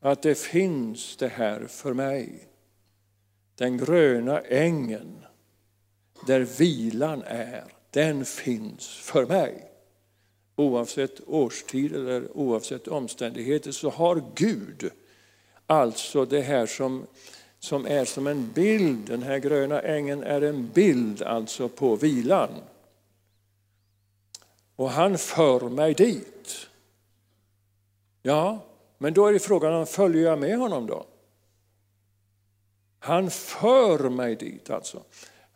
Att 0.00 0.22
det 0.22 0.38
finns 0.38 1.16
det 1.16 1.28
här 1.28 1.66
för 1.66 1.94
mig. 1.94 2.48
Den 3.54 3.78
gröna 3.78 4.40
ängen 4.40 5.24
där 6.26 6.40
vilan 6.40 7.22
är 7.26 7.79
den 7.90 8.24
finns 8.24 8.88
för 8.88 9.26
mig. 9.26 9.70
Oavsett 10.56 11.20
årstid 11.26 11.94
eller 11.94 12.36
oavsett 12.36 12.88
omständigheter 12.88 13.72
så 13.72 13.90
har 13.90 14.22
Gud 14.34 14.90
alltså 15.66 16.24
det 16.24 16.40
här 16.40 16.66
som, 16.66 17.06
som 17.58 17.86
är 17.86 18.04
som 18.04 18.26
en 18.26 18.52
bild. 18.52 19.06
Den 19.06 19.22
här 19.22 19.38
gröna 19.38 19.80
ängen 19.80 20.22
är 20.22 20.42
en 20.42 20.68
bild 20.68 21.22
alltså 21.22 21.68
på 21.68 21.96
vilan. 21.96 22.50
Och 24.76 24.90
han 24.90 25.18
för 25.18 25.68
mig 25.68 25.94
dit. 25.94 26.68
Ja, 28.22 28.64
men 28.98 29.14
då 29.14 29.26
är 29.26 29.32
det 29.32 29.38
frågan 29.38 29.72
om 29.72 29.86
följer 29.86 30.22
jag 30.22 30.38
med 30.38 30.58
honom 30.58 30.86
då? 30.86 31.06
Han 32.98 33.30
för 33.30 34.08
mig 34.08 34.36
dit 34.36 34.70
alltså. 34.70 35.02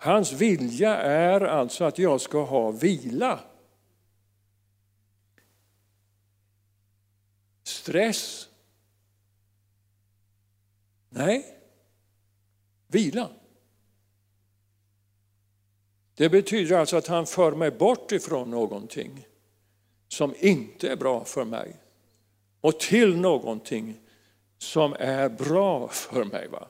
Hans 0.04 0.32
vilja 0.32 0.96
är 0.96 1.40
alltså 1.40 1.84
att 1.84 1.98
jag 1.98 2.20
ska 2.20 2.44
ha 2.44 2.70
vila. 2.70 3.40
Stress? 7.62 8.48
Nej, 11.08 11.58
vila. 12.86 13.30
Det 16.14 16.28
betyder 16.28 16.78
alltså 16.78 16.96
att 16.96 17.06
han 17.06 17.26
för 17.26 17.52
mig 17.52 17.70
bort 17.70 18.12
ifrån 18.12 18.50
någonting 18.50 19.26
som 20.08 20.34
inte 20.38 20.88
är 20.88 20.96
bra 20.96 21.24
för 21.24 21.44
mig 21.44 21.76
och 22.60 22.80
till 22.80 23.16
någonting 23.16 24.00
som 24.58 24.96
är 24.98 25.28
bra 25.28 25.88
för 25.88 26.24
mig. 26.24 26.48
Va? 26.48 26.68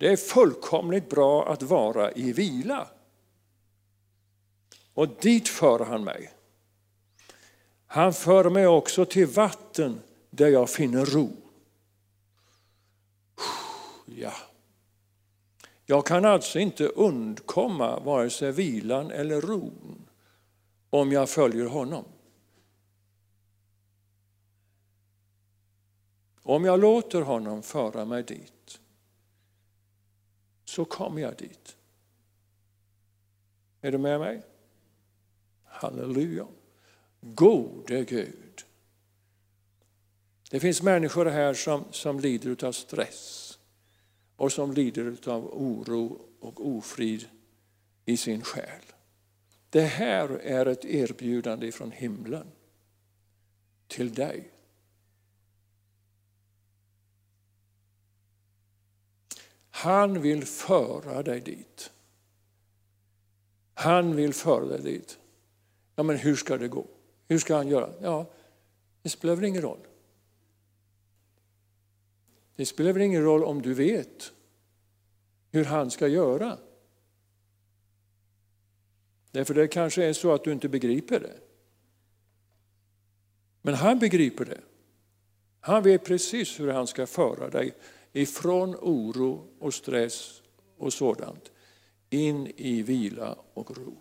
Det 0.00 0.08
är 0.08 0.16
fullkomligt 0.16 1.10
bra 1.10 1.52
att 1.52 1.62
vara 1.62 2.12
i 2.12 2.32
vila. 2.32 2.88
Och 4.94 5.08
dit 5.08 5.48
för 5.48 5.84
han 5.84 6.04
mig. 6.04 6.32
Han 7.86 8.12
för 8.12 8.50
mig 8.50 8.66
också 8.66 9.04
till 9.04 9.26
vatten 9.26 10.00
där 10.30 10.48
jag 10.48 10.70
finner 10.70 11.04
ro. 11.04 11.30
Ja. 14.06 14.32
Jag 15.86 16.06
kan 16.06 16.24
alltså 16.24 16.58
inte 16.58 16.86
undkomma 16.86 18.00
vare 18.00 18.30
sig 18.30 18.52
vilan 18.52 19.10
eller 19.10 19.40
ron 19.40 20.08
om 20.90 21.12
jag 21.12 21.30
följer 21.30 21.66
honom. 21.66 22.04
Om 26.42 26.64
jag 26.64 26.80
låter 26.80 27.20
honom 27.20 27.62
föra 27.62 28.04
mig 28.04 28.22
dit 28.22 28.79
så 30.70 30.84
kommer 30.84 31.22
jag 31.22 31.36
dit. 31.36 31.76
Är 33.80 33.92
du 33.92 33.98
med 33.98 34.20
mig? 34.20 34.42
Halleluja. 35.64 36.46
Gode 37.20 38.04
Gud. 38.04 38.64
Det 40.50 40.60
finns 40.60 40.82
människor 40.82 41.26
här 41.26 41.54
som, 41.54 41.84
som 41.90 42.20
lider 42.20 42.64
av 42.64 42.72
stress 42.72 43.58
och 44.36 44.52
som 44.52 44.72
lider 44.72 45.16
av 45.28 45.46
oro 45.46 46.20
och 46.40 46.66
ofrid 46.68 47.28
i 48.04 48.16
sin 48.16 48.42
själ. 48.42 48.82
Det 49.70 49.80
här 49.80 50.28
är 50.28 50.66
ett 50.66 50.84
erbjudande 50.84 51.72
från 51.72 51.90
himlen 51.90 52.46
till 53.86 54.14
dig. 54.14 54.50
Han 59.82 60.22
vill 60.22 60.44
föra 60.44 61.22
dig 61.22 61.40
dit. 61.40 61.92
Han 63.74 64.16
vill 64.16 64.34
föra 64.34 64.64
dig 64.64 64.82
dit. 64.82 65.18
Ja, 65.96 66.02
men 66.02 66.16
hur 66.16 66.36
ska 66.36 66.56
det 66.56 66.68
gå? 66.68 66.86
Hur 67.28 67.38
ska 67.38 67.56
han 67.56 67.68
göra? 67.68 67.92
Ja, 68.00 68.30
det 69.02 69.08
spelar 69.08 69.36
väl 69.36 69.44
ingen 69.44 69.62
roll. 69.62 69.78
Det 72.56 72.66
spelar 72.66 72.92
väl 72.92 73.02
ingen 73.02 73.22
roll 73.22 73.44
om 73.44 73.62
du 73.62 73.74
vet 73.74 74.32
hur 75.50 75.64
han 75.64 75.90
ska 75.90 76.08
göra. 76.08 76.58
Därför 79.30 79.54
det 79.54 79.68
kanske 79.68 80.04
är 80.04 80.12
så 80.12 80.32
att 80.32 80.44
du 80.44 80.52
inte 80.52 80.68
begriper 80.68 81.20
det. 81.20 81.38
Men 83.62 83.74
han 83.74 83.98
begriper 83.98 84.44
det. 84.44 84.60
Han 85.60 85.82
vet 85.82 86.04
precis 86.04 86.60
hur 86.60 86.68
han 86.68 86.86
ska 86.86 87.06
föra 87.06 87.50
dig 87.50 87.74
ifrån 88.12 88.74
oro 88.74 89.48
och 89.58 89.74
stress 89.74 90.42
och 90.78 90.92
sådant 90.92 91.50
in 92.10 92.52
i 92.56 92.82
vila 92.82 93.36
och 93.54 93.76
ro. 93.76 93.96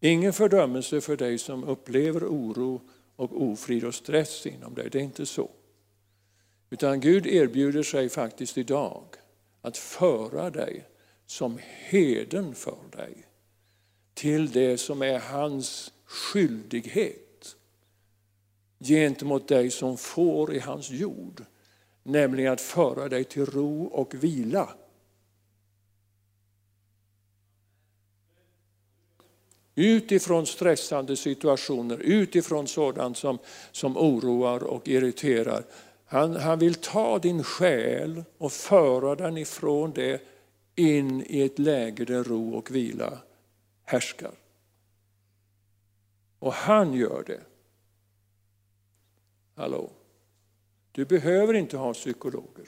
Ingen 0.00 0.32
fördömelse 0.32 1.00
för 1.00 1.16
dig 1.16 1.38
som 1.38 1.64
upplever 1.64 2.24
oro 2.24 2.80
och 3.16 3.42
ofrid 3.42 3.84
och 3.84 3.94
stress 3.94 4.46
inom 4.46 4.74
dig, 4.74 4.90
det 4.90 4.98
är 4.98 5.02
inte 5.02 5.26
så. 5.26 5.50
Utan 6.70 7.00
Gud 7.00 7.26
erbjuder 7.26 7.82
sig 7.82 8.08
faktiskt 8.08 8.58
idag 8.58 9.04
att 9.60 9.76
föra 9.76 10.50
dig 10.50 10.84
som 11.26 11.58
heden 11.62 12.54
för 12.54 12.78
dig 12.96 13.26
till 14.14 14.50
det 14.50 14.78
som 14.78 15.02
är 15.02 15.18
hans 15.18 15.92
skyldighet 16.04 17.56
gentemot 18.78 19.48
dig 19.48 19.70
som 19.70 19.96
får 19.96 20.54
i 20.54 20.58
hans 20.58 20.90
jord, 20.90 21.44
nämligen 22.04 22.52
att 22.52 22.60
föra 22.60 23.08
dig 23.08 23.24
till 23.24 23.46
ro 23.46 23.84
och 23.84 24.14
vila. 24.14 24.74
Utifrån 29.74 30.46
stressande 30.46 31.16
situationer, 31.16 31.98
utifrån 31.98 32.66
sådant 32.66 33.16
som, 33.16 33.38
som 33.72 33.96
oroar 33.96 34.62
och 34.62 34.88
irriterar. 34.88 35.64
Han, 36.06 36.36
han 36.36 36.58
vill 36.58 36.74
ta 36.74 37.18
din 37.18 37.44
själ 37.44 38.24
och 38.38 38.52
föra 38.52 39.14
den 39.14 39.36
ifrån 39.36 39.92
det 39.92 40.22
in 40.74 41.24
i 41.26 41.42
ett 41.42 41.58
läge 41.58 42.04
där 42.04 42.24
ro 42.24 42.54
och 42.54 42.70
vila 42.70 43.18
härskar. 43.84 44.34
Och 46.38 46.52
han 46.52 46.94
gör 46.94 47.24
det. 47.26 47.40
Hallå? 49.54 49.90
Du 50.94 51.04
behöver 51.04 51.54
inte 51.54 51.76
ha 51.76 51.94
psykologer. 51.94 52.66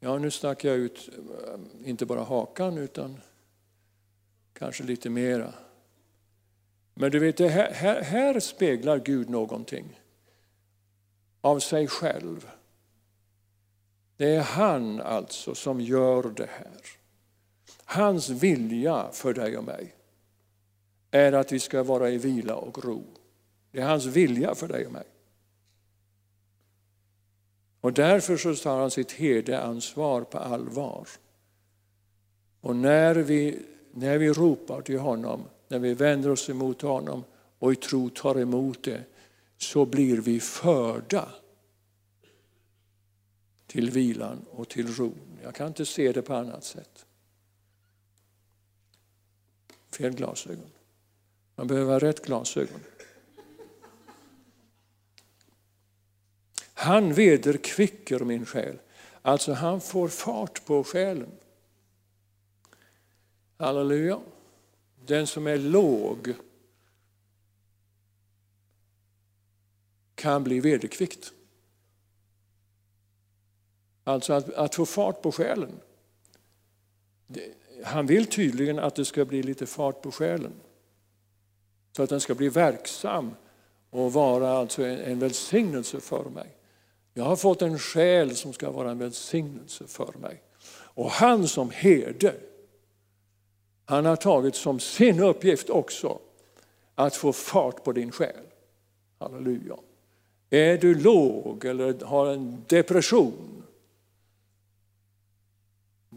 Ja, 0.00 0.18
nu 0.18 0.30
stack 0.30 0.64
jag 0.64 0.76
ut 0.76 1.08
eh, 1.08 1.88
inte 1.88 2.06
bara 2.06 2.22
hakan 2.22 2.78
utan 2.78 3.20
kanske 4.52 4.84
lite 4.84 5.10
mera. 5.10 5.54
Men 6.94 7.10
du 7.10 7.18
vet, 7.18 7.38
här, 7.38 7.72
här, 7.72 8.02
här 8.02 8.40
speglar 8.40 8.98
Gud 8.98 9.30
någonting 9.30 10.00
av 11.40 11.58
sig 11.58 11.88
själv. 11.88 12.50
Det 14.16 14.34
är 14.34 14.42
han 14.42 15.00
alltså 15.00 15.54
som 15.54 15.80
gör 15.80 16.22
det 16.22 16.48
här. 16.50 16.97
Hans 17.90 18.28
vilja 18.28 19.08
för 19.12 19.34
dig 19.34 19.56
och 19.56 19.64
mig 19.64 19.94
är 21.10 21.32
att 21.32 21.52
vi 21.52 21.60
ska 21.60 21.82
vara 21.82 22.10
i 22.10 22.18
vila 22.18 22.54
och 22.54 22.84
ro. 22.84 23.04
Det 23.70 23.80
är 23.80 23.86
hans 23.86 24.06
vilja 24.06 24.54
för 24.54 24.68
dig 24.68 24.86
och 24.86 24.92
mig. 24.92 25.06
Och 27.80 27.92
därför 27.92 28.36
så 28.36 28.54
tar 28.54 28.80
han 28.80 28.90
sitt 28.90 29.12
herdeansvar 29.12 30.22
på 30.22 30.38
allvar. 30.38 31.08
Och 32.60 32.76
när 32.76 33.14
vi, 33.14 33.62
när 33.92 34.18
vi 34.18 34.32
ropar 34.32 34.80
till 34.80 34.98
honom, 34.98 35.44
när 35.68 35.78
vi 35.78 35.94
vänder 35.94 36.30
oss 36.30 36.50
emot 36.50 36.82
honom 36.82 37.24
och 37.58 37.72
i 37.72 37.76
tro 37.76 38.10
tar 38.10 38.40
emot 38.40 38.82
det, 38.82 39.02
så 39.56 39.86
blir 39.86 40.20
vi 40.20 40.40
förda 40.40 41.28
till 43.66 43.90
vilan 43.90 44.44
och 44.50 44.68
till 44.68 44.94
ron. 44.94 45.38
Jag 45.42 45.54
kan 45.54 45.66
inte 45.66 45.86
se 45.86 46.12
det 46.12 46.22
på 46.22 46.34
annat 46.34 46.64
sätt. 46.64 47.04
Fel 49.90 50.14
glasögon. 50.14 50.70
Man 51.56 51.66
behöver 51.66 51.92
ha 51.92 51.98
rätt 51.98 52.24
glasögon. 52.24 52.80
Han 56.74 57.14
vederkvicker 57.14 58.20
min 58.20 58.46
själ. 58.46 58.78
Alltså 59.22 59.52
han 59.52 59.80
får 59.80 60.08
fart 60.08 60.66
på 60.66 60.84
själen. 60.84 61.30
Halleluja. 63.56 64.20
Den 65.06 65.26
som 65.26 65.46
är 65.46 65.58
låg 65.58 66.34
kan 70.14 70.44
bli 70.44 70.60
vederkvickt. 70.60 71.32
Alltså 74.04 74.32
att, 74.32 74.52
att 74.52 74.74
få 74.74 74.86
fart 74.86 75.22
på 75.22 75.32
själen. 75.32 75.80
Han 77.84 78.06
vill 78.06 78.26
tydligen 78.26 78.78
att 78.78 78.94
det 78.94 79.04
ska 79.04 79.24
bli 79.24 79.42
lite 79.42 79.66
fart 79.66 80.02
på 80.02 80.12
själen. 80.12 80.52
Så 81.96 82.02
att 82.02 82.10
den 82.10 82.20
ska 82.20 82.34
bli 82.34 82.48
verksam 82.48 83.34
och 83.90 84.12
vara 84.12 84.50
alltså 84.50 84.82
en, 84.82 84.98
en 84.98 85.18
välsignelse 85.18 86.00
för 86.00 86.24
mig. 86.24 86.56
Jag 87.14 87.24
har 87.24 87.36
fått 87.36 87.62
en 87.62 87.78
själ 87.78 88.36
som 88.36 88.52
ska 88.52 88.70
vara 88.70 88.90
en 88.90 88.98
välsignelse 88.98 89.86
för 89.86 90.12
mig. 90.20 90.42
Och 90.70 91.10
han 91.10 91.48
som 91.48 91.70
herde, 91.70 92.34
han 93.84 94.04
har 94.04 94.16
tagit 94.16 94.54
som 94.54 94.80
sin 94.80 95.20
uppgift 95.20 95.70
också 95.70 96.18
att 96.94 97.16
få 97.16 97.32
fart 97.32 97.84
på 97.84 97.92
din 97.92 98.10
själ. 98.10 98.44
Halleluja. 99.18 99.76
Är 100.50 100.78
du 100.78 100.94
låg 100.94 101.64
eller 101.64 102.04
har 102.04 102.26
en 102.26 102.64
depression, 102.66 103.62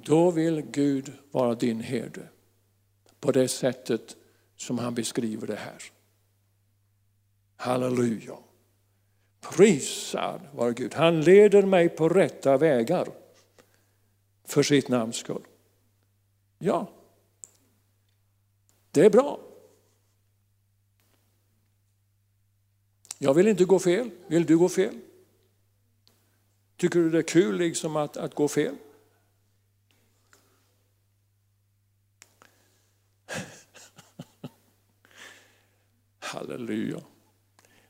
då 0.06 0.32
vill 0.32 0.62
Gud 0.62 1.14
vara 1.32 1.56
din 1.56 1.80
herde 1.80 2.28
på 3.20 3.32
det 3.32 3.48
sättet 3.48 4.16
som 4.56 4.80
han 4.80 4.96
beskriver 4.96 5.48
det 5.48 5.56
här. 5.56 5.84
Halleluja. 7.56 8.38
Prisad 9.42 10.42
vare 10.54 10.74
Gud. 10.74 10.94
Han 10.94 11.22
leder 11.22 11.64
mig 11.64 11.90
på 11.90 12.10
rätta 12.10 12.58
vägar 12.58 13.08
för 14.46 14.64
sitt 14.64 14.88
namns 14.88 15.16
skull. 15.16 15.44
Ja, 16.60 16.90
det 18.92 19.06
är 19.06 19.10
bra. 19.10 19.40
Jag 23.18 23.34
vill 23.34 23.48
inte 23.48 23.66
gå 23.66 23.80
fel. 23.80 24.10
Vill 24.28 24.46
du 24.46 24.58
gå 24.58 24.70
fel? 24.70 25.00
Tycker 26.78 27.00
du 27.00 27.10
det 27.10 27.18
är 27.18 27.22
kul 27.22 27.58
liksom 27.58 27.96
att, 27.96 28.18
att 28.18 28.36
gå 28.36 28.48
fel? 28.48 28.76
Halleluja. 36.32 37.02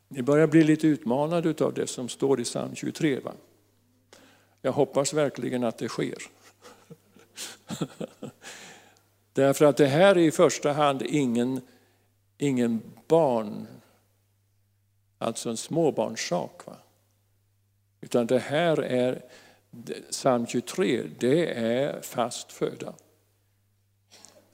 Ni 0.08 0.22
börjar 0.22 0.48
bli 0.48 0.64
lite 0.64 0.88
utmanade 0.88 1.66
av 1.66 1.74
det 1.74 1.88
som 1.88 2.10
står 2.10 2.42
i 2.42 2.44
psalm 2.44 2.76
23. 2.76 3.20
Va? 3.20 3.34
Jag 4.62 4.72
hoppas 4.72 5.14
verkligen 5.14 5.64
att 5.64 5.78
det 5.78 5.90
sker. 5.90 6.18
Därför 9.34 9.66
att 9.66 9.78
det 9.78 9.88
här 9.88 10.16
är 10.16 10.22
i 10.22 10.32
första 10.32 10.72
hand 10.72 11.02
ingen, 11.02 11.62
ingen 12.38 12.82
barn, 13.08 13.68
alltså 15.18 15.50
en 15.50 15.58
småbarnssak. 15.58 16.66
Va? 16.66 16.78
Utan 18.02 18.28
det 18.28 18.40
här 18.40 18.78
är, 18.78 19.22
psalm 20.10 20.48
23, 20.48 21.04
det 21.20 21.54
är 21.54 22.02
fast 22.02 22.52
föda. 22.52 22.94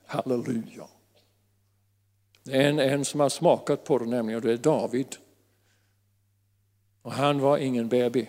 Halleluja. 0.06 0.88
Det 2.48 2.58
är 2.58 2.70
en, 2.70 2.80
en 2.80 3.06
som 3.06 3.20
har 3.20 3.30
smakat 3.30 3.84
på 3.84 3.98
det 3.98 4.06
nämligen, 4.06 4.38
och 4.38 4.48
det 4.48 4.54
är 4.54 4.58
David. 4.58 5.16
Och 7.02 7.12
han 7.12 7.40
var 7.40 7.58
ingen 7.58 7.90
baby. 7.90 8.28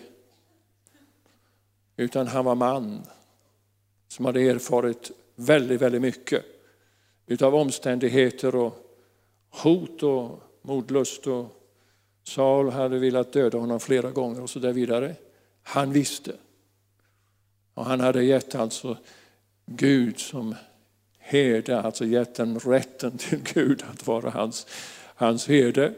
Utan 1.97 2.27
han 2.27 2.45
var 2.45 2.55
man 2.55 3.01
som 4.07 4.25
hade 4.25 4.41
erfarit 4.41 5.11
väldigt, 5.35 5.81
väldigt 5.81 6.01
mycket 6.01 6.45
utav 7.27 7.55
omständigheter 7.55 8.55
och 8.55 8.99
hot 9.49 10.03
och 10.03 10.39
mordlust. 10.61 11.27
Och 11.27 11.45
Saul 12.23 12.69
hade 12.69 12.99
velat 12.99 13.33
döda 13.33 13.57
honom 13.57 13.79
flera 13.79 14.11
gånger 14.11 14.41
och 14.41 14.49
så 14.49 14.59
där 14.59 14.73
vidare. 14.73 15.15
Han 15.63 15.91
visste. 15.91 16.35
Och 17.73 17.85
han 17.85 17.99
hade 17.99 18.23
gett 18.23 18.55
alltså 18.55 18.97
Gud 19.65 20.19
som 20.19 20.55
herde, 21.29 21.81
alltså 21.81 22.05
gett 22.05 22.35
den 22.35 22.59
rätten 22.59 23.17
till 23.17 23.39
Gud 23.53 23.83
att 23.91 24.07
vara 24.07 24.29
hans, 24.29 24.67
hans 25.15 25.47
herde. 25.47 25.93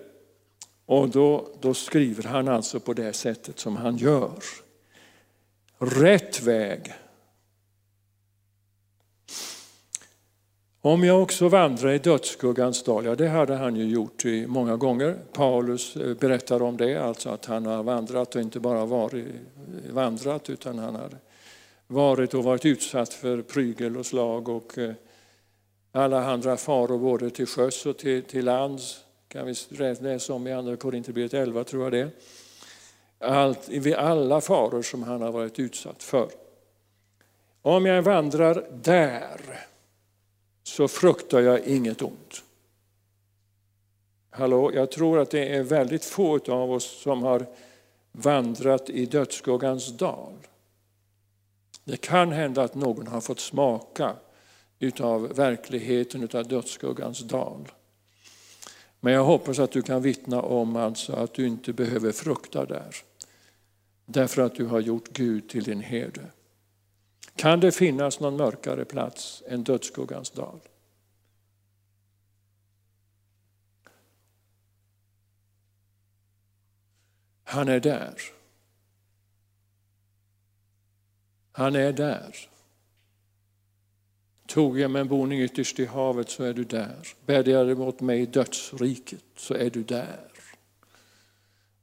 Och 0.86 1.10
då, 1.10 1.48
då 1.62 1.74
skriver 1.74 2.24
han 2.24 2.48
alltså 2.48 2.80
på 2.80 2.94
det 2.94 3.14
sättet 3.14 3.60
som 3.60 3.76
han 3.76 3.98
gör. 3.98 4.32
Rätt 5.78 6.42
väg. 6.42 6.94
Om 10.84 11.04
jag 11.04 11.24
också 11.24 11.48
vandrar 11.48 11.92
i 11.92 11.98
dödsskuggans 11.98 12.84
dal, 12.84 13.06
ja 13.06 13.16
det 13.16 13.28
hade 13.28 13.56
han 13.56 13.76
ju 13.76 13.86
gjort 13.86 14.24
många 14.48 14.76
gånger. 14.76 15.18
Paulus 15.34 15.96
eh, 15.96 16.14
berättar 16.18 16.62
om 16.62 16.78
det, 16.78 16.96
alltså 16.96 17.30
att 17.30 17.46
han 17.46 17.66
har 17.66 17.84
vandrat 17.84 18.36
och 18.36 18.42
inte 18.42 18.60
bara 18.60 18.86
varit 18.86 19.26
eh, 19.26 19.94
vandrat 19.94 20.50
utan 20.50 20.80
han 20.80 20.96
har 20.96 21.10
varit 21.88 22.34
och 22.34 22.44
varit 22.44 22.66
utsatt 22.66 23.14
för 23.14 23.42
prygel 23.42 23.98
och 23.98 24.06
slag 24.06 24.50
och 24.50 24.78
eh, 24.78 24.94
alla 25.92 26.26
andra 26.26 26.58
faror 26.58 26.98
både 26.98 27.30
till 27.30 27.48
sjöss 27.48 27.86
och 27.86 27.98
till, 27.98 28.24
till 28.24 28.46
lands. 28.46 29.06
kan 29.28 29.46
vi 29.46 29.54
läsa 30.00 30.34
om 30.34 30.48
i 30.48 30.54
Andra 30.54 30.78
Korinthierbrevet 30.78 31.34
11 31.34 31.64
tror 31.64 31.84
jag 31.84 31.92
det 31.92 32.10
Allt, 33.20 33.70
vid 33.70 33.94
alla 33.94 34.42
faror 34.42 34.82
som 34.82 35.04
han 35.04 35.22
har 35.22 35.32
varit 35.32 35.60
utsatt 35.60 36.04
för. 36.04 36.30
Om 37.62 37.86
jag 37.86 38.02
vandrar 38.02 38.68
där 38.84 39.42
så 40.64 40.88
fruktar 40.88 41.40
jag 41.40 41.60
inget 41.60 42.02
ont. 42.02 42.44
Hallå, 44.30 44.72
jag 44.74 44.92
tror 44.92 45.20
att 45.20 45.32
det 45.32 45.56
är 45.56 45.64
väldigt 45.64 46.06
få 46.06 46.40
av 46.48 46.72
oss 46.72 47.02
som 47.02 47.24
har 47.24 47.46
vandrat 48.12 48.90
i 48.90 49.06
dödsskuggans 49.06 49.98
dal. 49.98 50.34
Det 51.84 51.98
kan 51.98 52.32
hända 52.32 52.64
att 52.64 52.76
någon 52.76 53.08
har 53.08 53.22
fått 53.22 53.40
smaka 53.40 54.16
utav 54.82 55.36
verkligheten 55.36 56.24
utav 56.24 56.48
dödsskuggans 56.48 57.20
dal. 57.20 57.72
Men 59.00 59.14
jag 59.14 59.24
hoppas 59.24 59.60
att 59.60 59.72
du 59.72 59.82
kan 59.82 60.02
vittna 60.02 60.42
om 60.42 60.76
alltså 60.76 61.14
att 61.14 61.34
du 61.34 61.48
inte 61.48 61.74
behöver 61.74 62.12
frukta 62.12 62.66
där. 62.66 62.96
Därför 64.06 64.42
att 64.42 64.56
du 64.56 64.66
har 64.66 64.80
gjort 64.80 65.10
Gud 65.14 65.50
till 65.50 65.64
din 65.64 65.82
herde. 65.82 66.32
Kan 67.36 67.60
det 67.60 67.72
finnas 67.72 68.20
någon 68.20 68.38
mörkare 68.38 68.86
plats 68.86 69.44
än 69.48 69.64
dödsskuggans 69.64 70.32
dal? 70.32 70.60
Han 77.44 77.68
är 77.68 77.80
där. 77.80 78.16
Han 81.52 81.76
är 81.76 81.94
där. 81.94 82.51
Tog 84.54 84.80
jag 84.80 84.92
mig 84.92 85.02
en 85.02 85.08
boning 85.08 85.42
ytterst 85.42 85.80
i 85.80 85.86
havet 85.86 86.30
så 86.30 86.44
är 86.44 86.54
du 86.54 86.64
där. 86.64 87.08
Bäddade 87.26 87.52
jag 87.52 87.78
mot 87.78 88.02
mig 88.02 88.22
i 88.22 88.26
dödsriket 88.26 89.24
så 89.36 89.54
är 89.54 89.70
du 89.70 89.84
där. 89.84 90.32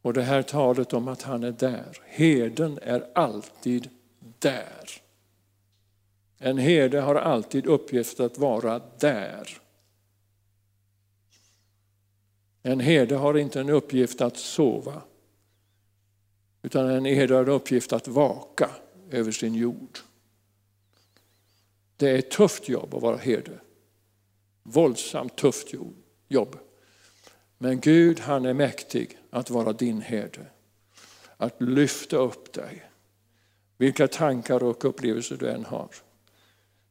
Och 0.02 0.12
det 0.12 0.22
här 0.22 0.42
talet 0.42 0.92
om 0.92 1.08
att 1.08 1.22
han 1.22 1.44
är 1.44 1.52
där. 1.52 1.98
Herden 2.04 2.78
är 2.82 3.06
alltid 3.14 3.88
där. 4.38 4.90
En 6.38 6.58
herde 6.58 7.00
har 7.00 7.14
alltid 7.14 7.66
uppgift 7.66 8.20
att 8.20 8.38
vara 8.38 8.82
där. 8.98 9.58
En 12.62 12.80
herde 12.80 13.16
har 13.16 13.38
inte 13.38 13.60
en 13.60 13.70
uppgift 13.70 14.20
att 14.20 14.36
sova, 14.36 15.02
utan 16.62 16.90
en 16.90 17.04
herde 17.04 17.34
har 17.34 17.42
en 17.42 17.48
uppgift 17.48 17.92
att 17.92 18.08
vaka 18.08 18.70
över 19.10 19.32
sin 19.32 19.54
jord. 19.54 19.98
Det 21.98 22.10
är 22.10 22.18
ett 22.18 22.30
tufft 22.30 22.68
jobb 22.68 22.94
att 22.94 23.02
vara 23.02 23.16
herde. 23.16 23.60
Våldsamt 24.62 25.36
tufft 25.36 25.68
jobb. 26.28 26.58
Men 27.58 27.80
Gud 27.80 28.20
han 28.20 28.46
är 28.46 28.54
mäktig 28.54 29.18
att 29.30 29.50
vara 29.50 29.72
din 29.72 30.00
herde. 30.00 30.46
Att 31.36 31.62
lyfta 31.62 32.16
upp 32.16 32.52
dig. 32.52 32.90
Vilka 33.76 34.08
tankar 34.08 34.62
och 34.62 34.84
upplevelser 34.84 35.36
du 35.36 35.50
än 35.50 35.64
har. 35.64 35.88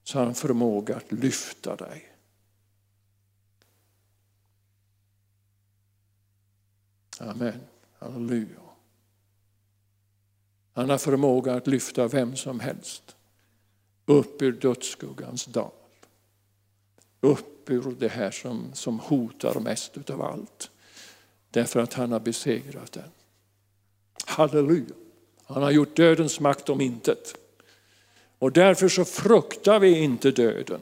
Så 0.03 0.17
har 0.17 0.25
han 0.25 0.35
förmåga 0.35 0.95
att 0.95 1.11
lyfta 1.11 1.75
dig. 1.75 2.13
Amen. 7.19 7.59
Halleluja. 7.99 8.61
Han 10.73 10.89
har 10.89 10.97
förmåga 10.97 11.53
att 11.55 11.67
lyfta 11.67 12.07
vem 12.07 12.35
som 12.35 12.59
helst 12.59 13.16
upp 14.07 14.41
ur 14.41 14.51
dödsskuggans 14.51 15.45
dal. 15.45 15.71
Upp 17.21 17.69
ur 17.69 17.95
det 17.99 18.07
här 18.07 18.31
som, 18.31 18.69
som 18.73 18.99
hotar 18.99 19.59
mest 19.59 19.97
utav 19.97 20.21
allt. 20.21 20.71
Därför 21.51 21.79
att 21.79 21.93
han 21.93 22.11
har 22.11 22.19
besegrat 22.19 22.91
den. 22.91 23.09
Halleluja. 24.25 24.95
Han 25.43 25.63
har 25.63 25.71
gjort 25.71 25.95
dödens 25.95 26.39
makt 26.39 26.69
om 26.69 26.81
intet. 26.81 27.37
Och 28.39 28.51
därför 28.51 28.89
så 28.89 29.05
fruktar 29.05 29.79
vi 29.79 29.99
inte 29.99 30.31
döden. 30.31 30.81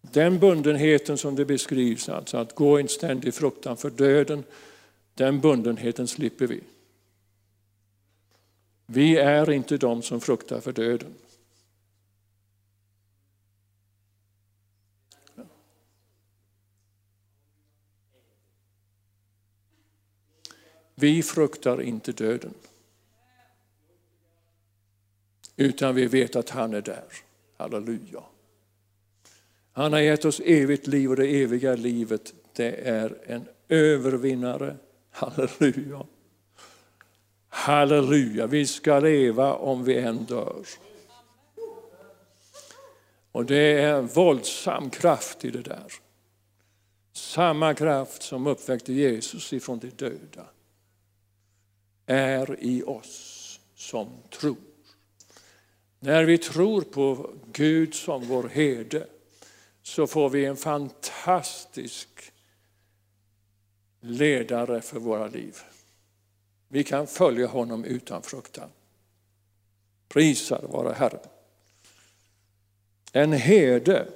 Den 0.00 0.38
bundenheten 0.38 1.18
som 1.18 1.36
det 1.36 1.44
beskrivs, 1.44 2.08
alltså 2.08 2.36
att 2.36 2.54
gå 2.54 2.78
i 2.78 2.82
en 2.82 2.88
ständig 2.88 3.34
fruktan 3.34 3.76
för 3.76 3.90
döden, 3.90 4.44
den 5.14 5.40
bundenheten 5.40 6.08
slipper 6.08 6.46
vi. 6.46 6.60
Vi 8.92 9.16
är 9.16 9.50
inte 9.50 9.76
de 9.76 10.02
som 10.02 10.20
fruktar 10.20 10.60
för 10.60 10.72
döden. 10.72 11.14
Vi 20.94 21.22
fruktar 21.22 21.82
inte 21.82 22.12
döden. 22.12 22.54
Utan 25.56 25.94
vi 25.94 26.06
vet 26.06 26.36
att 26.36 26.50
han 26.50 26.74
är 26.74 26.82
där. 26.82 27.04
Halleluja. 27.56 28.22
Han 29.72 29.92
har 29.92 30.00
gett 30.00 30.24
oss 30.24 30.40
evigt 30.44 30.86
liv 30.86 31.10
och 31.10 31.16
det 31.16 31.42
eviga 31.42 31.74
livet 31.74 32.34
det 32.52 32.88
är 32.88 33.18
en 33.26 33.44
övervinnare. 33.68 34.76
Halleluja. 35.10 36.06
Halleluja, 37.52 38.46
vi 38.46 38.66
ska 38.66 39.00
leva 39.00 39.54
om 39.54 39.84
vi 39.84 39.98
än 39.98 40.24
dör. 40.24 40.66
Och 43.32 43.44
det 43.44 43.82
är 43.82 43.94
en 43.94 44.06
våldsam 44.06 44.90
kraft 44.90 45.44
i 45.44 45.50
det 45.50 45.62
där. 45.62 45.92
Samma 47.12 47.74
kraft 47.74 48.22
som 48.22 48.46
uppväckte 48.46 48.92
Jesus 48.92 49.52
ifrån 49.52 49.78
de 49.78 49.90
döda 49.90 50.46
är 52.06 52.56
i 52.60 52.82
oss 52.82 53.60
som 53.74 54.08
tror. 54.30 54.56
När 55.98 56.24
vi 56.24 56.38
tror 56.38 56.82
på 56.82 57.30
Gud 57.52 57.94
som 57.94 58.24
vår 58.26 58.48
herde 58.48 59.06
så 59.82 60.06
får 60.06 60.30
vi 60.30 60.44
en 60.44 60.56
fantastisk 60.56 62.32
ledare 64.00 64.80
för 64.80 64.98
våra 64.98 65.26
liv. 65.26 65.56
Vi 66.72 66.84
kan 66.84 67.06
följa 67.06 67.46
honom 67.46 67.84
utan 67.84 68.22
fruktan. 68.22 68.70
Prisad 70.08 70.64
vare 70.64 70.92
Herren. 70.92 71.20
En 73.12 73.32
herde 73.32 74.08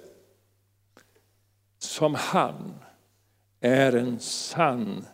som 1.78 2.14
han 2.14 2.74
är 3.60 3.92
en 3.92 4.20
sann 4.20 5.06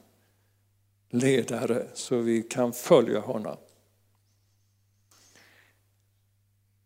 ledare 1.09 1.87
så 1.95 2.19
vi 2.19 2.43
kan 2.43 2.73
följa 2.73 3.21
honom. 3.21 3.57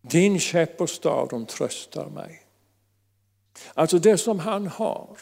Din 0.01 0.39
käpp 0.39 0.81
och 0.81 0.89
stav 0.89 1.27
de 1.27 1.45
tröstar 1.45 2.09
mig. 2.09 2.47
Alltså 3.73 3.99
det 3.99 4.17
som 4.17 4.39
han 4.39 4.67
har. 4.67 5.17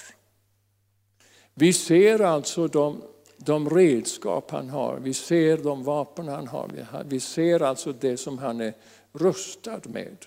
Vi 1.53 1.73
ser 1.73 2.21
alltså 2.21 2.67
de 2.67 3.03
de 3.45 3.69
redskap 3.69 4.51
han 4.51 4.69
har, 4.69 4.97
vi 4.97 5.13
ser 5.13 5.57
de 5.57 5.83
vapen 5.83 6.27
han 6.27 6.47
har. 6.47 7.03
Vi 7.05 7.19
ser 7.19 7.61
alltså 7.61 7.93
det 7.93 8.17
som 8.17 8.37
han 8.37 8.61
är 8.61 8.73
rustad 9.11 9.81
med. 9.83 10.25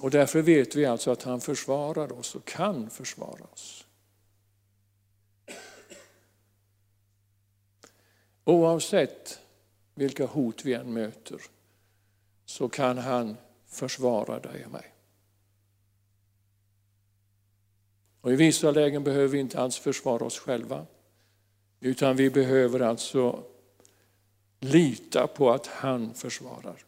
Och 0.00 0.10
därför 0.10 0.42
vet 0.42 0.76
vi 0.76 0.86
alltså 0.86 1.10
att 1.10 1.22
han 1.22 1.40
försvarar 1.40 2.12
oss 2.12 2.34
och 2.34 2.44
kan 2.44 2.90
försvara 2.90 3.44
oss. 3.44 3.86
Oavsett 8.44 9.40
vilka 9.94 10.26
hot 10.26 10.64
vi 10.64 10.74
än 10.74 10.92
möter 10.92 11.40
så 12.44 12.68
kan 12.68 12.98
han 12.98 13.36
försvara 13.66 14.40
dig 14.40 14.64
och 14.64 14.72
mig. 14.72 14.94
Och 18.20 18.32
i 18.32 18.36
vissa 18.36 18.70
lägen 18.70 19.04
behöver 19.04 19.28
vi 19.28 19.38
inte 19.38 19.60
alls 19.60 19.78
försvara 19.78 20.24
oss 20.24 20.38
själva. 20.38 20.86
Utan 21.80 22.16
vi 22.16 22.30
behöver 22.30 22.80
alltså 22.80 23.44
lita 24.60 25.26
på 25.26 25.50
att 25.50 25.66
han 25.66 26.14
försvarar. 26.14 26.84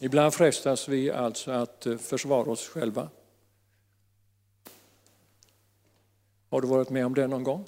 Ibland 0.00 0.34
frestas 0.34 0.88
vi 0.88 1.10
alltså 1.10 1.50
att 1.50 1.86
eh, 1.86 1.96
försvara 1.96 2.50
oss 2.50 2.68
själva. 2.68 3.08
Har 6.50 6.60
du 6.60 6.68
varit 6.68 6.90
med 6.90 7.06
om 7.06 7.14
det 7.14 7.26
någon 7.26 7.44
gång? 7.44 7.66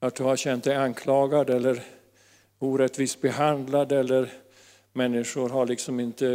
Att 0.00 0.14
du 0.14 0.22
har 0.22 0.36
känt 0.36 0.64
dig 0.64 0.76
anklagad 0.76 1.50
eller 1.50 1.84
orättvist 2.58 3.20
behandlad 3.20 3.92
eller 3.92 4.32
människor 4.92 5.48
har 5.48 5.66
liksom 5.66 6.00
inte 6.00 6.26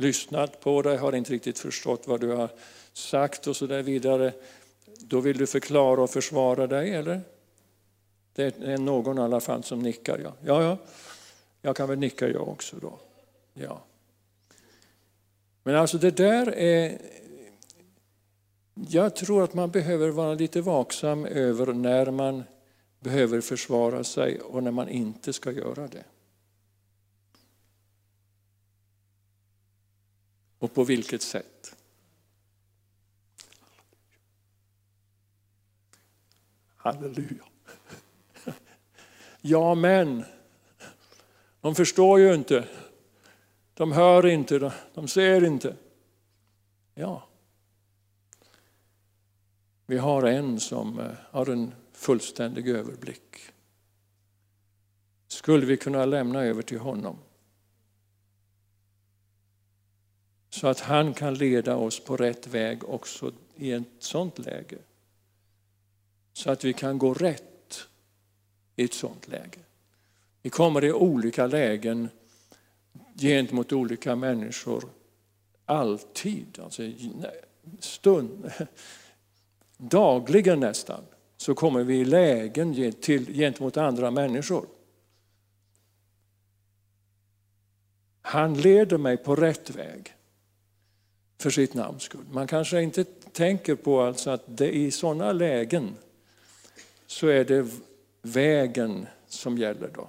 lyssnat 0.00 0.60
på 0.60 0.82
dig, 0.82 0.96
har 0.96 1.14
inte 1.14 1.32
riktigt 1.32 1.58
förstått 1.58 2.02
vad 2.06 2.20
du 2.20 2.28
har 2.28 2.48
sagt 2.92 3.46
och 3.46 3.56
så 3.56 3.66
där 3.66 3.82
vidare. 3.82 4.32
Då 4.98 5.20
vill 5.20 5.38
du 5.38 5.46
förklara 5.46 6.02
och 6.02 6.10
försvara 6.10 6.66
dig, 6.66 6.94
eller? 6.94 7.20
Det 8.34 8.58
är 8.60 8.78
någon 8.78 9.18
i 9.18 9.20
alla 9.20 9.40
fall 9.40 9.62
som 9.62 9.78
nickar. 9.78 10.18
Ja, 10.18 10.34
ja, 10.44 10.62
ja. 10.62 10.76
jag 11.62 11.76
kan 11.76 11.88
väl 11.88 11.98
nicka 11.98 12.28
jag 12.28 12.48
också 12.48 12.76
då. 12.76 12.98
Ja. 13.54 13.82
Men 15.62 15.76
alltså 15.76 15.98
det 15.98 16.16
där 16.16 16.54
är... 16.54 16.98
Jag 18.74 19.16
tror 19.16 19.44
att 19.44 19.54
man 19.54 19.70
behöver 19.70 20.08
vara 20.08 20.34
lite 20.34 20.60
vaksam 20.60 21.26
över 21.26 21.66
när 21.66 22.10
man 22.10 22.44
behöver 23.00 23.40
försvara 23.40 24.04
sig 24.04 24.40
och 24.40 24.62
när 24.62 24.70
man 24.70 24.88
inte 24.88 25.32
ska 25.32 25.52
göra 25.52 25.86
det. 25.86 26.04
Och 30.60 30.74
på 30.74 30.84
vilket 30.84 31.22
sätt. 31.22 31.76
Halleluja. 36.76 37.44
Ja, 39.40 39.74
men 39.74 40.24
de 41.60 41.74
förstår 41.74 42.20
ju 42.20 42.34
inte. 42.34 42.68
De 43.74 43.92
hör 43.92 44.26
inte, 44.26 44.72
de 44.94 45.08
ser 45.08 45.44
inte. 45.44 45.76
Ja. 46.94 47.28
Vi 49.86 49.98
har 49.98 50.22
en 50.22 50.60
som 50.60 50.98
eh, 50.98 51.12
har 51.30 51.46
en 51.46 51.74
fullständig 51.92 52.68
överblick. 52.68 53.36
Skulle 55.26 55.66
vi 55.66 55.76
kunna 55.76 56.04
lämna 56.04 56.42
över 56.42 56.62
till 56.62 56.78
honom? 56.78 57.18
Så 60.50 60.68
att 60.68 60.80
han 60.80 61.14
kan 61.14 61.34
leda 61.34 61.76
oss 61.76 62.00
på 62.00 62.16
rätt 62.16 62.46
väg 62.46 62.88
också 62.88 63.32
i 63.56 63.72
ett 63.72 63.82
sådant 63.98 64.38
läge. 64.38 64.78
Så 66.32 66.50
att 66.50 66.64
vi 66.64 66.72
kan 66.72 66.98
gå 66.98 67.14
rätt 67.14 67.88
i 68.76 68.84
ett 68.84 68.94
sådant 68.94 69.28
läge. 69.28 69.58
Vi 70.42 70.50
kommer 70.50 70.84
i 70.84 70.92
olika 70.92 71.46
lägen 71.46 72.08
gentemot 73.14 73.72
olika 73.72 74.16
människor. 74.16 74.84
Alltid, 75.64 76.58
alltså 76.62 76.82
stund, 77.80 78.50
dagligen 79.76 80.60
nästan, 80.60 81.04
så 81.36 81.54
kommer 81.54 81.84
vi 81.84 82.00
i 82.00 82.04
lägen 82.04 82.92
till, 82.92 83.34
gentemot 83.34 83.76
andra 83.76 84.10
människor. 84.10 84.66
Han 88.22 88.54
leder 88.54 88.98
mig 88.98 89.16
på 89.16 89.36
rätt 89.36 89.70
väg 89.70 90.14
för 91.40 91.50
sitt 91.50 91.74
namns 91.74 92.02
skull. 92.02 92.24
Man 92.30 92.46
kanske 92.46 92.82
inte 92.82 93.04
tänker 93.32 93.74
på 93.74 94.02
alltså 94.02 94.30
att 94.30 94.42
det 94.46 94.76
i 94.76 94.90
sådana 94.90 95.32
lägen 95.32 95.96
så 97.06 97.26
är 97.26 97.44
det 97.44 97.66
vägen 98.22 99.06
som 99.28 99.58
gäller 99.58 99.90
då. 99.94 100.08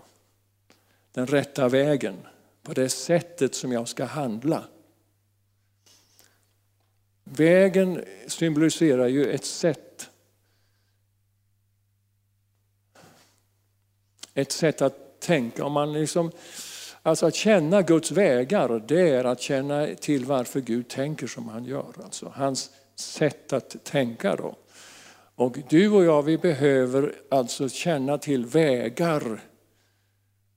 Den 1.12 1.28
rätta 1.28 1.70
vägen, 1.70 2.16
på 2.64 2.74
det 2.74 2.90
sättet 2.90 3.56
som 3.56 3.72
jag 3.72 3.88
ska 3.88 4.06
handla. 4.06 4.64
Vägen 7.24 8.06
symboliserar 8.28 9.08
ju 9.08 9.32
ett 9.32 9.46
sätt. 9.46 10.10
Ett 14.34 14.52
sätt 14.52 14.82
att 14.82 15.20
tänka. 15.20 15.66
Om 15.66 15.74
man 15.74 15.94
liksom 15.94 16.32
Alltså 17.04 17.26
att 17.26 17.36
känna 17.36 17.82
Guds 17.82 18.12
vägar, 18.12 18.84
det 18.88 19.10
är 19.10 19.24
att 19.24 19.42
känna 19.42 19.88
till 19.88 20.26
varför 20.26 20.62
Gud 20.62 20.88
tänker 20.88 21.28
som 21.28 21.50
han 21.50 21.66
gör. 21.66 21.94
Alltså 22.04 22.32
hans 22.36 22.72
sätt 22.96 23.54
att 23.54 23.84
tänka 23.84 24.36
då. 24.36 24.56
Och 25.36 25.58
du 25.70 25.90
och 25.90 26.04
jag, 26.04 26.24
vi 26.24 26.38
behöver 26.38 27.16
alltså 27.30 27.70
känna 27.70 28.18
till 28.18 28.46
vägar. 28.46 29.42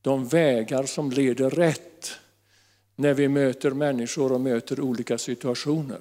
De 0.03 0.27
vägar 0.27 0.83
som 0.83 1.11
leder 1.11 1.51
rätt 1.51 2.13
när 2.97 3.15
vi 3.15 3.29
möter 3.29 3.71
människor 3.71 4.33
och 4.33 4.41
möter 4.41 4.81
olika 4.81 5.19
situationer. 5.19 5.99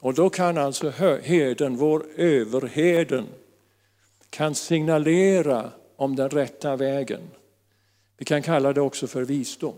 Och 0.00 0.14
då 0.14 0.30
kan 0.30 0.58
alltså 0.58 0.90
herden, 1.22 1.76
vår 1.76 2.06
överheden, 2.16 3.26
kan 4.30 4.54
signalera 4.54 5.70
om 5.96 6.16
den 6.16 6.30
rätta 6.30 6.76
vägen. 6.76 7.20
Vi 8.20 8.26
kan 8.26 8.42
kalla 8.42 8.72
det 8.72 8.80
också 8.80 9.06
för 9.06 9.24
visdom. 9.24 9.74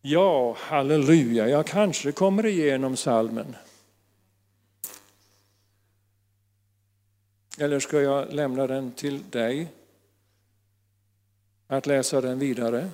Ja, 0.00 0.56
halleluja, 0.58 1.48
jag 1.48 1.66
kanske 1.66 2.12
kommer 2.12 2.46
igenom 2.46 2.96
salmen. 2.96 3.56
Eller 7.58 7.80
ska 7.80 8.00
jag 8.00 8.32
lämna 8.32 8.66
den 8.66 8.92
till 8.92 9.30
dig? 9.30 9.72
Att 11.66 11.86
läsa 11.86 12.20
den 12.20 12.38
vidare. 12.38 12.90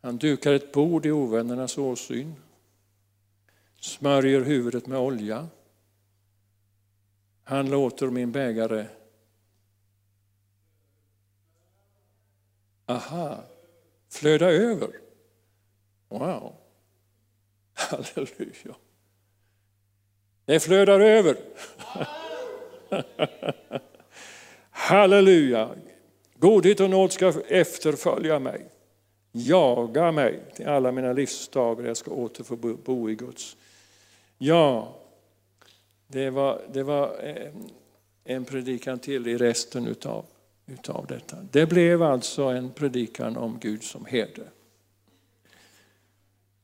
Han 0.00 0.18
dukar 0.18 0.52
ett 0.52 0.72
bord 0.72 1.06
i 1.06 1.10
ovännernas 1.10 1.78
åsyn. 1.78 2.34
Smörjer 3.80 4.40
huvudet 4.40 4.86
med 4.86 4.98
olja. 4.98 5.48
Han 7.44 7.70
låter 7.70 8.06
min 8.06 8.32
bägare 8.32 8.86
Aha, 12.90 13.44
flöda 14.08 14.50
över. 14.50 14.90
Wow, 16.08 16.54
halleluja. 17.74 18.76
Det 20.44 20.60
flödar 20.60 21.00
över. 21.00 21.36
halleluja. 24.70 25.70
Godhet 26.34 26.80
och 26.80 26.90
nåd 26.90 27.12
ska 27.12 27.32
efterfölja 27.48 28.38
mig, 28.38 28.68
jaga 29.32 30.12
mig 30.12 30.40
till 30.54 30.68
alla 30.68 30.92
mina 30.92 31.12
livsdagar. 31.12 31.86
Jag 31.86 31.96
ska 31.96 32.10
åter 32.10 32.44
få 32.44 32.56
bo 32.56 33.10
i 33.10 33.14
Guds. 33.14 33.56
Ja, 34.38 34.96
det 36.06 36.30
var, 36.30 36.62
det 36.72 36.82
var 36.82 37.24
eh, 37.24 37.52
en 38.24 38.44
predikan 38.44 38.98
till 38.98 39.28
i 39.28 39.36
resten 39.36 39.86
utav 39.86 40.24
utav 40.70 41.06
detta. 41.06 41.36
Det 41.50 41.66
blev 41.66 42.02
alltså 42.02 42.42
en 42.42 42.70
predikan 42.70 43.36
om 43.36 43.58
Gud 43.60 43.82
som 43.82 44.04
herde. 44.04 44.42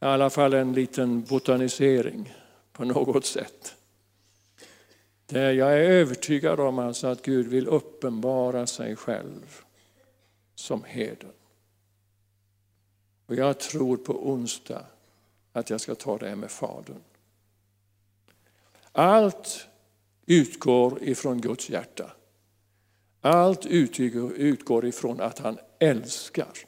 I 0.00 0.04
alla 0.04 0.30
fall 0.30 0.54
en 0.54 0.72
liten 0.72 1.22
botanisering 1.22 2.34
på 2.72 2.84
något 2.84 3.26
sätt. 3.26 3.74
Där 5.26 5.52
jag 5.52 5.72
är 5.72 5.90
övertygad 5.90 6.60
om 6.60 6.78
alltså 6.78 7.06
att 7.06 7.22
Gud 7.22 7.46
vill 7.46 7.68
uppenbara 7.68 8.66
sig 8.66 8.96
själv 8.96 9.60
som 10.54 10.84
herden. 10.84 11.32
Och 13.26 13.34
jag 13.34 13.60
tror 13.60 13.96
på 13.96 14.30
onsdag 14.30 14.84
att 15.52 15.70
jag 15.70 15.80
ska 15.80 15.94
ta 15.94 16.18
det 16.18 16.28
här 16.28 16.36
med 16.36 16.50
Fadern. 16.50 17.00
Allt 18.92 19.66
utgår 20.26 21.02
ifrån 21.02 21.40
Guds 21.40 21.70
hjärta. 21.70 22.12
Allt 23.26 23.66
utgår 23.66 24.86
ifrån 24.86 25.20
att 25.20 25.38
han 25.38 25.58
älskar. 25.78 26.58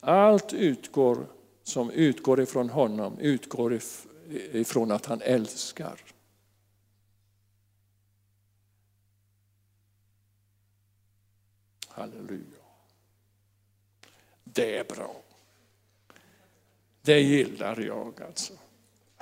Allt 0.00 0.52
utgår 0.52 1.26
som 1.62 1.90
utgår 1.90 2.40
ifrån 2.40 2.70
honom 2.70 3.18
utgår 3.18 3.80
ifrån 4.52 4.90
att 4.90 5.06
han 5.06 5.20
älskar. 5.22 6.00
Halleluja. 11.88 12.64
Det 14.44 14.78
är 14.78 14.84
bra. 14.84 15.22
Det 17.02 17.20
gillar 17.20 17.80
jag 17.80 18.22
alltså. 18.22 18.54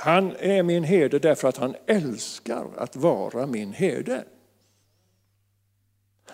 Han 0.01 0.37
är 0.37 0.63
min 0.63 0.85
herde 0.85 1.19
därför 1.19 1.49
att 1.49 1.57
han 1.57 1.77
älskar 1.87 2.71
att 2.77 2.97
vara 2.97 3.47
min 3.47 3.73
herde. 3.73 4.25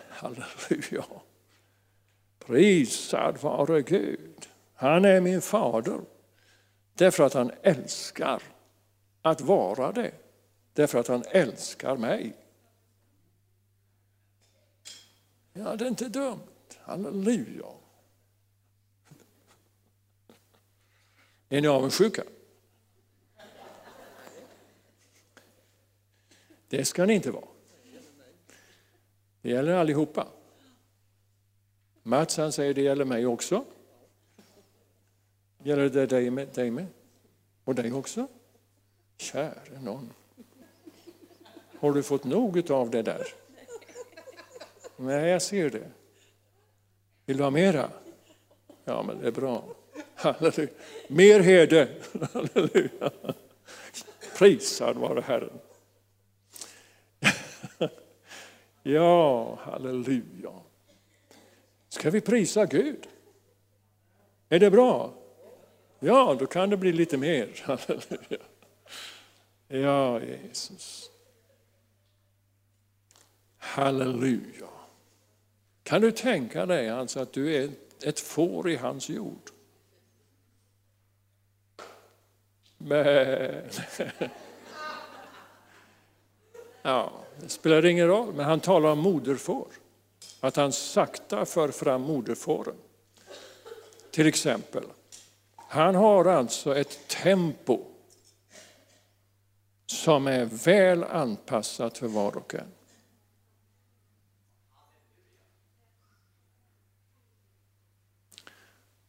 Halleluja. 0.09 1.05
Prisad 2.39 3.39
vare 3.43 3.83
Gud. 3.83 4.49
Han 4.75 5.05
är 5.05 5.21
min 5.21 5.41
fader 5.41 6.01
därför 6.95 7.25
att 7.25 7.35
han 7.35 7.51
älskar 7.63 8.43
att 9.23 9.41
vara 9.41 9.93
det. 9.93 10.13
Därför 10.73 10.99
att 10.99 11.09
han 11.09 11.25
älskar 11.31 11.97
mig. 11.97 12.37
Ja, 15.53 15.77
det 15.77 15.85
är 15.85 15.89
inte 15.89 16.09
dumt. 16.09 16.41
Halleluja. 16.81 17.67
Är 21.49 21.61
ni 21.61 21.69
avundsjuka? 21.69 22.23
Det 26.77 26.85
ska 26.85 27.05
ni 27.05 27.15
inte 27.15 27.31
vara. 27.31 27.45
Det 29.43 29.51
gäller 29.51 29.75
allihopa. 29.75 30.27
Mats 32.03 32.37
han 32.37 32.53
säger 32.53 32.75
det 32.75 32.83
gäller 32.83 33.05
mig 33.05 33.27
också. 33.27 33.65
Gäller 35.63 35.89
det 35.89 36.07
dig 36.07 36.31
med? 36.31 36.49
Dig 36.49 36.71
med? 36.71 36.87
Och 37.65 37.75
dig 37.75 37.93
också? 37.93 38.27
Käre 39.17 39.81
någon. 39.81 40.11
Har 41.79 41.93
du 41.93 42.03
fått 42.03 42.25
nog 42.25 42.71
av 42.71 42.91
det 42.91 43.03
där? 43.03 43.27
Nej, 44.97 45.31
jag 45.31 45.43
ser 45.43 45.71
det. 45.71 45.91
Vill 47.27 47.37
du 47.37 47.43
ha 47.43 47.51
mera? 47.51 47.91
Ja, 48.85 49.03
men 49.03 49.19
det 49.19 49.27
är 49.27 49.33
bra. 49.33 49.65
Halleluja. 50.15 50.69
Mer 51.09 51.41
herde. 51.41 51.89
Halleluja. 52.33 53.11
Prisad 54.39 54.97
vare 54.97 55.21
Herren. 55.21 55.61
Ja, 58.87 59.55
halleluja. 59.63 60.53
Ska 61.89 62.11
vi 62.11 62.21
prisa 62.21 62.67
Gud? 62.67 63.07
Är 64.49 64.59
det 64.59 64.71
bra? 64.71 65.15
Ja, 65.99 66.37
då 66.39 66.47
kan 66.47 66.71
det 66.71 66.77
bli 66.77 66.93
lite 66.93 67.17
mer. 67.17 67.63
Halleluja. 67.65 68.39
Ja, 69.69 70.21
Jesus. 70.21 71.11
Halleluja. 73.59 74.69
Kan 75.83 76.01
du 76.01 76.13
tänka 76.13 76.67
dig 76.67 76.91
alltså 76.91 77.21
att 77.21 77.33
du 77.33 77.55
är 77.55 77.71
ett 78.03 78.21
får 78.21 78.71
i 78.71 78.77
hans 78.77 79.09
jord? 79.09 79.51
Men... 82.79 83.65
Ja, 86.87 87.24
det 87.41 87.49
spelar 87.49 87.87
ingen 87.87 88.07
roll, 88.07 88.35
men 88.35 88.45
han 88.45 88.61
talar 88.61 88.91
om 88.91 88.99
moderfår. 88.99 89.69
Att 90.41 90.57
han 90.57 90.73
sakta 90.73 91.45
för 91.45 91.69
fram 91.69 92.03
moderfåren. 92.03 92.77
Till 94.11 94.27
exempel, 94.27 94.85
han 95.57 95.95
har 95.95 96.25
alltså 96.25 96.77
ett 96.77 97.09
tempo 97.09 97.85
som 99.87 100.27
är 100.27 100.45
väl 100.45 101.05
anpassat 101.05 101.99
för 101.99 102.09
var 102.09 102.37
och 102.37 102.55
en. 102.55 102.73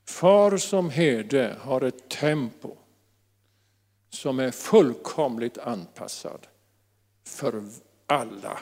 Far 0.05 0.57
som 0.57 0.89
herde 0.89 1.55
har 1.59 1.81
ett 1.81 2.09
tempo 2.09 2.77
som 4.09 4.39
är 4.39 4.51
fullkomligt 4.51 5.57
anpassad 5.57 6.47
för 7.23 7.63
alla, 8.05 8.59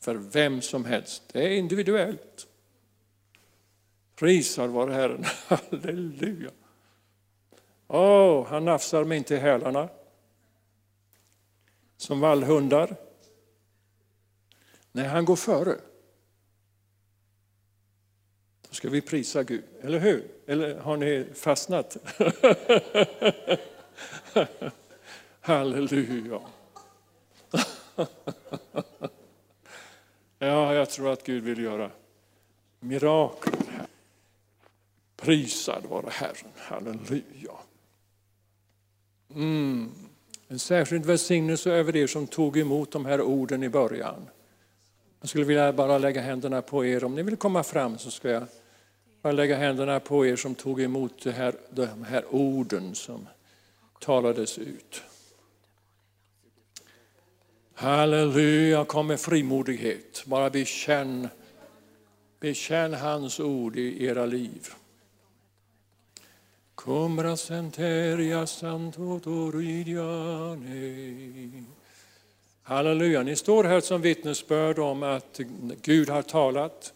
för 0.00 0.14
vem 0.14 0.62
som 0.62 0.84
helst. 0.84 1.22
Det 1.32 1.42
är 1.42 1.50
individuellt. 1.50 2.46
Prisad 4.16 4.70
vare 4.70 4.92
Herren, 4.92 5.24
halleluja. 5.46 6.50
Åh, 7.88 8.00
oh, 8.00 8.46
han 8.46 8.64
nafsar 8.64 9.04
mig 9.04 9.18
inte 9.18 9.34
i 9.34 9.38
hälarna 9.38 9.88
som 11.96 12.20
vallhundar. 12.20 12.96
Nej, 14.92 15.06
han 15.06 15.24
går 15.24 15.36
före. 15.36 15.76
Då 18.68 18.74
ska 18.74 18.88
vi 18.88 19.00
prisa 19.00 19.42
Gud, 19.42 19.64
eller 19.80 19.98
hur? 19.98 20.28
Eller 20.46 20.78
har 20.78 20.96
ni 20.96 21.26
fastnat? 21.34 21.96
Halleluja 25.40 26.40
ja, 30.38 30.74
jag 30.74 30.90
tror 30.90 31.12
att 31.12 31.24
Gud 31.24 31.44
vill 31.44 31.62
göra 31.62 31.90
mirakel 32.80 33.52
här. 33.70 33.86
Prisad 35.16 35.84
vare 35.88 36.10
Herren, 36.10 36.52
halleluja. 36.56 37.52
Mm. 39.34 39.90
En 40.48 40.58
särskild 40.58 41.06
välsignelse 41.06 41.72
över 41.72 41.96
er 41.96 42.06
som 42.06 42.26
tog 42.26 42.56
emot 42.56 42.90
de 42.90 43.04
här 43.04 43.20
orden 43.20 43.62
i 43.62 43.68
början. 43.68 44.28
Jag 45.20 45.28
skulle 45.28 45.44
vilja 45.44 45.72
bara 45.72 45.98
lägga 45.98 46.20
händerna 46.20 46.62
på 46.62 46.84
er. 46.84 47.04
Om 47.04 47.14
ni 47.14 47.22
vill 47.22 47.36
komma 47.36 47.62
fram 47.62 47.98
så 47.98 48.10
ska 48.10 48.30
jag 48.30 48.42
bara 49.22 49.32
lägga 49.32 49.56
händerna 49.56 50.00
på 50.00 50.26
er 50.26 50.36
som 50.36 50.54
tog 50.54 50.80
emot 50.80 51.22
det 51.22 51.32
här, 51.32 51.54
de 51.70 52.04
här 52.04 52.24
orden 52.30 52.94
som 52.94 53.28
talades 54.00 54.58
ut. 54.58 55.02
Halleluja, 57.74 58.84
kom 58.84 59.06
med 59.06 59.20
frimodighet. 59.20 60.22
Bara 60.26 60.50
bekänn, 60.50 61.28
bekänn 62.40 62.94
hans 62.94 63.40
ord 63.40 63.76
i 63.76 64.04
era 64.04 64.26
liv. 64.26 64.68
Kumra 66.74 67.36
senteria 67.36 68.46
santo 68.46 69.20
Halleluja, 72.62 73.22
ni 73.22 73.36
står 73.36 73.64
här 73.64 73.80
som 73.80 74.02
vittnesbörd 74.02 74.78
om 74.78 75.02
att 75.02 75.40
Gud 75.82 76.08
har 76.08 76.22
talat. 76.22 76.92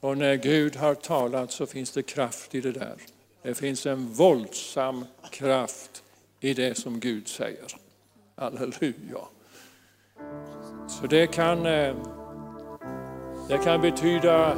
Och 0.00 0.18
när 0.18 0.34
Gud 0.34 0.76
har 0.76 0.94
talat 0.94 1.52
så 1.52 1.66
finns 1.66 1.90
det 1.90 2.02
kraft 2.02 2.54
i 2.54 2.60
det 2.60 2.72
där. 2.72 2.96
Det 3.42 3.54
finns 3.54 3.86
en 3.86 4.12
våldsam 4.12 5.04
kraft 5.30 6.02
i 6.40 6.54
det 6.54 6.74
som 6.74 7.00
Gud 7.00 7.28
säger. 7.28 7.83
Halleluja. 8.36 9.24
Så 10.88 11.06
det 11.06 11.26
kan, 11.26 11.66
eh, 11.66 11.94
det 13.48 13.58
kan 13.64 13.80
betyda, 13.80 14.54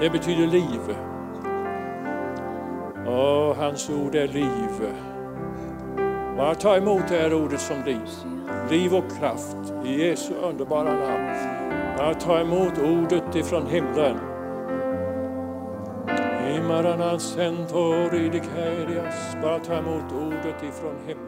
det 0.00 0.10
betyder 0.10 0.46
liv. 0.46 0.96
Och 3.06 3.56
hans 3.56 3.90
ord 3.90 4.14
är 4.14 4.28
liv. 4.28 4.94
Bara 6.36 6.54
ta 6.54 6.76
emot 6.76 7.08
det 7.08 7.18
här 7.18 7.34
ordet 7.34 7.60
som 7.60 7.84
liv. 7.84 8.08
Liv 8.70 8.94
och 8.94 9.18
kraft 9.18 9.56
i 9.84 10.02
Jesu 10.02 10.34
underbara 10.34 10.92
namn. 10.94 11.58
Bara 11.98 12.14
ta 12.14 12.40
emot 12.40 12.78
ordet 12.78 13.34
ifrån 13.36 13.66
himlen. 13.66 14.18
Bara 19.42 19.58
ta 19.58 19.74
emot 19.74 20.12
ordet 20.12 20.62
ifrån 20.62 20.96
himlen. 21.06 21.27